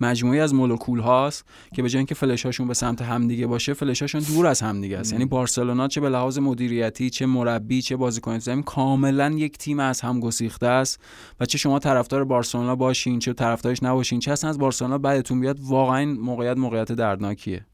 مجموعی 0.00 0.40
از 0.40 0.54
مولکول 0.54 1.00
هاست 1.00 1.44
که 1.74 1.82
به 1.82 1.88
جای 1.88 1.98
اینکه 1.98 2.14
فلشاشون 2.14 2.68
به 2.68 2.74
سمت 2.74 3.02
همدیگه 3.02 3.46
باشه 3.46 3.72
فلشاشون 3.72 4.20
دور 4.20 4.46
از 4.46 4.60
همدیگه 4.60 4.98
است. 4.98 5.12
یعنی 5.12 5.24
بارسلونا 5.24 5.88
چه 5.88 6.00
به 6.00 6.08
لحاظ 6.08 6.38
مدیریتی 6.38 7.10
چه 7.10 7.26
مربی 7.26 7.82
چه 7.82 7.96
بازیکن 7.96 8.38
زمین 8.38 8.62
کاملا 8.62 9.30
یک 9.30 9.58
تیم 9.58 9.80
از 9.80 10.00
هم 10.00 10.20
گسیخته 10.20 10.66
است. 10.66 11.00
و 11.40 11.46
چه 11.46 11.58
شما 11.58 11.78
طرفدار 11.78 12.24
بارسلونا 12.24 12.76
باشین 12.76 13.18
چه 13.18 13.32
طرفدارش 13.32 13.82
نباشین 13.82 14.20
چه 14.20 14.32
اصلا 14.32 14.50
از 14.50 14.58
بارسلونا 14.58 14.98
بعدتون 14.98 15.40
بیاد 15.40 15.58
واقعا 15.60 15.91
موقعیت 16.04 16.56
موقعیت 16.56 16.92
دردناکیه 16.92 17.66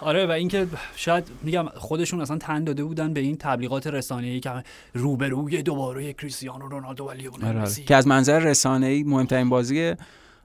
آره 0.00 0.26
و 0.26 0.30
اینکه 0.30 0.66
شاید 0.96 1.24
میگم 1.42 1.66
خودشون 1.74 2.20
اصلا 2.20 2.38
تن 2.38 2.64
داده 2.64 2.84
بودن 2.84 3.14
به 3.14 3.20
این 3.20 3.36
تبلیغات 3.36 3.86
رسانه‌ای 3.86 4.40
که 4.40 4.50
روبروی 4.94 5.62
دوباره 5.62 6.12
کریستیانو 6.12 6.68
رونالدو 6.68 7.04
و 7.04 7.10
لیونل 7.10 7.44
آره، 7.44 7.48
آره. 7.48 7.62
مسی 7.62 7.84
که 7.84 7.96
از 7.96 8.06
منظر 8.06 8.38
رسانه‌ای 8.38 9.02
مهمترین 9.02 9.48
بازی 9.48 9.94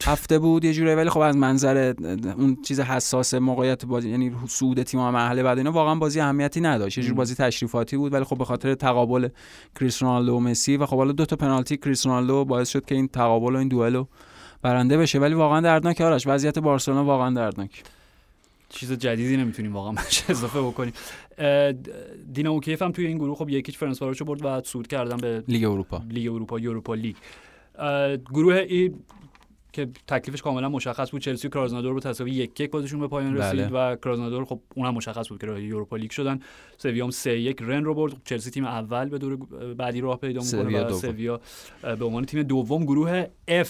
هفته 0.03 0.39
بود 0.39 0.65
یه 0.65 0.73
جوری 0.73 0.95
ولی 0.95 1.09
خب 1.09 1.19
از 1.19 1.37
منظر 1.37 1.93
اون 2.37 2.57
چیز 2.61 2.79
حساس 2.79 3.33
موقعیت 3.33 3.85
بازی 3.85 4.09
یعنی 4.09 4.31
صعود 4.47 4.83
تیم 4.83 4.99
مرحله 4.99 5.43
بعد 5.43 5.57
اینا 5.57 5.71
واقعا 5.71 5.95
بازی 5.95 6.19
اهمیتی 6.19 6.61
نداشت 6.61 6.97
یه 6.97 7.03
جور. 7.03 7.13
بازی 7.13 7.35
تشریفاتی 7.35 7.97
بود 7.97 8.13
ولی 8.13 8.23
خب 8.23 8.37
به 8.37 8.45
خاطر 8.45 8.75
تقابل 8.75 9.27
کریس 9.79 10.03
رونالدو 10.03 10.35
و 10.35 10.39
مسی 10.39 10.77
و 10.77 10.85
خب 10.85 10.97
حالا 10.97 11.11
دو 11.11 11.25
تا 11.25 11.35
پنالتی 11.35 11.77
کریس 11.77 12.05
رونالدو 12.05 12.45
باعث 12.45 12.69
شد 12.69 12.85
که 12.85 12.95
این 12.95 13.07
تقابل 13.07 13.55
و 13.55 13.57
این 13.57 13.67
دوئلو 13.67 14.05
برنده 14.61 14.97
بشه. 14.97 15.19
ولی 15.19 15.33
واقعا 15.33 15.61
دردناک 15.61 16.01
آرش. 16.01 16.27
وضعیت 16.27 16.59
بارسلونا 16.59 17.05
واقعا 17.05 17.33
دردناک. 17.35 17.83
چیز 18.69 18.91
جدیدی 18.91 19.37
نمی‌تونیم 19.37 19.73
واقعا 19.73 19.91
بهش 19.97 20.23
اضافه 20.29 20.61
بکنیم. 20.61 20.93
دینامو 22.33 22.59
کیف 22.59 22.81
هم 22.81 22.91
توی 22.91 23.05
این 23.05 23.17
گروه 23.17 23.35
خب 23.35 23.49
یک 23.49 23.61
هیچ 23.61 23.77
فرانس 23.77 24.01
رو 24.01 24.25
برد 24.25 24.45
و 24.45 24.61
صعود 24.65 24.87
کردن 24.87 25.17
به 25.17 25.43
لیگ 25.47 25.63
اروپا. 25.63 26.01
لیگ 26.09 26.31
اروپا 26.33 26.59
Europa 26.59 26.93
League. 26.93 27.15
گروه 28.33 28.55
E 28.55 28.91
که 29.73 29.87
تکلیفش 30.07 30.41
کاملا 30.41 30.69
مشخص 30.69 31.11
بود 31.11 31.21
چلسی 31.21 31.47
و 31.47 31.49
کراسنودار 31.49 31.93
رو 31.93 31.99
تساوی 31.99 32.31
یک 32.31 32.59
یک 32.59 32.71
بازیشون 32.71 32.99
به 32.99 33.07
پایان 33.07 33.33
بله. 33.33 33.45
رسید 33.45 33.69
و 33.73 33.95
کراسنودار 33.95 34.45
خب 34.45 34.59
اونم 34.75 34.93
مشخص 34.93 35.29
بود 35.29 35.41
که 35.41 35.47
راهی 35.47 35.61
Europa 35.61 35.97
League 35.97 36.11
شدن. 36.11 36.39
سویا 36.77 37.03
هم 37.03 37.11
سه 37.11 37.39
یک 37.39 37.57
رن 37.61 37.83
رو 37.83 37.93
برد. 37.93 38.13
چلسی 38.25 38.51
تیم 38.51 38.65
اول 38.65 39.09
به 39.09 39.17
دور 39.17 39.35
بعدی 39.73 40.01
راه 40.01 40.17
پیدا 40.17 40.41
می‌کنه 40.41 40.85
و. 40.85 40.93
سویا 40.93 41.41
به 41.81 42.05
عنوان 42.05 42.25
تیم 42.25 42.43
دوم 42.43 42.83
گروه 42.83 43.27
اه، 43.47 43.65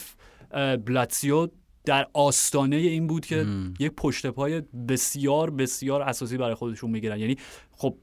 بلاتسیو 0.86 1.48
در 1.86 2.08
آستانه 2.14 2.76
این 2.76 3.08
بود 3.08 3.26
که 3.26 3.36
مم. 3.44 3.74
یک 3.80 3.92
پشت 3.98 4.28
پای 4.28 4.62
بسیار 4.88 5.50
بسیار 5.50 6.02
اساسی 6.02 6.38
برای 6.38 6.54
خودشون 6.54 6.92
می‌گیرن 6.92 7.20
یعنی 7.20 7.38
خب 7.72 7.96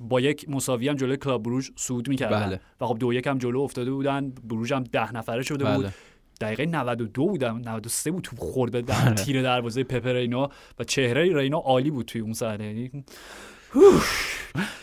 با 0.00 0.20
یک 0.20 0.48
مساوی 0.48 0.88
هم 0.88 0.96
جلوی 0.96 1.16
کلاب 1.16 1.42
بروژ 1.42 1.70
صعود 1.76 2.08
می‌کردن 2.08 2.46
بله. 2.46 2.60
و 2.80 2.86
خب 2.86 2.98
دو 2.98 3.12
یک 3.12 3.26
هم 3.26 3.38
جلو 3.38 3.60
افتاده 3.60 3.90
بودن 3.90 4.30
بروژ 4.30 4.72
هم 4.72 4.84
ده 4.84 5.12
نفره 5.12 5.42
شده 5.42 5.64
بود 5.64 5.84
بله. 5.84 5.94
دقیقه 6.40 6.66
92 6.66 7.26
بودم 7.26 7.58
93 7.58 8.10
بود 8.10 8.22
توپ 8.24 8.38
خورد 8.38 8.72
به 8.72 8.82
در 8.82 9.04
آره. 9.04 9.14
تیر 9.14 9.42
دروازه 9.42 9.84
پپ 9.84 10.06
رینا 10.06 10.50
و 10.78 10.84
چهره 10.84 11.36
رینا 11.36 11.58
عالی 11.58 11.90
بود 11.90 12.06
توی 12.06 12.20
اون 12.20 12.32
صحنه 12.32 12.66
یعنی 12.66 13.04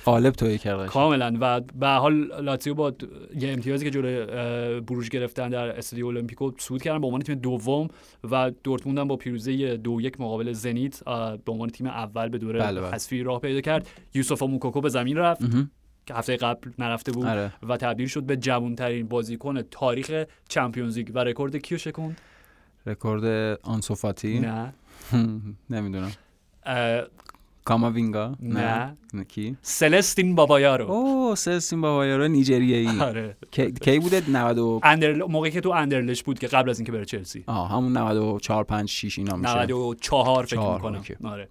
قالب 0.06 0.34
تهی 0.34 0.58
کردش 0.58 0.90
کاملا. 0.90 1.38
و 1.42 1.62
به 1.80 1.84
هر 1.84 1.88
حال 1.88 2.42
لاتزیو 2.42 2.74
با 2.74 2.94
یه 3.40 3.52
امتیازی 3.52 3.86
که 3.86 3.92
جلوی 3.92 4.82
بروژ 4.82 5.10
گرفتن 5.10 5.50
در 5.50 5.78
استادیو 5.78 6.08
المپیکو 6.08 6.52
صعود 6.58 6.82
کردن 6.82 7.02
به 7.02 7.06
عنوان 7.08 7.22
تیم 7.22 7.36
دوم 7.36 7.88
و 8.32 8.52
دورتموند 8.64 9.00
هم 9.00 9.08
با 9.08 9.16
پیروزی 9.16 9.78
دو 9.78 10.02
یک 10.02 10.22
مقابل 10.22 10.52
زنیت 10.52 11.04
به 11.46 11.52
عنوان 11.52 11.70
تیم 11.70 11.88
اول 11.88 12.30
به 12.30 12.38
دوره 12.38 12.60
بله، 12.60 12.82
بله. 12.82 12.92
حذفی 12.92 13.24
راه 13.24 13.40
پیدا 13.40 13.62
کرد. 13.62 13.90
یوسف 14.14 14.44
موکوکو 14.44 14.82
به 14.82 14.90
زمین 14.90 15.18
رفت. 15.18 15.42
که 16.06 16.14
هفته 16.14 16.38
قبل 16.38 16.70
نرفته 16.80 17.12
بود 17.12 17.26
آره. 17.26 17.54
و 17.70 17.78
تبدیل 17.78 18.08
شد 18.08 18.24
به 18.24 18.38
جوانترین 18.38 19.08
بازیکن 19.08 19.62
تاریخ 19.62 20.26
Champions 20.50 20.98
League. 20.98 21.12
و 21.14 21.20
رکورد 21.20 21.56
کیو 21.56 21.78
شکوند؟ 21.78 22.22
رکورد 22.86 23.58
آنسوفاتی 23.64 24.40
نه. 24.40 24.74
نمی‌دونم. 25.70 26.12
کاماوینگا 27.66 28.36
نه. 28.42 28.98
کی? 29.28 29.58
سلستین 29.62 30.36
بابایارو 30.36 30.92
اوه 30.92 31.36
سلستین 31.36 31.82
بابایارو 31.82 32.28
نیجریه‌ای 32.28 33.00
آره. 33.00 33.38
کی 33.82 34.00
بوده؟ 34.00 34.24
90 34.30 34.58
و- 34.58 34.80
اندر 34.84 35.14
موقعی 35.14 35.52
که 35.52 35.62
تو 35.62 35.70
اندرلشت 35.70 36.24
بود 36.24 36.40
که 36.40 36.48
قبل 36.48 36.70
از 36.70 36.80
اینکه 36.80 36.92
بره 36.92 37.06
چلسی. 37.06 37.44
آه 37.48 37.70
همون 37.72 37.98
94 37.98 38.64
5 38.64 38.90
6 38.90 39.20
اینا 39.20 39.36
میشه. 39.36 39.50
94 39.64 40.46
فکر 40.46 40.56
چهار، 40.56 40.76
می‌کنم. 40.92 41.32
آره. 41.32 41.50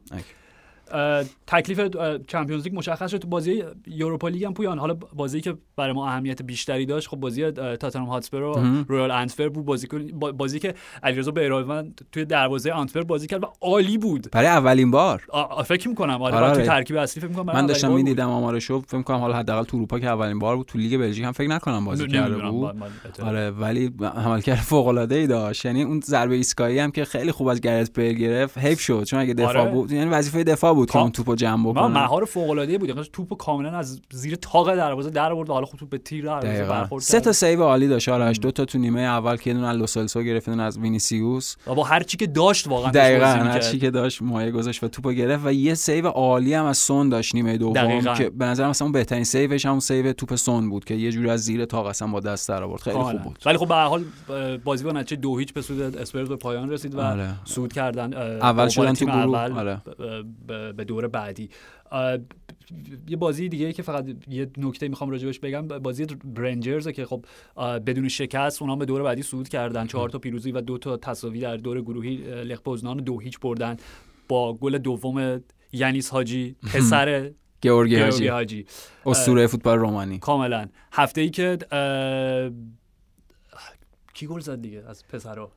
تکلیف 1.47 1.81
Champions 2.27 2.65
League 2.65 2.77
مشخص 2.77 3.11
شد 3.11 3.19
تو 3.19 3.29
بازی 3.29 3.63
Europa 3.87 4.29
League 4.29 4.45
هم 4.45 4.55
پویان. 4.55 4.79
حالا 4.79 4.95
بازی 4.95 5.41
که 5.41 5.55
برای 5.77 5.93
ما 5.93 6.09
اهمیت 6.09 6.43
بیشتری 6.43 6.87
داشت 6.87 7.09
خب 7.09 7.17
بازی 7.17 7.51
تاتنهام 7.51 8.09
هاتسپر 8.09 8.43
و. 8.43 8.85
رویال 8.89 9.11
انتورپ 9.11 9.53
بود. 9.53 9.65
بازی 9.65 9.89
بازی 10.37 10.59
که 10.59 10.75
علیرضا 11.03 11.31
بیرانوند 11.31 12.01
توی 12.13 12.25
دروازه 12.25 12.71
آنتورپ 12.71 13.07
بازی 13.07 13.27
کرد 13.27 13.45
و 13.45 13.47
عالی 13.61 13.99
بود. 13.99 14.29
برای 14.33 14.49
اولین 14.49 14.91
بار. 14.91 15.23
فکر 15.65 15.89
می‌کنم. 15.89 16.23
آره, 16.23 16.37
آره، 16.37 16.57
تو. 16.57 16.63
ترکیب 16.63 16.97
اصلی 16.97 17.21
فکر 17.21 17.31
می‌کنم 17.31 17.55
من 17.55 17.67
داشتم 17.67 17.93
می‌دیدم 17.93 18.29
آمارشو 18.29 18.81
فکر 18.81 19.03
کنم 19.03 19.17
حالا 19.17 19.37
حداقل 19.37 19.65
تو 19.65 19.77
اروپا 19.77 19.99
که 19.99 20.07
اولین 20.07 20.39
بار 20.39 20.57
بود 20.57 20.67
تو 20.67 20.79
لیگ 20.79 21.01
بلژیک 21.01 21.25
هم 21.25 21.33
فکر 21.33 21.49
نکنم 21.49 21.85
بازی 21.85 22.07
کرده 22.07 22.51
بود. 22.51 22.83
آره 23.23 23.51
ولی 23.51 23.93
عملکرد 24.17 24.57
فوق 24.57 24.87
العاده 24.87 25.15
ای 25.15 25.27
داشت. 25.27 25.65
یعنی 25.65 25.83
اون 25.83 26.01
ضربه 26.01 26.35
ایستگاهی 26.35 26.79
هم 26.79 26.91
که 26.91 27.05
خیلی 27.05 27.33
خوب 27.33 27.49
از 27.49 27.61
گرت 27.61 28.01
گرفت 28.01 28.59
حیف 28.59 28.81
شد. 28.81 29.05
چون 29.05 29.21
اگه 29.21 29.35
دفاع 29.35 29.59
آره. 29.59 29.71
بود 29.71 29.93
یعنی 29.93 30.11
وظیفه 30.11 30.45
دفاع 30.45 30.75
بود 30.81 30.91
که 30.91 30.99
اون 30.99 31.11
توپو 31.13 31.35
جمع 31.35 31.55
ما 31.55 31.73
بکنه 31.73 31.87
مهار 31.87 32.25
فوق 32.25 32.51
العاده 32.51 32.79
بود 32.79 32.89
یعنی 32.89 33.03
توپو 33.13 33.35
کاملا 33.35 33.71
از 33.71 34.01
زیر 34.11 34.37
تاق 34.37 34.75
دروازه 34.75 35.11
در 35.11 35.33
آورد 35.33 35.51
و 35.51 35.53
حالا 35.53 35.67
خب 35.67 35.79
توپ 35.79 35.89
به 35.89 35.99
تیر 35.99 36.25
برخورد 36.25 37.03
سه 37.03 37.21
تا. 37.21 37.33
save 37.33 37.63
عالی 37.63 37.89
داشت 37.89 38.09
آرش. 38.09 38.39
دو 38.43 38.51
تا 38.51 38.65
تو 38.65 38.79
نیمه 38.79 39.01
اول 39.01 39.37
که 39.37 39.51
یه 39.51 39.55
دونه 39.55 39.67
از 39.67 39.77
لوسلسو 39.77 40.23
گرفت 40.23 40.49
یه 40.49 40.55
دونه 40.55 40.63
از 40.63 40.79
وینیسیوس 40.79 41.57
با 41.67 41.85
هر 41.85 42.03
چی 42.03 42.17
که 42.17 42.27
داشت 42.27 42.69
واقعا 42.69 42.91
دقیقاً 42.91 43.27
هر. 43.27 43.59
چی 43.59 43.79
که 43.79 43.91
داشت 43.91 44.23
مایه 44.23 44.51
گذاشت 44.51 44.85
و 44.85 44.89
توپو 44.89 45.13
گرفت 45.13 45.47
و 45.47 45.53
یه 45.53 45.75
save 45.75 46.09
عالی 46.09 46.55
هم 46.55 46.65
از 46.65 46.79
سون 46.79 47.09
داشت 47.09 47.35
نیمه 47.35 47.59
دوم. 47.59 48.15
که 48.15 48.31
به 48.31 48.45
نظر 48.45 48.69
مثلا 48.69 48.85
اون 48.85 48.93
بهترین 48.93 49.25
save 49.25 49.53
ش 49.53 49.67
همون 49.67 49.81
save 49.81 50.13
توپ 50.13 50.35
سون 50.35 50.71
بود 50.71 50.85
که 50.85 50.95
یه 50.95 51.13
جوری 51.13 51.31
از 51.31 51.41
زیر 51.41 51.65
تاق 51.65 51.87
اصلا 51.87 52.09
با 52.09 52.21
دست 52.21 52.49
در 52.49 52.63
آورد 52.63 52.81
خیلی 52.83 52.97
خوب. 52.99 53.23
بود 53.23 53.39
ولی 53.47 53.59
خب 53.59 53.69
به 53.69 53.75
هر 53.75 53.87
حال 53.87 54.05
بازی 54.65 54.85
با 54.85 54.93
نتیجه 54.93 55.21
دو 55.21 55.39
هیچ 55.39 55.53
به 55.53 55.63
سود 55.63 55.81
اسپرز 55.81 56.29
به 56.29 56.37
پایان 56.37 56.71
رسید 56.71 56.95
و 56.95 57.01
آره. 57.01 57.29
صعود 57.45 57.73
کردن 57.73 58.15
اول 58.15 58.69
شدن 58.69 58.93
تو 58.93 59.05
گروه. 59.07 59.39
آره. 59.39 59.83
به 60.73 60.85
دور 60.85 61.09
بعدی. 61.09 61.51
یه 63.09 63.17
بازی 63.17 63.49
دیگه 63.49 63.73
که 63.73 63.83
فقط 63.83 64.07
یه 64.29 64.51
نکته 64.57 64.89
می‌خوام 64.89 65.11
راجبش 65.11 65.39
بگم 65.39 65.69
بازی 65.69 66.07
رنجرز 66.25 66.89
که 66.89 67.07
خب 67.07 67.25
بدون 67.87 68.09
شکست 68.09 68.63
اونا 68.63 68.77
به 68.77 68.85
دور 68.85 69.03
بعدی 69.03 69.23
صعود 69.23 69.49
کردن. 69.49 69.87
چهار 69.87 70.09
تا 70.11 70.19
پیروزی 70.19 70.53
و 70.53 70.61
دو 70.61 70.79
تا 70.79 70.97
تساوی 70.97 71.41
در 71.41 71.57
دور 71.57 71.81
گروهی 71.81 72.17
لخ 72.43 72.61
پوزنان 72.61 72.97
دو 72.97 73.19
هیچ 73.19 73.41
بردن. 73.41 73.77
با 74.29 74.55
گل 74.55 74.79
دوم 74.79 75.41
یانیس 75.73 76.11
حاجی 76.11 76.57
پسر 76.75 77.31
گیورگی 77.61 77.95
گیورگی 77.95 77.97
حاجی. 77.97 78.29
حاجی 78.29 78.67
اسطوره 79.07 79.47
فوتبال 79.47 79.79
رومانی. 79.79 80.19
کاملا. 80.19 80.69
هفته 80.93 81.21
ای 81.21 81.31
که 81.31 81.59
کی 84.15 84.27
گل 84.27 84.41
زد 84.41 84.63
دیگه 84.63 84.85
از 84.89 85.09
پسرا؟ 85.09 85.53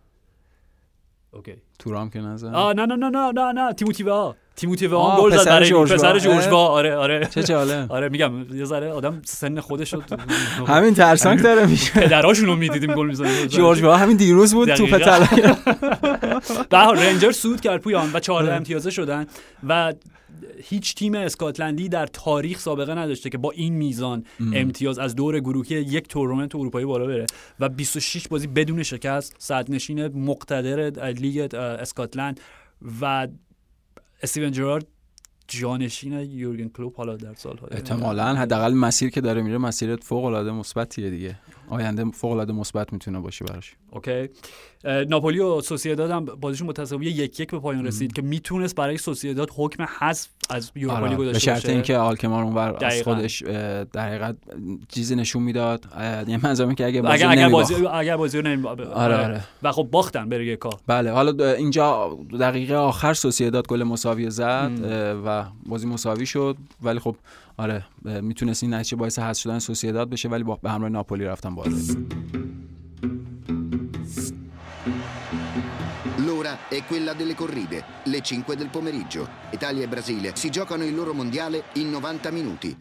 OK 1.34 1.53
تورام 1.79 2.09
که 2.09 2.19
نزد. 2.19 2.47
آه 2.53 2.73
نه 2.73 2.86
نه 2.86 2.95
نه 2.95 3.09
نه 3.09 3.31
نه 3.31 3.51
نه. 3.51 3.73
تیموتی 3.73 4.03
وا. 4.03 4.36
تیموتی 4.55 4.88
وا. 4.88 5.21
گل 5.21 5.38
زد 5.38 5.45
برای 5.45 5.69
جورج 5.69 5.93
پسر. 5.93 6.19
جورج. 6.19 6.47
وا. 6.47 6.67
آره 6.67 6.95
آره. 6.95 7.25
چه 7.25 7.43
جالب. 7.43 7.91
آره 7.95 8.09
میگم 8.09 8.55
یه 8.57 8.65
ذره 8.65 8.91
آدم 8.91 9.21
سن 9.25 9.59
خودش 9.59 9.95
همین 10.67 10.93
ترسناک 10.93 11.43
داره 11.43 11.65
میشه. 11.65 11.91
پدراشون 11.91 12.45
رو 12.45 12.55
می‌دیدیم 12.55 12.93
گل 12.93 13.07
می‌زنن 13.07 13.47
جورج 13.57 13.81
وا 13.84 13.97
همین 13.97 14.17
دیروز 14.17 14.53
بود 14.53 14.73
توپ. 14.73 14.97
طلا 14.97 15.25
به 16.93 17.09
رنجر 17.09 17.31
سود 17.31 17.61
کرد 17.61 17.81
پویان 17.81 18.09
و 18.13 18.19
14 18.19 18.53
امتیازه 18.53 18.89
شدن 18.91 19.27
و 19.67 19.93
هیچ 20.64 20.96
تیم 20.96 21.16
اسکاتلندی 21.16 21.89
در 21.89 22.08
تاریخ 22.08 22.60
سابقه 22.60 22.96
نداشته 22.96 23.30
که 23.30 23.38
با 23.38 23.52
این 23.52 23.74
میزان 23.74 24.24
امتیاز 24.54 25.00
از 25.00 25.16
دور 25.16 25.39
گروهی 25.39 25.76
یک 25.76 26.08
تورنمنت 26.08 26.56
اروپایی 26.56 26.86
بالا 26.86 27.06
بره 27.06 27.26
و 27.60 27.70
26 27.70 28.28
بازی 28.28 28.48
بدون 28.48 28.84
شکست 28.84 29.36
صدرنشین 29.39 30.08
مقتدر 30.08 30.89
لیگ 31.12 31.56
اسکاتلند 31.56 32.39
و 33.02 33.28
استیون 34.24 34.52
جرارد 34.52 34.88
جانشین 35.48 36.14
یورگن 36.20 36.68
کلوپ 36.68 36.98
حالا 36.98 37.16
در 37.16 37.34
سال‌های 37.34 37.70
احتمالاً 37.72 38.36
حداقل 38.36 38.74
مسیر 38.74 39.10
که 39.10 39.22
داره 39.22 39.41
میره 39.41 39.58
مسیر 39.58 39.96
فوق 39.96 40.26
العاده 40.26 40.52
مثبتیه 40.52 41.10
دیگه. 41.10 41.39
آینده 41.74 42.05
فوق 42.11 42.32
العاده 42.32 42.53
مثبت 42.53 42.93
می‌تونه 42.93 43.19
باشه 43.19 43.45
براش. 43.45 43.76
اوکی. 43.91 44.30
ناپولی 45.09 45.39
و 45.39 45.61
سوسییداد 45.61 46.11
هم 46.11 46.26
بازیشون 46.26 46.67
متساوی 46.67 47.05
یک 47.05 47.39
یک 47.39 47.51
به 47.51 47.59
پایان 47.59 47.86
رسید 47.86 48.13
که 48.13 48.21
می‌تونست 48.21 48.76
برای 48.76 48.97
سوسییداد 48.97 49.49
حکم 49.55 49.86
حذف 49.99 50.30
از 50.49 50.71
یوروپا 50.76 50.99
لیگ 50.99 51.07
آره. 51.07 51.17
به 51.17 51.24
گذاشته 51.24 51.39
شرط 51.39 51.69
اینکه 51.69 51.97
آلکمار 51.97 52.43
اونور 52.43 52.86
از. 52.86 53.01
خودش 53.03 53.43
در 53.93 54.07
حقیقت 54.07 54.36
چیزی 54.88 55.15
نشون 55.15 55.43
می‌داد. 55.43 55.86
یه 56.28 56.45
منظورم 56.45 56.76
که 56.76 56.86
اگه 56.86 57.01
بازی 57.01 57.24
اگر. 57.24 57.49
بازی 57.49 57.88
اگر 57.88 58.17
بازی 58.17 58.38
رو 58.38 58.47
نمی... 58.47 58.67
آره 58.67 59.15
آره. 59.15 59.43
و 59.63 59.71
خب 59.71 59.88
باختن 59.91 60.55
کار 60.55 60.80
بله 60.88 61.11
حالا 61.11 61.53
اینجا 61.53 62.17
دقیقه 62.39 62.76
آخر 62.76 63.13
سوسییداد 63.13 63.67
گل 63.67 63.84
مساوی 63.84 64.30
زد 64.30 64.71
و 65.26 65.45
بازی 65.65 65.88
مساوی 65.88 66.26
شد. 66.26 66.57
ولی 66.82 66.99
خب 66.99 67.15
آره 67.57 67.84
اه، 68.07 68.20
میتونست 68.20 68.62
این 68.62 68.74
نتیجه 68.74 68.97
باعث 68.97 69.18
حذف 69.18 69.41
شدن 69.41 69.59
سوسییداد 69.59 70.11
بشه 70.11 70.28
ولی 70.28 70.43
با 70.43 70.57
به 70.57 70.70
همراه 70.70 70.91
ناپولی 70.91 71.24
رفتن 71.24 71.55
بالا 71.55 71.76
L'ora 76.28 76.68
è 76.68 76.84
quella 76.84 77.14
delle 77.14 77.34
corride, 77.34 77.84
le 78.05 78.20
5 78.20 78.55
del 78.55 78.68
pomeriggio. 78.68 79.28
Italia 79.51 79.84
e 79.84 79.89
Brasile 79.89 80.36
si 80.36 80.51
giocano 80.51 80.84
il 80.84 80.95
loro 80.95 81.12
mondiale 81.14 81.64
in 81.74 81.91
90 81.91 82.30
minuti. 82.30 82.76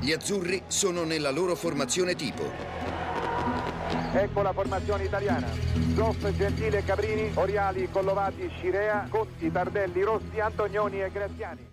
Gli 0.00 0.12
azzurri 0.12 0.62
sono 0.66 1.04
nella 1.04 1.30
loro 1.30 1.54
formazione 1.54 2.14
tipo. 2.14 2.93
Ecco 4.17 4.41
la 4.41 4.53
formazione 4.53 5.03
italiana. 5.03 5.47
Zoff, 5.93 6.31
Gentile, 6.37 6.83
Cabrini, 6.83 7.31
Oriali, 7.33 7.89
Collovati, 7.91 8.49
Scirea, 8.55 9.07
Conti, 9.09 9.51
Tardelli, 9.51 10.03
Rossi, 10.03 10.39
Antonioni 10.39 11.01
e 11.01 11.11
Graziani. 11.11 11.67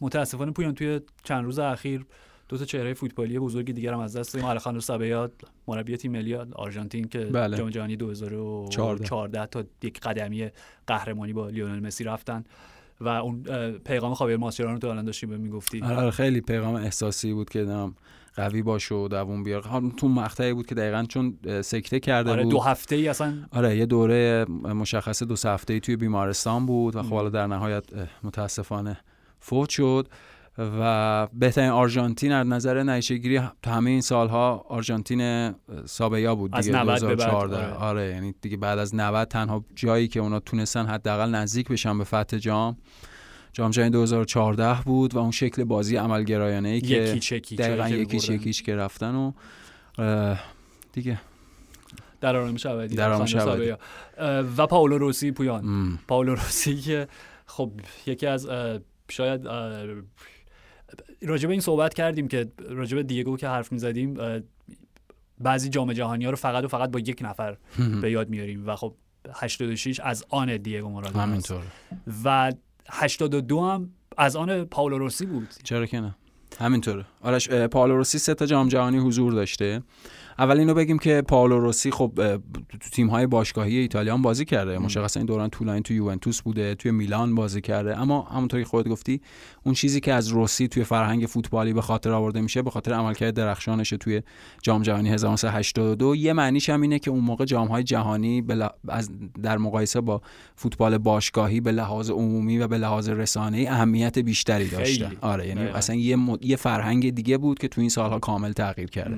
متاسفانه 0.00 0.52
پویان 0.52 0.74
توی 0.74 1.00
چند 1.24 1.44
روز 1.44 1.58
اخیر 1.58 2.06
دو 2.48 2.56
تا 2.56 2.64
چهره 2.64 2.94
فوتبالی 2.94 3.38
بزرگ 3.38 3.72
دیگر 3.72 3.92
هم 3.92 3.98
از 3.98 4.16
دست 4.16 4.34
دادیم 4.34 4.48
الخاندرو 4.48 4.80
سابیا 4.80 5.30
مربی 5.68 5.96
تیم 5.96 6.12
ملی 6.12 6.34
آرژانتین 6.34 7.08
که 7.08 7.18
بله. 7.18 7.56
جام 7.56 7.70
جهانی 7.70 7.96
2014 7.96 9.46
تا 9.46 9.64
یک 9.82 10.00
قدمی 10.00 10.50
قهرمانی 10.86 11.32
با 11.32 11.48
لیونل 11.48 11.86
مسی 11.86 12.04
رفتن 12.04 12.44
و 13.00 13.08
اون 13.08 13.42
پیغام 13.84 14.14
خاویر 14.14 14.36
ماسچرانو 14.36 14.78
تو 14.78 14.88
الان 14.88 15.04
داشتیم 15.04 15.30
به 15.30 15.36
می‌گفتی 15.36 15.82
آره 15.82 15.96
آره، 15.96 16.10
خیلی 16.10 16.40
پیغام 16.40 16.74
احساسی 16.74 17.32
بود 17.32 17.50
که 17.50 17.64
قوی 18.34 18.62
باش 18.62 18.92
و 18.92 19.08
دووم 19.08 19.42
بیار 19.42 19.66
حالا 19.66 19.90
تو 19.96 20.08
مقطعی 20.08 20.52
بود 20.52 20.66
که 20.66 20.74
دقیقا 20.74 21.04
چون 21.08 21.38
سکته 21.62 22.00
کرده 22.00 22.30
آره 22.30 22.42
بود 22.42 22.52
دو 22.52 22.60
هفته 22.60 22.96
ای 22.96 23.08
اصلا 23.08 23.34
آره 23.52 23.76
یه 23.76 23.86
دوره 23.86 24.44
مشخص 24.74 25.22
دو 25.22 25.36
سه 25.36 25.50
هفته‌ای 25.50 25.80
توی 25.80 25.96
بیمارستان 25.96 26.66
بود 26.66 26.96
و 26.96 27.02
خب 27.02 27.14
حالا 27.14 27.28
در 27.28 27.46
نهایت 27.46 27.84
متاسفانه 28.22 29.00
فوت 29.40 29.68
شد 29.68 30.08
و 30.58 31.26
بهترین 31.32 31.70
آرژانتین 31.70 32.32
از 32.32 32.46
نظر 32.46 32.82
نتیجه 32.82 33.16
گیری 33.16 33.40
تو 33.62 33.70
همه 33.70 33.90
این 33.90 34.00
سالها 34.00 34.64
آرژانتین 34.68 35.54
سابیا 35.84 36.34
بود 36.34 36.50
از 36.54 36.64
دیگه 36.64 36.78
90 36.78 36.86
به 36.86 37.06
بعد، 37.06 37.16
2014 37.16 37.56
آره. 37.56 37.74
آره 37.74 38.10
یعنی 38.10 38.34
دیگه 38.40 38.56
بعد 38.56 38.78
از 38.78 38.94
90 38.94 39.28
تنها 39.28 39.64
جایی 39.74 40.08
که 40.08 40.20
اونا 40.20 40.40
تونستن 40.40 40.86
حداقل 40.86 41.30
نزدیک 41.30 41.68
بشن 41.68 41.98
به 41.98 42.04
فتح 42.04 42.38
جام 42.38 42.76
جام 43.58 43.70
جهانی 43.70 43.90
2014 43.90 44.82
بود 44.84 45.14
و 45.14 45.18
اون 45.18 45.30
شکل 45.30 45.64
بازی 45.64 45.96
عملگرایانه 45.96 46.68
ای 46.68 46.80
که 46.80 46.94
یکیچ 46.94 47.32
دقیقا 47.32 47.82
بردن. 47.82 48.34
یکیچ 48.34 48.64
که 48.64 48.76
رفتن 48.76 49.14
و 49.14 49.32
دیگه 50.92 51.20
در 52.20 52.36
آرامش 52.36 52.66
ابدی 52.66 52.96
در 52.96 53.12
آرامش 53.12 53.34
ابدی. 53.34 53.72
و 54.56 54.66
پاولو 54.66 54.98
روسی 54.98 55.32
پویان 55.32 55.64
م. 55.64 55.98
پاولو 56.08 56.34
روسی 56.34 56.76
که 56.76 57.08
خب 57.46 57.72
یکی 58.06 58.26
از 58.26 58.48
شاید 59.10 59.46
اه، 59.46 59.86
راجع 61.22 61.46
به 61.46 61.52
این 61.52 61.60
صحبت 61.60 61.94
کردیم 61.94 62.28
که 62.28 62.52
راجع 62.68 62.96
به 62.96 63.02
دیگو 63.02 63.36
که 63.36 63.48
حرف 63.48 63.72
می‌زدیم 63.72 64.16
بعضی 65.40 65.68
جام 65.68 65.92
جهانی 65.92 66.24
ها 66.24 66.30
رو 66.30 66.36
فقط 66.36 66.64
و 66.64 66.68
فقط 66.68 66.90
با 66.90 66.98
یک 66.98 67.18
نفر 67.22 67.56
به 68.02 68.10
یاد 68.10 68.28
میاریم 68.28 68.68
و 68.68 68.76
خب 68.76 68.94
86 69.34 70.00
از 70.00 70.24
آن 70.28 70.56
دیگو 70.56 70.88
مارادونا 70.88 71.22
است. 71.22 71.28
همینطور 71.28 71.62
و 72.24 72.52
82 72.90 73.60
هم 73.60 73.90
از 74.18 74.36
آن 74.36 74.64
پاولو 74.64 74.98
روسی 74.98 75.26
بود. 75.26 75.48
چرا 75.64 75.86
که 75.86 76.00
نه؟ 76.00 76.14
همینطوره. 76.60 77.04
آرش 77.22 77.50
اه، 77.50 77.66
پائولو 77.66 77.96
روسی 77.96 78.18
سه 78.18 78.34
تا 78.34 78.46
جام 78.46 78.68
جهانی 78.68 78.98
حضور 78.98 79.32
داشته. 79.32 79.82
اول 80.38 80.58
اینو 80.58 80.74
بگیم 80.74 80.98
که 80.98 81.22
پائولو 81.28 81.58
روسی 81.58 81.90
خب 81.90 82.12
تو 82.80 82.90
تیم 82.92 83.06
های 83.06 83.26
باشگاهی 83.26 83.76
ایتالیا 83.78 84.14
هم 84.14 84.22
بازی 84.22 84.44
کرده. 84.44 84.78
مشخصا 84.78 85.20
این 85.20 85.26
دوران 85.26 85.50
طولانی 85.50 85.82
تو 85.82 85.94
یوونتوس 85.94 86.42
بوده 86.42 86.74
توی 86.74 86.90
میلان 86.90 87.34
بازی 87.34 87.60
کرده. 87.60 87.98
اما 87.98 88.22
همونطوری 88.22 88.62
که 88.62 88.68
خودت 88.68 88.88
گفتی 88.88 89.20
اون 89.64 89.74
چیزی 89.74 90.00
که 90.00 90.12
از 90.12 90.28
روسی 90.28 90.68
توی 90.68 90.84
فرهنگ 90.84 91.26
فوتبالی 91.26 91.72
به 91.72 91.82
خاطر 91.82 92.12
آورده 92.12 92.40
میشه 92.40 92.62
به 92.62 92.70
خاطر 92.70 92.92
عملکرد 92.92 93.34
درخشانش 93.34 93.90
توی 93.90 94.22
جام 94.62 94.82
جهانی 94.82 95.08
1982 95.08 96.16
یه 96.16 96.32
معنیش 96.32 96.70
هم 96.70 96.80
اینه 96.80 96.98
که 96.98 97.10
اون 97.10 97.20
موقع 97.24 97.44
جام 97.44 97.68
های 97.68 97.82
جهانی 97.82 98.40
ل- 98.48 98.68
از 98.88 99.10
در 99.42 99.58
مقایسه 99.58 100.00
با 100.00 100.22
فوتبال 100.56 100.98
باشگاهی 100.98 101.60
به 101.60 101.72
لحاظ 101.72 102.10
عمومی 102.10 102.58
و 102.58 102.68
به 102.68 102.78
لحاظ 102.78 103.08
رسانه‌ای 103.08 103.66
اهمیت 103.66 104.18
بیشتری 104.18 104.68
داشته. 104.68 105.04
آره 105.20 105.46
یعنی. 105.48 105.60
اصلا 105.60 105.96
یه, 105.96 106.16
مد... 106.16 106.44
یه 106.44 106.56
فرهنگ 106.56 107.14
دیگه 107.14 107.38
بود 107.38 107.58
که 107.58 107.68
تو 107.68 107.80
این 107.80 107.90
سالها 107.90 108.18
کامل 108.18 108.52
تغییر 108.52 108.90
کرده. 108.90 109.16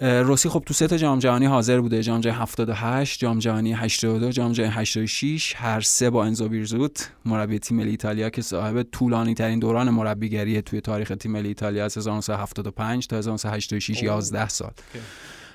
روسی 0.00 0.48
خب 0.48 0.62
تو 0.66 0.74
سه 0.74 0.86
تا 0.86 0.96
جام 0.96 1.18
جهانی 1.18 1.46
حاضر 1.46 1.80
بوده. 1.80 2.02
جام 2.02 2.20
جهانی 2.20 2.38
78 2.38 3.20
جام 3.20 3.38
جهانی 3.38 3.72
82 3.72 4.30
جام 4.32 4.52
جهانی 4.52 4.72
86 4.72 5.54
هر 5.56 5.80
سه 5.80 6.10
با 6.10 6.24
انزو 6.24 6.48
بیرزوت 6.48 7.10
مربی 7.24 7.58
تیم 7.58 7.76
ملی 7.76 7.90
ایتالیا 7.90 8.30
که 8.30 8.42
صاحب 8.42 8.82
طولانی 8.82 9.34
ترین 9.34 9.58
دوران 9.58 9.90
مربیگری 9.90 10.62
توی 10.62 10.80
تاریخ 10.80 11.12
تیم 11.20 11.32
ملی 11.32 11.48
ایتالیا 11.48 11.84
از 11.84 11.96
1975 11.96 13.06
تا 13.06 13.16
1986 13.16 14.02
11 14.02 14.48
سال. 14.48 14.70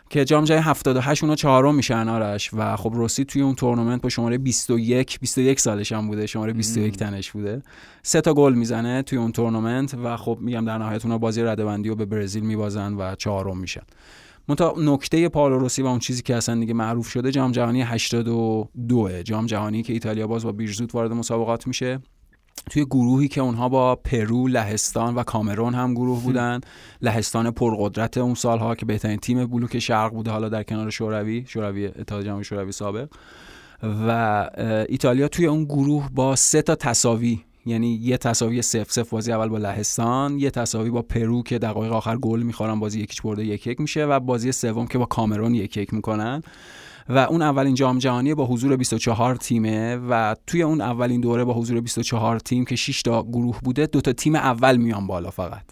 که 0.10 0.26
جام 0.26 0.44
جهانی 0.44 0.64
78 0.64 1.24
اونا 1.24 1.36
چهارم 1.36 1.76
میشن 1.76 2.10
آرش 2.10 2.50
و 2.54 2.76
خب 2.76 2.92
روسی 2.94 3.26
توی 3.26 3.42
اون 3.42 3.56
تورنمنت 3.56 4.02
با 4.02 4.10
شماره 4.10 4.38
21 4.38 5.20
21 5.20 5.60
سالش 5.60 5.92
هم 5.92 6.08
بوده. 6.08 6.28
شماره 6.28 6.54
21 6.54 6.98
تنش 6.98 7.32
بوده. 7.32 7.62
سه 8.04 8.22
تا 8.22 8.34
گل 8.34 8.54
می‌زنه 8.54 9.02
توی 9.02 9.18
اون 9.18 9.32
تورنمنت 9.32 9.94
و 10.04 10.18
خب 10.18 10.38
میگم 10.42 10.66
در 10.66 10.78
نهایت 10.78 11.06
اونا 11.06 11.18
بازی 11.18 11.42
رده‌بندی 11.43 11.89
رو 11.89 11.96
به 11.96 12.06
برزیل 12.06 12.44
میبازن 12.44 12.94
و 12.94 13.16
چهارم 13.16 13.58
میشن. 13.58 13.84
منتها 14.48 14.76
نکته 14.78 15.30
پائولو 15.30 15.60
روسی 15.60 15.82
و 15.82 15.86
اون 15.86 16.00
چیزی 16.00 16.22
که 16.22 16.36
اصلا 16.36 16.60
دیگه 16.60 16.74
معروف 16.74 17.08
شده 17.08 17.32
جام 17.32 17.52
جهانی 17.52 17.82
82 17.82 19.10
جام 19.24 19.46
جهانی 19.46 19.84
که 19.84 19.94
ایتالیا 19.94 20.28
باز 20.28 20.44
با 20.44 20.52
بیرزوت 20.52 20.96
وارد 20.96 21.12
مسابقات 21.12 21.68
میشه. 21.68 22.00
توی 22.70 22.86
گروهی 22.86 23.28
که 23.28 23.42
اونها 23.42 23.70
با 23.70 23.96
پرو، 23.96 24.48
لهستان 24.48 25.16
و 25.16 25.24
کامرون 25.24 25.74
هم 25.74 25.94
گروه 25.94 26.24
بودن. 26.24 26.60
لهستان 27.02 27.52
پرقدرت 27.52 28.18
اون 28.18 28.34
سالها 28.34 28.76
که 28.76 28.86
بهترین 28.86 29.18
تیم 29.18 29.46
بلوک 29.46 29.80
شرق 29.80 30.14
بوده 30.14 30.32
حالا 30.32 30.50
در 30.50 30.64
کنار 30.64 30.89
شوروی 30.89 31.46
شوروی 31.48 31.88
اتحاد 31.88 32.26
جماهیر 32.26 32.44
شوروی 32.44 32.72
سابق. 32.72 33.10
و 33.84 34.50
ایتالیا 34.89 35.28
توی 35.28 35.46
اون 35.46 35.64
گروه 35.64 36.10
با 36.14 36.36
سه 36.36 36.62
تا 36.62 36.76
تساوی 36.76 37.39
یعنی 37.66 37.99
یه 38.01 38.18
تساوی 38.18 38.62
صفر 38.62 38.91
صفر 38.91 39.10
بازی 39.09 39.32
اول 39.32 39.47
با 39.47 39.57
لهستان 39.57 40.39
یه 40.39 40.49
تساوی 40.49 40.89
با 40.89 41.01
پرو 41.01 41.43
که 41.43 41.59
دقایق 41.59 41.93
آخر 41.93 42.18
گل 42.18 42.41
می‌خورن 42.41 42.80
بازی 42.80 42.99
یک 42.99 43.09
هیچ 43.09 43.22
برده 43.22 43.45
یک 43.45 43.68
یک 43.68 43.82
میشه 43.82 44.05
و 44.05 44.20
بازی 44.20 44.51
سوم 44.51 44.88
که 44.88 44.97
با 44.97 45.05
کامرون 45.05 45.55
یک 45.55 45.78
یک 45.78 45.93
می‌کنن. 45.93 46.41
و 47.09 47.18
اون 47.18 47.41
اولین 47.41 47.74
جام 47.74 47.97
جهانی 47.97 48.34
با 48.34 48.45
حضور 48.45 48.76
24 48.76 49.36
تیمه 49.36 49.95
و 49.95 50.36
توی 50.47 50.64
اون 50.64 50.82
اولین 50.82 51.22
دوره 51.22 51.43
با 51.43 51.53
حضور 51.53 51.82
24 51.82 52.39
تیم 52.39 52.66
که 52.66 52.76
6 52.76 53.01
تا 53.01 53.24
گروه 53.24 53.59
بوده 53.64 53.86
دو 53.86 54.01
تا 54.01 54.14
تیم 54.14 54.36
اول 54.36 54.78
میان 54.78 55.07
بالا 55.07 55.30
فقط. 55.30 55.64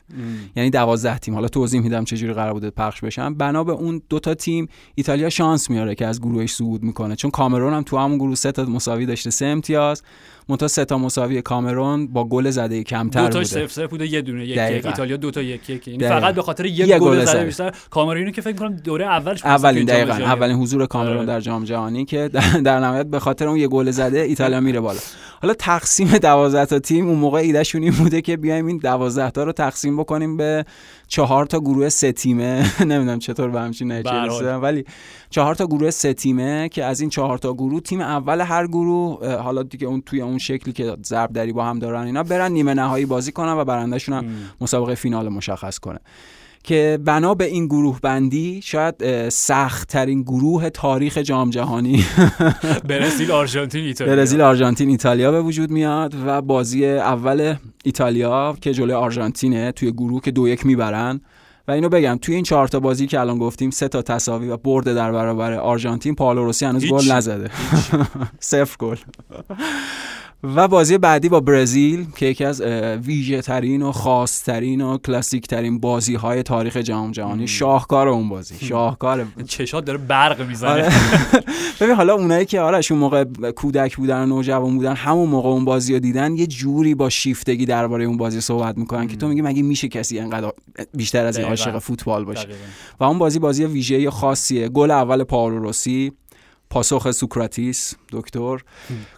یعنی 0.55 0.69
12 0.69 1.17
تیم. 1.17 1.33
حالا 1.33 1.47
توضیح 1.47 1.81
میدم 1.81 2.03
چجوری 2.03 2.33
قرار 2.33 2.53
بوده 2.53 2.69
پخش 2.69 3.01
بشن 3.01 3.33
بنا 3.33 3.63
به 3.63 3.71
اون 3.71 4.01
دو 4.09 4.19
تا 4.19 4.33
تیم 4.33 4.67
ایتالیا 4.95 5.29
شانس 5.29 5.69
میاره 5.69 5.95
که 5.95 6.05
از 6.05 6.21
گروهش 6.21 6.53
صعود 6.53 6.83
می‌کنه. 6.83 7.15
چون 7.15 7.31
کامرون 7.31 7.73
هم 7.73 7.83
تو 7.83 7.97
همون 7.97 8.17
گروه 8.17 8.35
سه 8.35 8.51
تا 8.51 8.63
مساوی 8.63 9.05
داشته 9.05 9.29
سه 9.29 9.45
امتیاز. 9.45 10.03
منتها 10.49 10.67
سه 10.67 10.85
تا 10.85 10.97
مساوی 10.97 11.41
کامرون 11.41 12.07
با 12.07 12.25
گل 12.25 12.49
زده 12.49 12.83
کمتر 12.83 13.19
دو 13.19 13.25
بوده 13.25 13.39
تاش 13.39 13.47
صفر 13.47 13.67
صفر 13.67 13.87
بوده 13.87 14.07
یه 14.07 14.21
دونه 14.21 14.45
یک 14.45 14.57
یک. 14.57 14.85
ایتالیا 14.85 15.17
دو 15.17 15.31
تا 15.31 15.41
یک 15.41 15.69
یک 15.69 15.87
یعنی. 15.87 16.07
فقط 16.07 16.35
به 16.35 16.41
خاطر 16.41 16.65
یک 16.65 16.97
گل 16.97 17.25
زده. 17.25 17.45
بیشتر 17.45 17.71
کامرونو 17.89 18.31
که 18.31 18.41
فکر 18.41 18.55
کنم 18.55 18.75
دوره 18.75 19.05
اولش 19.05 19.45
اولین 19.45 19.85
دقیقا 19.85 20.13
اولین 20.13 20.55
حضور 20.55 20.85
کامرون 20.85 21.17
آره. 21.17 21.25
در 21.25 21.39
جام 21.39 21.63
جهانی 21.63 22.05
که 22.05 22.29
در, 22.33 22.41
در 22.65 22.79
نهایت 22.79 23.05
به 23.05 23.19
خاطر 23.19 23.47
اون 23.47 23.57
یه 23.57 23.67
گل 23.67 23.91
زده 23.91 24.19
ایتالیا 24.19 24.59
میره 24.59 24.79
بالا 24.79 24.99
حالا 25.41 25.53
تقسیم 25.53 26.07
12 26.07 26.65
تا 26.65 26.79
تیم 26.79 27.07
اون 27.07 27.19
موقع 27.19 27.39
ایدهشون 27.39 27.83
این 27.83 27.91
بوده 27.91 28.21
که 28.21 28.37
بیایم 28.37 28.65
این 28.65 28.77
12 28.77 29.31
تا 29.31 29.43
رو 29.43 29.51
تقسیم 29.51 29.97
بکنیم 29.97 30.37
به 30.37 30.65
چهار 31.09 31.45
تا 31.45 31.59
گروه 31.59 31.89
سه 31.89 32.11
تیمه 32.11 32.71
نمی‌دونم 32.89 33.19
چطور 33.19 33.49
به 33.49 33.61
همچین 33.61 33.91
نتیجه 33.91 34.53
ولی 34.55 34.85
چهار 35.29 35.55
تا 35.55 35.65
گروه 35.65 35.91
سه 35.91 36.13
تیمه 36.13 36.69
که 36.69 36.85
از 36.85 37.01
این 37.01 37.09
چهار 37.09 37.37
تا 37.37 37.53
گروه 37.53 37.81
تیم 37.81 38.01
اول 38.01 38.41
هر 38.41 38.67
گروه 38.67 39.35
حالا 39.35 39.63
دیگه 39.63 39.87
اون 39.87 40.01
توی 40.01 40.21
اون 40.21 40.37
شکلی 40.37 40.73
که 40.73 40.97
ضرب 41.05 41.33
دری 41.33 41.53
با 41.53 41.65
هم 41.65 41.79
دارن 41.79 42.05
اینا 42.05 42.23
برن 42.23 42.51
نیمه 42.51 42.73
نهایی 42.73 43.05
بازی 43.05 43.31
کنن 43.31 43.53
و 43.53 43.65
برندهشون 43.65 44.15
هم 44.15 44.25
مسابقه 44.61 44.95
فینال 44.95 45.29
مشخص 45.29 45.79
کنه 45.79 45.99
که 46.63 46.99
بنا 47.05 47.33
به 47.33 47.45
این 47.45 47.65
گروه 47.65 47.99
بندی 48.01 48.61
شاید 48.63 49.29
سخت 49.29 49.87
ترین 49.87 50.21
گروه 50.21 50.69
تاریخ 50.69 51.17
جام 51.17 51.49
جهانی. 51.49 52.05
برزیل 52.89 53.31
آرژانتین 53.31 53.85
ایتالیا. 53.85 54.15
برزیل 54.15 54.41
آرژانتین 54.41 54.89
ایتالیا 54.89 55.31
به 55.31 55.41
وجود 55.41 55.71
میاد 55.71 56.15
و 56.25 56.41
بازی 56.41 56.85
اول 56.85 57.55
ایتالیا 57.83 58.57
که 58.61 58.73
جلوی 58.73 58.93
آرژانتینه 58.93 59.71
توی 59.71 59.91
گروه 59.91 60.21
که 60.21 60.31
دو 60.31 60.47
یک 60.47 60.65
می‌برن. 60.65 61.21
و 61.69 61.71
اینو 61.71 61.89
بگم 61.89 62.19
توی 62.21 62.35
این 62.35 62.43
چهار 62.43 62.67
تا 62.67 62.79
بازی 62.79 63.07
که 63.07 63.19
الان 63.19 63.37
گفتیم 63.37 63.69
سه 63.69 63.87
تا 63.87 64.01
تساوی 64.01 64.49
و 64.49 64.57
برد 64.57 64.93
در 64.95 65.11
برابر 65.11 65.53
آرژانتین 65.53 66.15
پائولو 66.15 66.45
روسی 66.45 66.65
هنوز. 66.65 66.85
گل 66.85 67.11
نزده. 67.11 67.49
صفر 68.39 68.75
گل. 68.79 68.95
و 70.43 70.67
بازی 70.67 70.97
بعدی 70.97 71.29
با 71.29 71.39
برزیل 71.39 72.07
که 72.15 72.25
یکی 72.25 72.45
از 72.45 72.61
ویژه 73.05 73.41
ترین 73.41 73.81
و 73.81 73.91
خاص 73.91 74.43
ترین 74.43 74.81
و 74.81 74.97
کلاسیک 74.97 75.47
ترین 75.47 75.79
بازی 75.79 76.15
های 76.15 76.43
تاریخ 76.43 76.77
جام 76.77 77.11
جهانی. 77.11 77.47
شاهکار 77.47 78.07
اون 78.07 78.29
بازی. 78.29 78.65
شاهکار. 78.65 79.25
چشات 79.47 79.85
داره 79.85 79.97
برق 79.97 80.47
می‌زنه. 80.47 80.71
آره. 80.71 80.89
ببین 81.81 81.95
حالا 81.95 82.13
اونایی 82.13 82.45
که 82.45 82.59
آرش 82.61 82.91
اون 82.91 82.99
موقع 82.99 83.23
کودک 83.55 83.97
بودن 83.97 84.23
و 84.23 84.25
نوجوان 84.25 84.77
بودن 84.77 84.95
همون 84.95 85.29
موقع 85.29 85.49
اون 85.49 85.65
بازی 85.65 85.93
رو 85.93 85.99
دیدن 85.99 86.35
یه 86.35 86.47
جوری 86.47 86.95
با 86.95 87.09
شیفتگی 87.09 87.65
درباره 87.65 88.05
اون 88.05 88.17
بازی 88.17 88.41
صحبت 88.41 88.77
می‌کنن 88.77 89.07
که 89.07 89.17
تو 89.17 89.27
میگی 89.27 89.41
مگه 89.41 89.61
میشه 89.61 89.87
کسی 89.87 90.19
انقدر 90.19 90.51
بیشتر 90.93 91.25
از 91.25 91.37
این. 91.37 91.47
عاشق 91.59 91.79
فوتبال 91.79 92.25
باشه. 92.25 92.43
دقیقاً. 92.43 92.59
و 92.99 93.03
اون 93.03 93.17
بازی 93.19 93.39
بازی 93.39 93.65
ویژه 93.65 94.11
خاصیه. 94.11 94.69
گل 94.69 94.91
اول 94.91 95.23
پائولو 95.23 95.59
روسی 95.59 96.11
پاسخ 96.69 97.11
سوکراتیس 97.11 97.93
دکتر. 98.11 98.57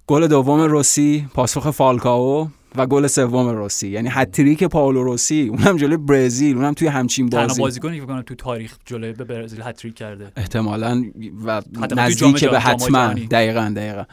گل 0.07 0.27
دوم 0.27 0.61
روسی 0.61 1.27
پاسخ 1.33 1.71
فالکاو 1.71 2.47
و 2.75 2.85
گل 2.85 3.07
سوم 3.07 3.49
روسی. 3.49 3.89
یعنی 3.89 4.09
هتریک 4.11 4.63
پائولو 4.63 5.03
روسی 5.03 5.47
اونم 5.47 5.77
جلوی 5.77 5.97
برزیل 5.97 6.55
اونم 6.55 6.73
توی 6.73 6.87
همچین 6.87 7.29
تنها 7.29 7.47
بازی. 7.47 7.61
بازیکنی 7.61 7.99
که 7.99 8.05
کنم 8.05 8.21
تو 8.21 8.35
تاریخ 8.35 8.77
جلوی 8.85 9.13
به 9.13 9.23
برزیل 9.23 9.61
هتریک 9.61 9.95
کرده. 9.95 10.31
احتمالا 10.35 11.03
و 11.45 11.61
جام 11.87 11.99
نزدیک 11.99 12.45
به 12.45 12.59
حتما. 12.59 13.13
دقیقا 13.13 13.73
دقیقا. 13.75 14.03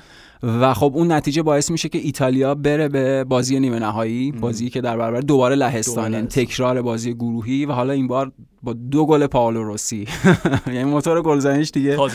و 0.42 0.74
خب 0.74 0.92
اون 0.94 1.12
نتیجه 1.12 1.42
باعث 1.42 1.70
میشه 1.70 1.88
که 1.88 1.98
ایتالیا 1.98 2.54
بره 2.54 2.88
به 2.88 3.24
بازی 3.24 3.60
نیمه 3.60 3.78
نهایی 3.78 4.32
بازی 4.32 4.70
که 4.70 4.80
در 4.80 4.96
برابر 4.96 5.20
دوباره 5.20 5.54
لهستان. 5.54 6.26
تکرار 6.26 6.82
بازی 6.82 7.14
گروهی 7.14 7.66
و 7.66 7.72
حالا 7.72 7.92
این 7.92 8.06
بار 8.06 8.32
با 8.62 8.72
دو 8.72 9.06
گل 9.06 9.26
پائولو 9.26 9.64
روسی. 9.64 10.08
یعنی 10.66 10.84
موتور 10.84 11.22
گلزنیش 11.22 11.70
دیگه 11.70 11.96
آره. 11.96 12.12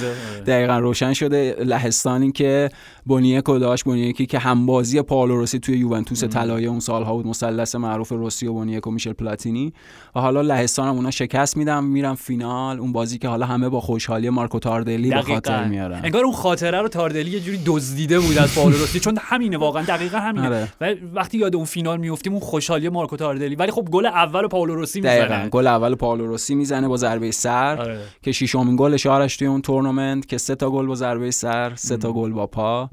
دقیقا 0.48 0.80
روشن 0.80 1.14
شده. 1.14 1.56
لهستانی 1.60 2.32
که 2.32 2.70
بونیکو 3.06 3.60
داشت 3.60 3.84
بونیکی 3.84 4.26
که 4.26 4.40
همبازی 4.40 5.02
پائولو 5.02 5.36
روسی 5.36 5.60
توی 5.60 5.78
یوونتوس 5.78 6.24
طلایی 6.24 6.66
اون 6.66 6.80
سالها 6.80 7.14
بود 7.14 7.28
مثلث 7.28 7.76
معروف 7.76 8.12
روسی 8.12 8.48
و 8.48 8.54
بونیکو 8.54 8.92
میشل 8.92 9.14
پلاتینی. 9.14 9.74
و 10.16 10.20
حالا 10.20 10.42
لهستان 10.42 10.88
هم 10.88 10.96
اونا 10.96 11.12
شکست 11.12 11.58
میدن 11.58 11.84
میرم 11.84 12.16
فینال. 12.16 12.80
اون 12.80 12.92
بازی 12.94 13.18
که 13.18 13.28
حالا 13.28 13.46
همه 13.46 13.70
با 13.70 13.82
خوشحالی 13.82 14.30
مارکو 14.30 14.60
تاردلی 14.60 15.10
به 15.10 15.22
خاطر. 15.22 15.68
میارن. 15.68 16.02
انگار 16.04 16.24
اون 16.24 16.34
خاطره 16.34 16.82
رو 16.82 16.88
تاردلی 16.88 17.32
یه 17.32 17.40
جوری 17.40 17.60
دزدیده 17.66 18.20
بود 18.20 18.38
از 18.38 18.56
پائولو 18.56 18.78
روسی 18.78 19.00
چون 19.00 19.18
همینه 19.22 19.58
واقعا 19.58 19.84
دقیقا 19.84 20.18
همینه. 20.18 20.48
آره. 20.48 20.68
و 20.82 20.96
وقتی 21.14 21.38
یاد 21.38 21.56
اون 21.56 21.66
فینال 21.66 21.98
میافتیم 21.98 22.34
اون 22.34 22.42
خوشحالی 22.42 22.90
مارکو 22.90 23.18
تاردلی. 23.18 23.56
ولی 23.56 23.72
خب 23.72 23.88
گل 23.92 24.06
اول 24.06 24.48
پائولو 24.48 24.76
روسی 24.76 25.02
می‌زنه. 25.02 25.50
گل 25.50 25.68
اول 25.68 25.96
پائولو 25.96 26.26
روسی 26.34 26.56
می‌زنه 26.56 26.88
با 26.88 26.98
ضربه 26.98 27.32
سر 27.32 27.78
آره. 27.82 28.00
که 28.22 28.32
ششمین 28.32 28.76
گلش 28.76 29.06
آرش 29.06 29.38
توی 29.38 29.48
اون 29.48 29.62
تورنمنت 29.62 30.26
که 30.26 30.38
سه 30.38 30.56
تا 30.56 30.70
گل 30.70 30.86
با 30.86 30.96
ضربه 30.96 31.32
سر 31.32 31.76
سه 31.76 31.98
تا 31.98 32.14
گل 32.14 32.32
با 32.32 32.48
پا. 32.48 32.90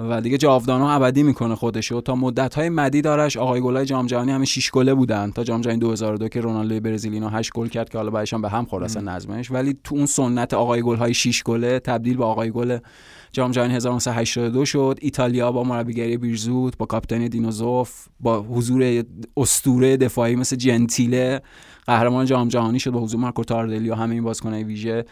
و 0.00 0.20
دیگه 0.20 0.38
جاودانه 0.38 0.84
ابدی 0.84 1.22
می‌کنه 1.22 1.54
خودشو. 1.54 2.00
تا 2.00 2.14
مدت 2.14 2.54
های 2.54 2.68
مدید 2.68 3.06
آرش 3.06 3.36
آقای 3.36 3.60
گلای 3.60 3.86
جام 3.86 4.06
جهانی 4.06 4.32
همه 4.32 4.44
6 4.44 4.70
گله 4.70 4.94
بودن. 4.94 5.30
تا 5.30 5.44
جام 5.44 5.60
جهانی 5.60 5.78
2002 5.78 6.28
که 6.28 6.40
رونالدو 6.40 6.80
برزیلینا 6.80 7.28
8 7.28 7.52
گل 7.54 7.68
کرد 7.68 7.88
که 7.88 7.98
حالا 7.98 8.10
بعدش 8.10 8.34
هم 8.34 8.42
به 8.42 8.48
هم 8.48 8.64
خورد 8.64 8.84
اصلا 8.84 9.02
نظمش. 9.02 9.50
ولی 9.50 9.76
تو 9.84 9.94
اون 9.94 10.06
سنت 10.06 10.54
آقای 10.54 10.82
گل 10.82 10.96
های 10.96 11.14
6 11.14 11.42
گله 11.42 11.78
تبدیل 11.78 12.16
به 12.16 12.24
آقای 12.24 12.50
گل 12.50 12.78
جام 13.32 13.50
جهانی 13.50 13.74
1982 13.74 14.64
شد. 14.64 14.98
ایتالیا 15.00 15.52
با 15.52 15.64
مربیگری 15.64 16.16
بیرزوت 16.16 16.76
با 16.76 16.86
کاپیتان 16.86 17.26
دینوزوف 17.26 18.06
با 18.20 18.42
حضور 18.42 19.04
اسطوره 19.36 19.96
دفاعی 19.96 20.36
مثل 20.36 20.56
جنتیله. 20.56 21.40
قهرمان 21.88 22.26
جام 22.26 22.48
جهانی 22.48 22.80
شد 22.80 22.90
با 22.90 23.00
حضور 23.00 23.20
مارکو 23.20 23.44
تاردلی 23.44 23.90
و 23.90 23.94
همه 23.94 24.14
این 24.14 24.24
بازیکن‌های 24.24 24.64
ویژه. 24.64 25.04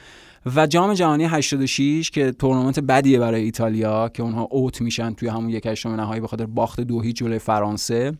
و 0.57 0.67
جام 0.67 0.95
جهانی 0.95 1.25
86 1.25 2.11
که 2.11 2.33
تورنمنت 2.33 2.81
بدیه 2.81 3.19
برای 3.19 3.43
ایتالیا 3.43 4.09
که 4.09 4.23
اونها 4.23 4.43
اوت 4.43 4.81
میشن 4.81 5.15
توی 5.15 5.29
همون 5.29 5.51
یک 5.51 5.67
هشتم 5.67 5.95
نهایی 5.95 6.21
به 6.21 6.27
خاطر 6.27 6.47
باخت 6.47 6.81
دو 6.81 7.01
هیچ 7.01 7.17
جلوی 7.17 7.39
فرانسه. 7.39 8.13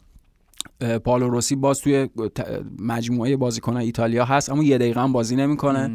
پالو 1.05 1.29
روسی 1.29 1.57
باز 1.57 1.81
توی 1.81 2.09
مجموعه 2.79 3.37
بازیکنان 3.37 3.83
ایتالیا 3.83 4.25
هست 4.25 4.51
اما 4.51 4.63
یه 4.63 4.79
دقیقه 4.79 5.01
هم 5.01 5.13
بازی 5.13 5.37
نمی‌کنه. 5.37 5.91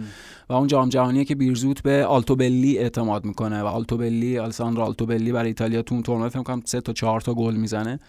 و 0.49 0.53
اون 0.53 0.67
جام 0.67 0.89
جهانیه 0.89 1.25
که 1.25 1.35
بیرزوت 1.35 1.83
به 1.83 2.05
آلتوبلی 2.05 2.77
اعتماد 2.77 3.25
می‌کنه. 3.25 3.61
و 3.61 3.65
آلتوبلی 3.65 4.39
آلساندرو 4.39 4.83
آلتوبلی 4.83 5.31
برای 5.31 5.47
ایتالیا 5.47 5.81
تو 5.81 5.95
اون 5.95 6.03
تورنمنت 6.03 6.31
فکر 6.31 6.43
کنم 6.43 6.61
سه 6.65 6.81
تا 6.81 6.93
چهار 6.93 7.21
تا 7.21 7.33
گل 7.33 7.55
می‌زنه. 7.55 7.99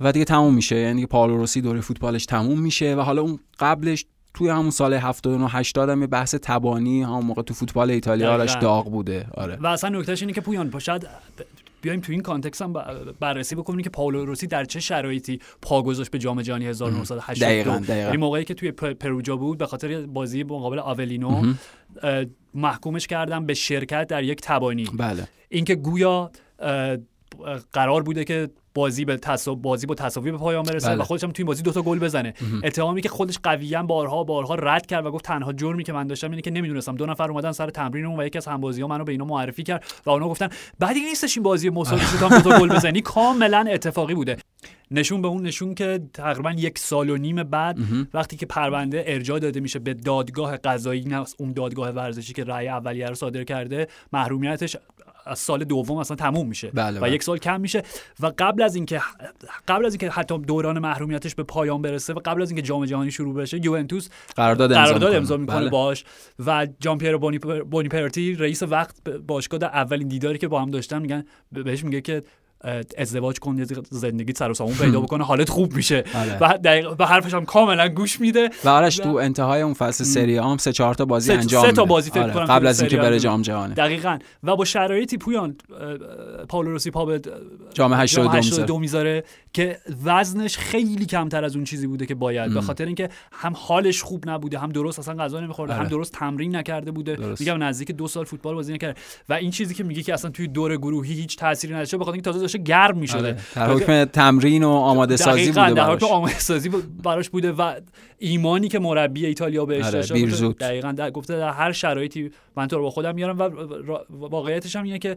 و 0.00 0.12
دیگه 0.12 0.24
تموم 0.24 0.54
میشه. 0.54 0.76
یعنی 0.76 0.94
دیگه 0.94 1.06
پائولو 1.06 1.36
روسی 1.36 1.60
دوره 1.60 1.80
فوتبالش 1.80 2.26
تموم 2.26 2.60
میشه 2.60 2.94
و 2.94 3.00
حالا 3.00 3.22
اون 3.22 3.38
قبلش 3.58 4.04
توی 4.34 4.48
همون 4.48 4.70
سال 4.70 4.94
79 4.94 5.48
80 5.48 5.90
هم 5.90 6.00
یه 6.00 6.06
بحث 6.06 6.34
تبانی 6.34 7.02
همون 7.02 7.24
موقع 7.24 7.42
تو 7.42 7.54
فوتبال 7.54 7.90
ایتالیا 7.90 8.38
دقیقاً. 8.38 8.60
داغ 8.60 8.90
بوده. 8.90 9.26
آره. 9.34 9.56
و 9.60 9.66
اصلا 9.66 9.98
نکتهش 9.98 10.22
اینه 10.22 10.32
که 10.32 10.40
پویان 10.40 10.70
پا 10.70 10.78
شاید 10.78 11.06
بیایم 11.80 12.00
تو 12.00 12.12
این 12.12 12.20
context 12.20 12.62
هم 12.62 12.72
بررسی 13.20 13.54
بکنیم 13.54 13.80
که 13.80 13.90
پائولو 13.90 14.24
روسی 14.24 14.46
در 14.46 14.64
چه 14.64 14.80
شرایطی 14.80 15.40
پا 15.62 15.82
گذاشت 15.82 16.10
به 16.10 16.18
جام 16.18 16.42
جهانی 16.42 16.66
1982 16.66 17.46
دقیقاً، 17.46 17.78
دقیقاً. 17.78 17.94
یعنی 17.94 18.16
موقعی 18.16 18.44
که 18.44 18.54
توی 18.54 18.72
پروجا 18.72 19.36
بود 19.36 19.58
به 19.58 19.66
خاطر 19.66 20.06
بازی 20.06 20.42
مقابل 20.42 20.78
آولینو 20.78 21.52
محکومش 22.54 23.06
کردن 23.06 23.46
به 23.46 23.54
شرکت 23.54 24.06
در 24.06 24.22
یک 24.22 24.40
تبانی. 24.42 24.84
بله. 24.98 25.28
اینکه 25.48 25.74
گویا 25.74 26.30
قرار 27.72 28.02
بوده 28.02 28.24
که 28.24 28.48
بازی 28.76 29.04
به 29.04 29.16
تصاوی 29.16 29.60
بازی 29.60 29.86
با 29.86 29.94
تساوی 29.94 30.30
به 30.30 30.38
پایان 30.38 30.62
برسه 30.62 30.88
بله. 30.88 31.00
و 31.00 31.04
خودش 31.04 31.24
هم 31.24 31.30
توی 31.30 31.42
این 31.42 31.46
بازی 31.46 31.62
دوتا 31.62 31.82
گل 31.82 31.98
بزنه. 31.98 32.34
اتهامی 32.64 33.02
که 33.02 33.08
خودش 33.08 33.38
قویا 33.42 33.82
بارها 33.82 34.24
بارها 34.24 34.54
رد 34.54 34.86
کرد 34.86 35.06
و 35.06 35.10
گفت 35.10 35.24
تنها 35.24 35.52
جرمی 35.52 35.84
که 35.84 35.92
من 35.92 36.06
داشتم 36.06 36.30
اینه 36.30 36.42
که 36.42 36.50
نمی‌دونستم. 36.50 36.96
دو 36.96 37.06
نفر 37.06 37.30
اومدن 37.30 37.52
سر 37.52 37.70
تمرینمون 37.70 38.20
و 38.20 38.26
یکی 38.26 38.38
از 38.38 38.46
همبازی 38.46 38.82
ها 38.82 38.88
منو 38.88 39.04
به 39.04 39.12
اینا 39.12 39.24
معرفی 39.24 39.62
کرد 39.62 39.84
و 40.06 40.10
اونا 40.10 40.28
گفتن 40.28 40.48
بعدی 40.78 41.00
نیستش 41.00 41.36
این 41.36 41.42
بازی 41.42 41.70
مساوی 41.70 42.02
شد 42.12 42.22
هم 42.22 42.38
دوتا 42.38 42.60
گل 42.60 42.68
بزنی. 42.68 43.00
کاملا 43.00 43.64
اتفاقی 43.70 44.14
بوده. 44.14 44.36
نشون 44.90 45.22
به 45.22 45.28
اون 45.28 45.42
نشون 45.42 45.74
که 45.74 46.00
تقریبا 46.14 46.52
یک 46.52 46.78
سال 46.78 47.10
و 47.10 47.16
نیم 47.16 47.42
بعد 47.42 47.78
وقتی 48.14 48.36
که 48.36 48.46
پرونده 48.46 49.04
ارجاع 49.06 49.38
داده 49.38 49.60
میشه 49.60 49.78
به 49.78 49.94
دادگاه 49.94 50.56
قضایی 50.56 51.04
نه 51.04 51.24
اون 51.38 51.52
دادگاه 51.52 51.90
ورزشی 51.90 52.32
که 52.32 52.44
رأی 52.44 52.68
اولیه 52.68 53.08
رو 53.08 53.14
صادر 53.14 53.44
کرده 53.44 53.88
محرومیتش 54.12 54.76
از 55.26 55.38
سال 55.38 55.64
دوم 55.64 55.96
اصلا 55.96 56.16
تموم 56.16 56.48
میشه 56.48 56.70
بله، 56.70 56.98
و 56.98 57.02
بله. 57.02 57.12
یک 57.12 57.22
سال 57.22 57.38
کم 57.38 57.60
میشه 57.60 57.82
و 58.20 58.32
قبل 58.38 58.62
از 58.62 58.74
اینکه 58.74 59.00
قبل 59.68 59.86
از 59.86 59.92
اینکه 59.92 60.10
حتی 60.10 60.38
دوران 60.38 60.78
محرومیتش 60.78 61.34
به 61.34 61.42
پایان 61.42 61.82
برسه 61.82 62.12
و 62.12 62.20
قبل 62.24 62.42
از 62.42 62.50
اینکه 62.50 62.62
جام 62.62 62.84
جهانی 62.84 63.10
شروع 63.10 63.34
بشه 63.34 63.64
یوونتوس 63.64 64.08
قرارداد 64.36 64.72
امضا 64.72 64.94
می‌کنه. 64.94 65.36
می‌کنه 65.36 65.60
بله. 65.60 65.70
باش 65.70 66.04
و 66.46 66.66
جان 66.80 66.98
پیرو 66.98 67.18
بونی 67.18 67.38
بونیپرتی 67.38 68.34
رئیس 68.34 68.62
وقت 68.62 69.08
باشگاه 69.10 69.60
در 69.60 69.68
اولین 69.68 70.08
دیداری 70.08 70.38
که 70.38 70.48
با 70.48 70.62
هم 70.62 70.70
داشتن 70.70 71.02
میگن 71.02 71.24
بهش 71.52 71.84
میگه 71.84 72.00
که 72.00 72.22
ازدواج 72.98 73.38
کن 73.38 73.64
زندگی 73.90 74.32
سر 74.36 74.50
و 74.50 74.54
سامون 74.54 74.74
پیدا 74.74 75.00
بکنه 75.00 75.24
حالت 75.24 75.50
خوب 75.50 75.74
میشه. 75.74 76.04
بله. 76.14 76.38
و 76.40 76.58
دقیق 76.64 76.96
به 76.96 77.06
حرفش 77.06 77.34
هم 77.34 77.44
کاملا 77.44 77.88
گوش 77.88 78.20
میده. 78.20 78.50
و 78.64 78.68
آرش 78.68 78.96
تو 78.96 79.14
انتهای 79.16 79.62
اون 79.62 79.74
فصل 79.74 80.04
سری 80.04 80.36
هم 80.36 80.56
سه 80.56 80.72
چهار 80.72 80.94
تا 80.94 81.04
بازی 81.04 81.26
سه- 81.32 81.38
انجام 81.38 81.66
سه 81.66 81.72
تا. 81.72 81.84
بازی 81.84 82.10
فکر 82.10 82.22
آره، 82.22 82.32
کنم 82.32 82.44
قبل 82.44 82.66
از 82.66 82.80
اینکه 82.80 82.96
بره 82.96 83.20
جام 83.20 83.42
جهانی. 83.42 83.74
دقیقا. 83.74 84.18
و 84.42 84.56
با 84.56 84.64
شرایطی 84.64 85.16
پویان 85.16 85.56
پائولو 86.48 86.70
روسی 86.70 86.90
پا 86.90 87.04
به 87.04 87.20
جام 87.74 87.92
82 87.92 88.32
می‌ذاره. 88.32 88.38
82 88.38 88.78
می‌ذاره 88.78 89.24
که 89.52 89.78
وزنش 90.04 90.58
خیلی 90.58 91.06
کمتر 91.06 91.44
از 91.44 91.56
اون 91.56 91.64
چیزی 91.64 91.86
بوده 91.86 92.06
که 92.06 92.14
باید. 92.14 92.54
به 92.54 92.60
خاطر 92.60 92.84
اینکه 92.86 93.08
هم 93.32 93.52
حالش 93.56 94.02
خوب 94.02 94.30
نبوده 94.30 94.58
هم 94.58 94.72
درست 94.72 94.98
اصلا 94.98 95.24
غذا 95.24 95.40
نمیخورده 95.40 95.74
آره. 95.74 95.82
هم 95.82 95.88
درست 95.88 96.12
تمرین 96.12 96.56
نکرده 96.56 96.90
بوده. 96.90 97.14
درست. 97.14 97.40
میگم 97.40 97.62
نزدیک 97.62 97.90
دو 97.90 98.08
سال 98.08 98.24
فوتبال 98.24 98.54
بازی 98.54 98.72
نکرده. 98.74 99.00
و 99.28 99.32
این 99.32 99.50
چیزی 99.50 99.74
که 99.74 99.84
میگه 99.84 100.02
که 100.02 100.14
اصلا 100.14 100.30
توی 100.30 100.48
دور 100.48 100.76
گروهی 100.76 101.14
هیچ 101.14 101.36
تأثیری 101.36 101.74
نداشته 101.74 101.96
به 101.98 102.04
خاطر 102.04 102.14
اینکه 102.14 102.30
تازه 102.30 102.48
داشته 102.56 102.72
گرم 102.72 102.98
می‌شده. 102.98 103.18
آره. 103.18 103.36
در 103.54 103.72
حکم 103.72 104.04
تمرین 104.04 104.64
و 104.64 104.68
آماده 104.68 105.16
سازی 105.16 105.46
بوده 105.46 105.72
در 105.72 105.90
حکم 105.90 106.06
آماده 106.06 106.38
سازی 106.38 106.68
براش 107.02 107.30
بوده 107.30 107.52
و 107.52 107.74
ایمانی 108.18 108.68
که 108.68 108.78
مربی 108.78 109.26
ایتالیا 109.26 109.64
بهش 109.64 109.84
آره، 109.84 109.92
داشته 109.92 110.48
دقیقاً 110.48 110.92
در 110.92 111.10
گفته 111.10 111.36
در 111.36 111.50
هر 111.50 111.72
شرایطی 111.72 112.30
من 112.56 112.68
تو 112.68 112.76
رو 112.76 112.82
با 112.82 112.90
خودم 112.90 113.14
میارم 113.14 113.38
و 113.38 113.50
واقعیتش 114.10 114.76
هم 114.76 114.82
اینه 114.82 114.98
که 114.98 115.16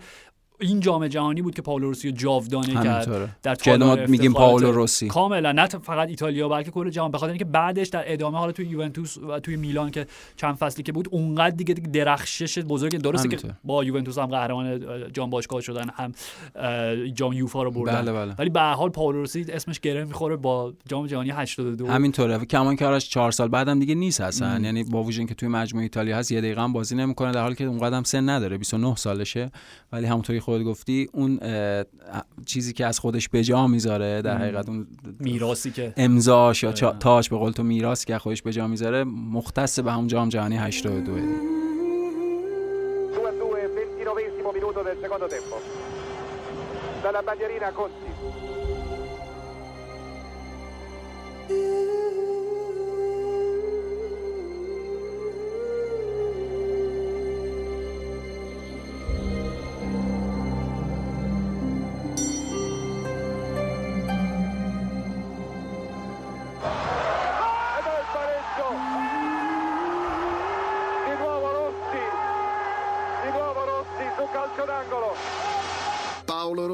این 0.59 0.79
جام 0.79 1.07
جهانی 1.07 1.41
بود 1.41 1.55
که 1.55 1.61
پائولو 1.61 1.87
روسی 1.87 2.09
رو 2.09 2.15
جاودانه 2.15 2.73
کرد. 2.73 3.37
در 3.43 3.55
تالار 3.55 4.05
میگیم 4.05 4.33
پائولو 4.33 4.71
روسی. 4.71 5.07
کاملا 5.07 5.51
نه 5.51 5.67
فقط 5.67 6.09
ایتالیا 6.09 6.49
بلکه 6.49 6.71
کل 6.71 6.89
جهان. 6.89 7.11
بخاطر 7.11 7.31
اینکه 7.31 7.45
بعدش 7.45 7.87
در 7.87 8.03
ادامه 8.13 8.37
حالا 8.37 8.51
توی 8.51 8.65
یوونتوس 8.65 9.17
و 9.17 9.39
توی 9.39 9.55
میلان 9.55 9.91
که 9.91 10.07
چند 10.35 10.55
فصلی 10.55 10.83
که 10.83 10.91
بود 10.91 11.07
اونقدر 11.11 11.55
دیگه 11.55 11.73
درخشش 11.73 12.59
بزرگ 12.59 12.97
درسته 12.97 13.27
که. 13.27 13.37
با 13.63 13.83
یوونتوس 13.83 14.17
هم 14.17 14.25
قهرمان 14.25 14.81
جام 15.13 15.29
باشگاه 15.29 15.61
شدن 15.61 15.89
هم 15.95 16.11
جام 17.13 17.33
یوفا 17.33 17.63
رو 17.63 17.71
بردن. 17.71 18.01
بله 18.01 18.13
بله. 18.13 18.35
ولی 18.39 18.49
به 18.49 18.59
هر 18.59 18.73
حال 18.73 18.89
پائولو 18.89 19.19
روسی 19.19 19.45
اسمش 19.49 19.79
گره 19.79 20.05
می‌خوره 20.05 20.35
با 20.35 20.73
جام 20.87 21.07
جهانی 21.07 21.29
82 21.29 21.87
همینطوره. 21.87 22.45
کمان 22.45 22.77
آرش 22.83 23.09
چهار 23.09 23.31
سال 23.31 23.47
بعدم 23.47 23.79
دیگه 23.79 23.95
نیست 23.95 24.21
اصلا. 24.21 24.59
یعنی 24.59 24.83
با 24.83 25.03
وجود 25.03 25.19
اینکه 25.19 25.35
توی 25.35 25.49
مجموعه 25.49 25.83
ایتالیا 25.83 26.17
هست 26.17 26.31
یه 26.31 26.41
دقیقه 26.41 26.61
هم 26.61 26.73
بازی 26.73 26.95
نمی‌کنه 26.95 27.31
در 27.31 27.41
حالی 27.41 27.55
که 27.55 27.63
اونقدر 27.63 27.97
هم 27.97 28.03
سن 28.03 28.29
نداره 28.29 28.57
29 28.57 28.95
سالشه. 28.95 29.51
ولی 29.91 30.05
همونطوری 30.05 30.39
خود 30.49 30.63
گفتی 30.63 31.09
اون 31.13 31.39
چیزی 32.45 32.73
که 32.73 32.85
از 32.85 32.99
خودش 32.99 33.29
به 33.29 33.43
جا 33.43 33.67
می‌ذاره 33.67 34.21
در. 34.21 34.37
حقیقت 34.37 34.69
اون 34.69 34.87
میراثی 35.19 35.71
که 35.71 35.93
امضاش 35.97 36.63
یا 36.63 36.71
دقیقاً. 36.71 36.91
تاج 36.91 37.29
به 37.29 37.37
قول 37.37 37.51
تو 37.51 37.63
میراث 37.63 38.05
که 38.05 38.15
از 38.15 38.21
خودش 38.21 38.41
به 38.41 38.53
جا 38.53 38.67
می‌ذاره 38.67 39.03
مختص 39.03 39.79
به 39.79 39.91
همون 39.91 40.07
جام 40.07 40.29
جهانی 40.29 40.57
82 40.57 41.15
2 41.15 41.21
a 43.25 43.31
2 43.31 44.13
29 44.15 44.51
minuto 44.59 44.79
del 44.87 44.97
secondo 45.03 45.27
tempo 45.27 45.57
dalla 47.03 47.21
bandierina 47.27 47.69
Conti 47.79 48.09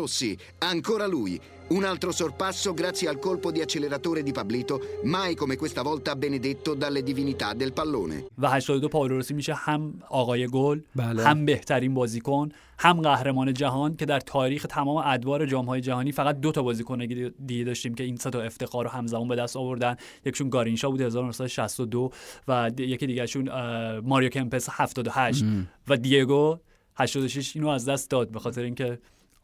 Rossi, 0.05 0.37
ancora 0.59 1.07
lui. 1.07 1.39
Un 1.67 1.83
altro 1.83 2.11
sorpasso 2.11 2.75
grazie 2.75 3.07
al 3.09 3.17
colpo 3.17 3.51
di 3.51 3.59
acceleratore 3.59 4.21
di 4.21 4.31
Pablito, 4.31 4.79
mai 5.03 5.33
come 5.33 5.55
questa 5.55 5.81
volta 5.81 6.15
benedetto 6.15 6.75
dalle 6.75 7.01
divinità 7.01 7.53
del 7.55 7.73
pallone. 7.73 8.25
و 8.37 8.47
82 8.49 8.87
پائولو 8.87 9.15
روسی 9.15 9.33
میشه 9.33 9.53
هم 9.53 9.93
آقای 10.09 10.47
گل 10.47 10.81
بله. 10.95 11.23
هم 11.23 11.45
بهترین 11.45 11.93
بازیکن 11.93 12.49
هم 12.79 13.01
قهرمان 13.01 13.53
جهان 13.53 13.95
که 13.95 14.05
در 14.05 14.19
تاریخ 14.19 14.65
تمام 14.69 14.97
ادوار 14.97 15.45
جام‌های 15.45 15.81
جهانی 15.81 16.11
فقط 16.11 16.39
دو 16.39 16.51
تا 16.51 16.61
بازیکن 16.61 17.05
دیگه 17.45 17.63
داشتیم 17.63 17.95
که 17.95 18.03
این 18.03 18.15
سه 18.15 18.29
تا 18.29 18.41
افتخار 18.41 18.83
رو 18.83 18.91
همزمان 18.91 19.27
به 19.27 19.35
دست 19.35 19.57
آوردن 19.57 19.95
یکشون 20.25 20.49
گارینشا 20.49 20.89
بود 20.89 21.01
1962 21.01 22.11
و 22.47 22.71
یکی 22.77 23.07
دیگهشون 23.07 23.49
اه، 23.49 23.99
ماریو 23.99 24.29
کمپس 24.29 24.69
78 24.71 25.45
و 25.87 25.97
دیگو 25.97 26.57
86 26.95 27.55
اینو 27.55 27.67
از 27.67 27.89
دست 27.89 28.09
داد 28.09 28.29
به 28.29 28.39
خاطر 28.39 28.61
اینکه 28.61 28.99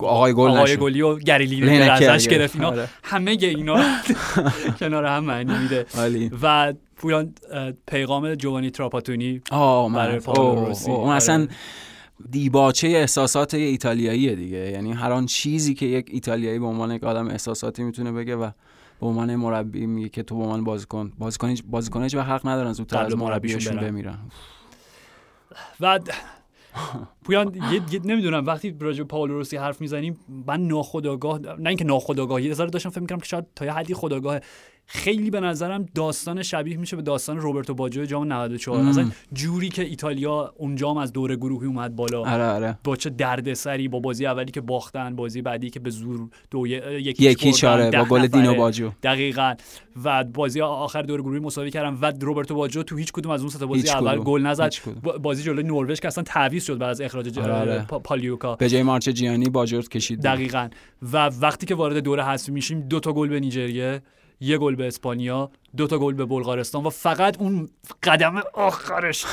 آقای 0.06 0.34
گل 0.34 0.50
آقای. 0.52 0.78
گلی 0.78 1.02
و 1.02 1.16
گریلی 1.20 1.82
ازش 1.82 2.28
گرفت. 2.28 2.56
اینا 2.56 2.68
آره. 2.68 2.88
همه 3.04 3.38
اینا 3.42 3.84
کنار 4.80 5.06
هم 5.06 5.24
معنی 5.24 5.58
میده. 5.58 5.86
و 6.42 6.74
پویان 6.96 7.34
اه، 7.52 7.72
پیغام 7.88 8.36
جوانی 8.36 8.70
تراپاتونی 8.70 9.42
برای 9.52 10.20
روسی. 10.26 10.92
اون 10.92 11.00
آره. 11.00 11.16
اصلا 11.16 11.48
دیباچه 12.30 12.88
احساسات 12.88 13.54
یه 13.54 13.66
ایتالیاییه 13.66 14.36
دیگه 14.36 14.58
یعنی 14.72 14.94
هر 14.94 15.12
آن 15.12 15.26
چیزی 15.26 15.74
که 15.74 15.86
یک 15.86 16.08
ایتالیایی 16.12 16.60
به 16.60 16.66
عنوان 16.66 16.92
یک 16.92 17.04
آدم 17.04 17.28
احساساتی 17.28 17.84
می‌تونه 17.84 18.12
بگه 18.12 18.36
و 18.36 18.50
به 19.00 19.08
عنوان 19.08 19.36
مربی 19.36 19.86
میگه 19.86 20.10
که 20.10 20.24
تو 20.24 20.38
به 20.38 20.44
عنوان 20.44 20.64
بازیکن 20.64 21.12
بازیکن 21.18 21.56
بازیکن 21.66 22.04
هیچ 22.04 22.16
وقت 22.16 22.28
حق 22.28 22.48
ندارن 22.48 22.74
زودتر 22.74 23.06
از 23.06 23.18
مربیشون. 23.18 23.76
بمیرن 23.76 24.20
و 25.80 26.00
پویان 27.24 27.56
یه, 27.56 27.82
یه 27.92 28.00
نمی‌دونم 28.06 28.46
وقتی 28.46 28.78
راجع 28.80 29.04
به 29.04 29.08
پائولو 29.08 29.34
روسی 29.34 29.58
حرف 29.58 29.82
می‌زنیم 29.82 30.20
من 30.48 30.68
ناخودآگاه 30.68 31.40
نه 31.40 31.70
اینکه 31.70 31.84
ناخودآگاه 31.84 32.42
یه 32.42 32.54
ذره 32.54 32.70
داشتم 32.70 32.90
فکر 32.90 33.00
می‌کردم 33.00 33.22
که 33.22 33.28
شاید 33.28 33.46
تا 33.56 33.66
یه 33.66 33.72
حدی 33.72 33.94
خودآگاه 33.94 34.40
خیلی 34.94 35.30
به 35.30 35.40
نظرم 35.40 35.86
داستان 35.96 36.44
شبیه 36.44 36.78
میشه 36.78 36.96
به 36.96 37.02
داستان 37.02 37.38
روبرتو 37.38 37.74
باجو 37.74 38.06
جام 38.06 38.34
94 38.34 38.80
ام. 38.80 38.86
مثلا 38.90 39.12
جوری 39.34 39.70
که 39.70 39.82
ایتالیا 39.84 40.54
اون 40.58 40.76
جام 40.76 40.98
از 40.98 41.14
دور 41.14 41.36
گروهی 41.36 41.68
اومد 41.68 41.96
بالا. 41.96 42.20
آره 42.20 42.44
آره. 42.46 42.78
با 42.84 42.96
چه 42.96 43.10
دردسری 43.10 43.88
با 43.88 44.00
بازی 44.00 44.26
اولی 44.26 44.52
که 44.52 44.62
باختن 44.62 45.16
بازی 45.16 45.42
بعدی 45.42 45.70
که 45.70 45.80
به 45.80 45.90
زور 45.90 46.30
دو 46.52 46.68
یکی 46.68 47.24
یکی 47.26 47.54
چاره 47.54 47.92
با 47.92 48.06
گل 48.06 48.28
دینو 48.28 48.56
باجو. 48.56 48.92
دقیقا. 49.04 49.56
و 50.04 50.24
بازی 50.24 50.62
آخر 50.62 51.02
دور 51.02 51.22
گروهی 51.22 51.40
مساوی 51.40 51.72
کردن 51.72 51.98
و 52.02 52.12
روبرتو 52.22 52.56
باجو 52.56 52.84
تو 52.84 52.98
هیچ 52.98 53.12
کدوم 53.12 53.32
از 53.32 53.42
اون 53.42 53.50
سه 53.50 53.66
بازی 53.66 53.90
اول. 53.90 54.18
گل 54.18 54.42
نزد. 54.42 54.74
بازی 55.22 55.44
جلوی 55.44 55.64
نروژ 55.64 56.00
که 56.00 56.08
اصلا 56.08 56.24
تعویض 56.24 56.66
شد 56.66 56.78
بعد 56.78 56.90
از 56.90 57.02
اخراج 57.02 57.40
آره، 57.40 57.54
آره. 57.54 57.86
پا- 57.90 58.00
پالیوکا. 58.00 58.56
به 58.56 58.70
جای 58.70 58.84
مارچ 58.84 59.10
جیانی 59.10 59.50
باجورت 59.50 59.88
کشید. 59.90 60.22
دقیقا. 60.22 60.70
و 61.14 61.18
وقتی 61.42 61.66
که 61.66 61.76
وارد 61.76 61.98
دوره 61.98 62.24
حذفی 62.24 62.52
میشیم 62.52 62.82
دو 62.82 63.00
تا 63.00 63.14
گل 63.14 63.28
به 63.30 63.40
نیجریه. 63.40 64.02
یه 64.44 64.58
گل 64.58 64.76
به 64.76 64.88
اسپانیا 64.88 65.52
دو 65.78 65.88
تا 65.88 66.00
گل 66.00 66.14
به 66.14 66.26
بلغارستان 66.26 66.86
و 66.86 66.90
فقط 66.90 67.38
اون 67.40 67.70
قدم 68.04 68.42
آخرش. 68.54 69.26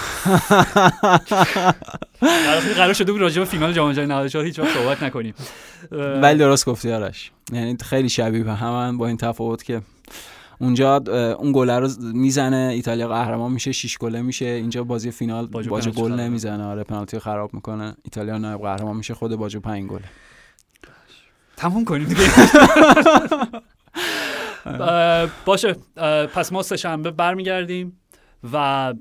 قرار 2.76 2.92
شده 2.92 3.12
بود 3.12 3.20
راجع 3.20 3.38
به 3.38 3.44
فینال 3.44 3.72
جام 3.72 3.92
جهانی 3.92 4.08
94 4.10 4.44
هیچ 4.44 4.58
وقت 4.58 4.74
صحبت 4.74 5.02
نکنیم. 5.02 5.34
ولی 5.92 6.38
درست 6.38 6.66
گفتی 6.66 6.92
آرش. 6.92 7.30
یعنی 7.52 7.76
خیلی 7.82 8.08
شبیه 8.08 8.44
به 8.44 8.54
همن 8.54 8.98
با 8.98 9.06
این 9.06 9.16
تفاوت 9.16 9.62
که 9.62 9.82
اونجا 10.60 10.96
اون 11.38 11.52
گله 11.52 11.78
رو 11.78 11.88
می‌زنه 12.00 12.70
ایتالیا 12.74 13.08
قهرمان 13.08 13.52
میشه 13.52 13.72
شش 13.72 13.98
گله 13.98 14.22
میشه. 14.22 14.44
اینجا 14.44 14.84
بازی 14.84 15.10
فینال 15.10 15.46
باجو 15.46 15.90
گل 15.90 16.12
نمی‌زنه. 16.12 16.64
آره 16.64 16.84
پنالتی 16.84 17.18
خراب 17.18 17.54
می‌کنه. 17.54 17.96
ایتالیا 18.04 18.38
نایب 18.38 18.60
قهرمان 18.60 18.96
میشه 18.96 19.14
خود 19.14 19.36
باجو 19.36 19.60
پنج 19.60 19.86
گله. 19.90 20.04
تموم 21.56 21.84
کنیم 21.84 22.08
دیگه. 22.08 22.30
باشه 25.44 25.76
پس 26.34 26.52
ما 26.52 26.62
سه 26.62 26.76
شنبه 26.76 27.10
برمیگردیم 27.10 28.00
و 28.52 28.94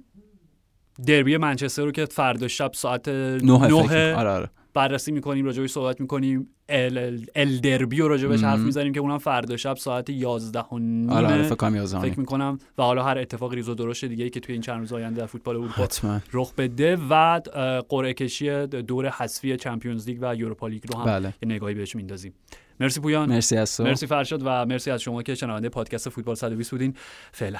دربی 1.06 1.38
منچستر 1.38 1.86
رو 1.86 1.92
که 1.92 2.06
فردا 2.06 2.48
شب 2.48 2.72
ساعت 2.74 3.08
نه 3.08 3.42
نه 3.42 3.84
فکر 3.84 4.14
آره 4.14 4.30
آره. 4.30 4.50
بررسی 4.74 5.12
می‌کنیم 5.12 5.46
راجبش 5.46 5.70
صحبت 5.72 6.02
می‌کنیم. 6.02 6.48
ال, 6.70 6.98
ال, 6.98 7.26
ال 7.36 7.58
دربی 7.58 7.98
رو 7.98 8.08
راجبش 8.08 8.40
مم. 8.40 8.46
حرف 8.46 8.60
می‌زنیم 8.60 8.94
که 8.94 9.00
اونم 9.00 9.18
فردا 9.18 9.58
شب 9.58 9.76
ساعت 9.78 10.10
11 10.10 10.60
و 10.60 10.80
نیمه 10.80 11.14
آره 11.14 11.28
آره 11.28 11.44
فکر. 11.44 12.00
فکر 12.00 12.20
می‌کنم. 12.20 12.60
و 12.78 12.84
حالا 12.84 13.04
هر 13.04 13.18
اتفاق 13.18 13.54
ریز 13.54 13.70
و 13.70 13.76
درشت 13.76 14.06
دیگه 14.06 14.30
که 14.30 14.40
توی 14.40 14.54
این 14.54 14.62
چند 14.62 14.80
روز 14.80 14.94
آینده 14.94 15.22
در 15.22 15.26
فوتبال 15.26 15.56
اروپا 15.56 15.88
رخ 16.34 16.54
بده 16.54 16.98
و 17.10 17.42
قرعه 17.90 18.14
کشی 18.14 18.68
دور 18.68 19.10
حذفی 19.10 19.58
چمپیونز 19.58 20.08
لیگ 20.08 20.18
و 20.22 20.36
یوروپا 20.36 20.68
لیگ 20.68 20.84
رو 20.94 21.00
هم 21.00 21.06
بله. 21.06 21.28
یه 21.28 21.50
نگاهی 21.50 21.74
بهش 21.74 21.96
میندازیم. 21.96 22.34
مرسی 22.80 23.00
پویان. 23.00 23.30
مرسی 23.30 23.58
از 23.58 23.78
تو. 23.78 23.84
مرسی 23.84 24.08
فرشاد 24.08 24.42
و 24.46 24.66
مرسی 24.66 24.92
از 24.92 25.02
شما 25.02 25.24
که 25.24 25.36
شنونده 25.36 25.70
پادکست 25.70 26.10
فوتبال 26.10 26.36
120 26.36 26.72
بودین. 26.72 26.94
فعلا. 27.32 27.60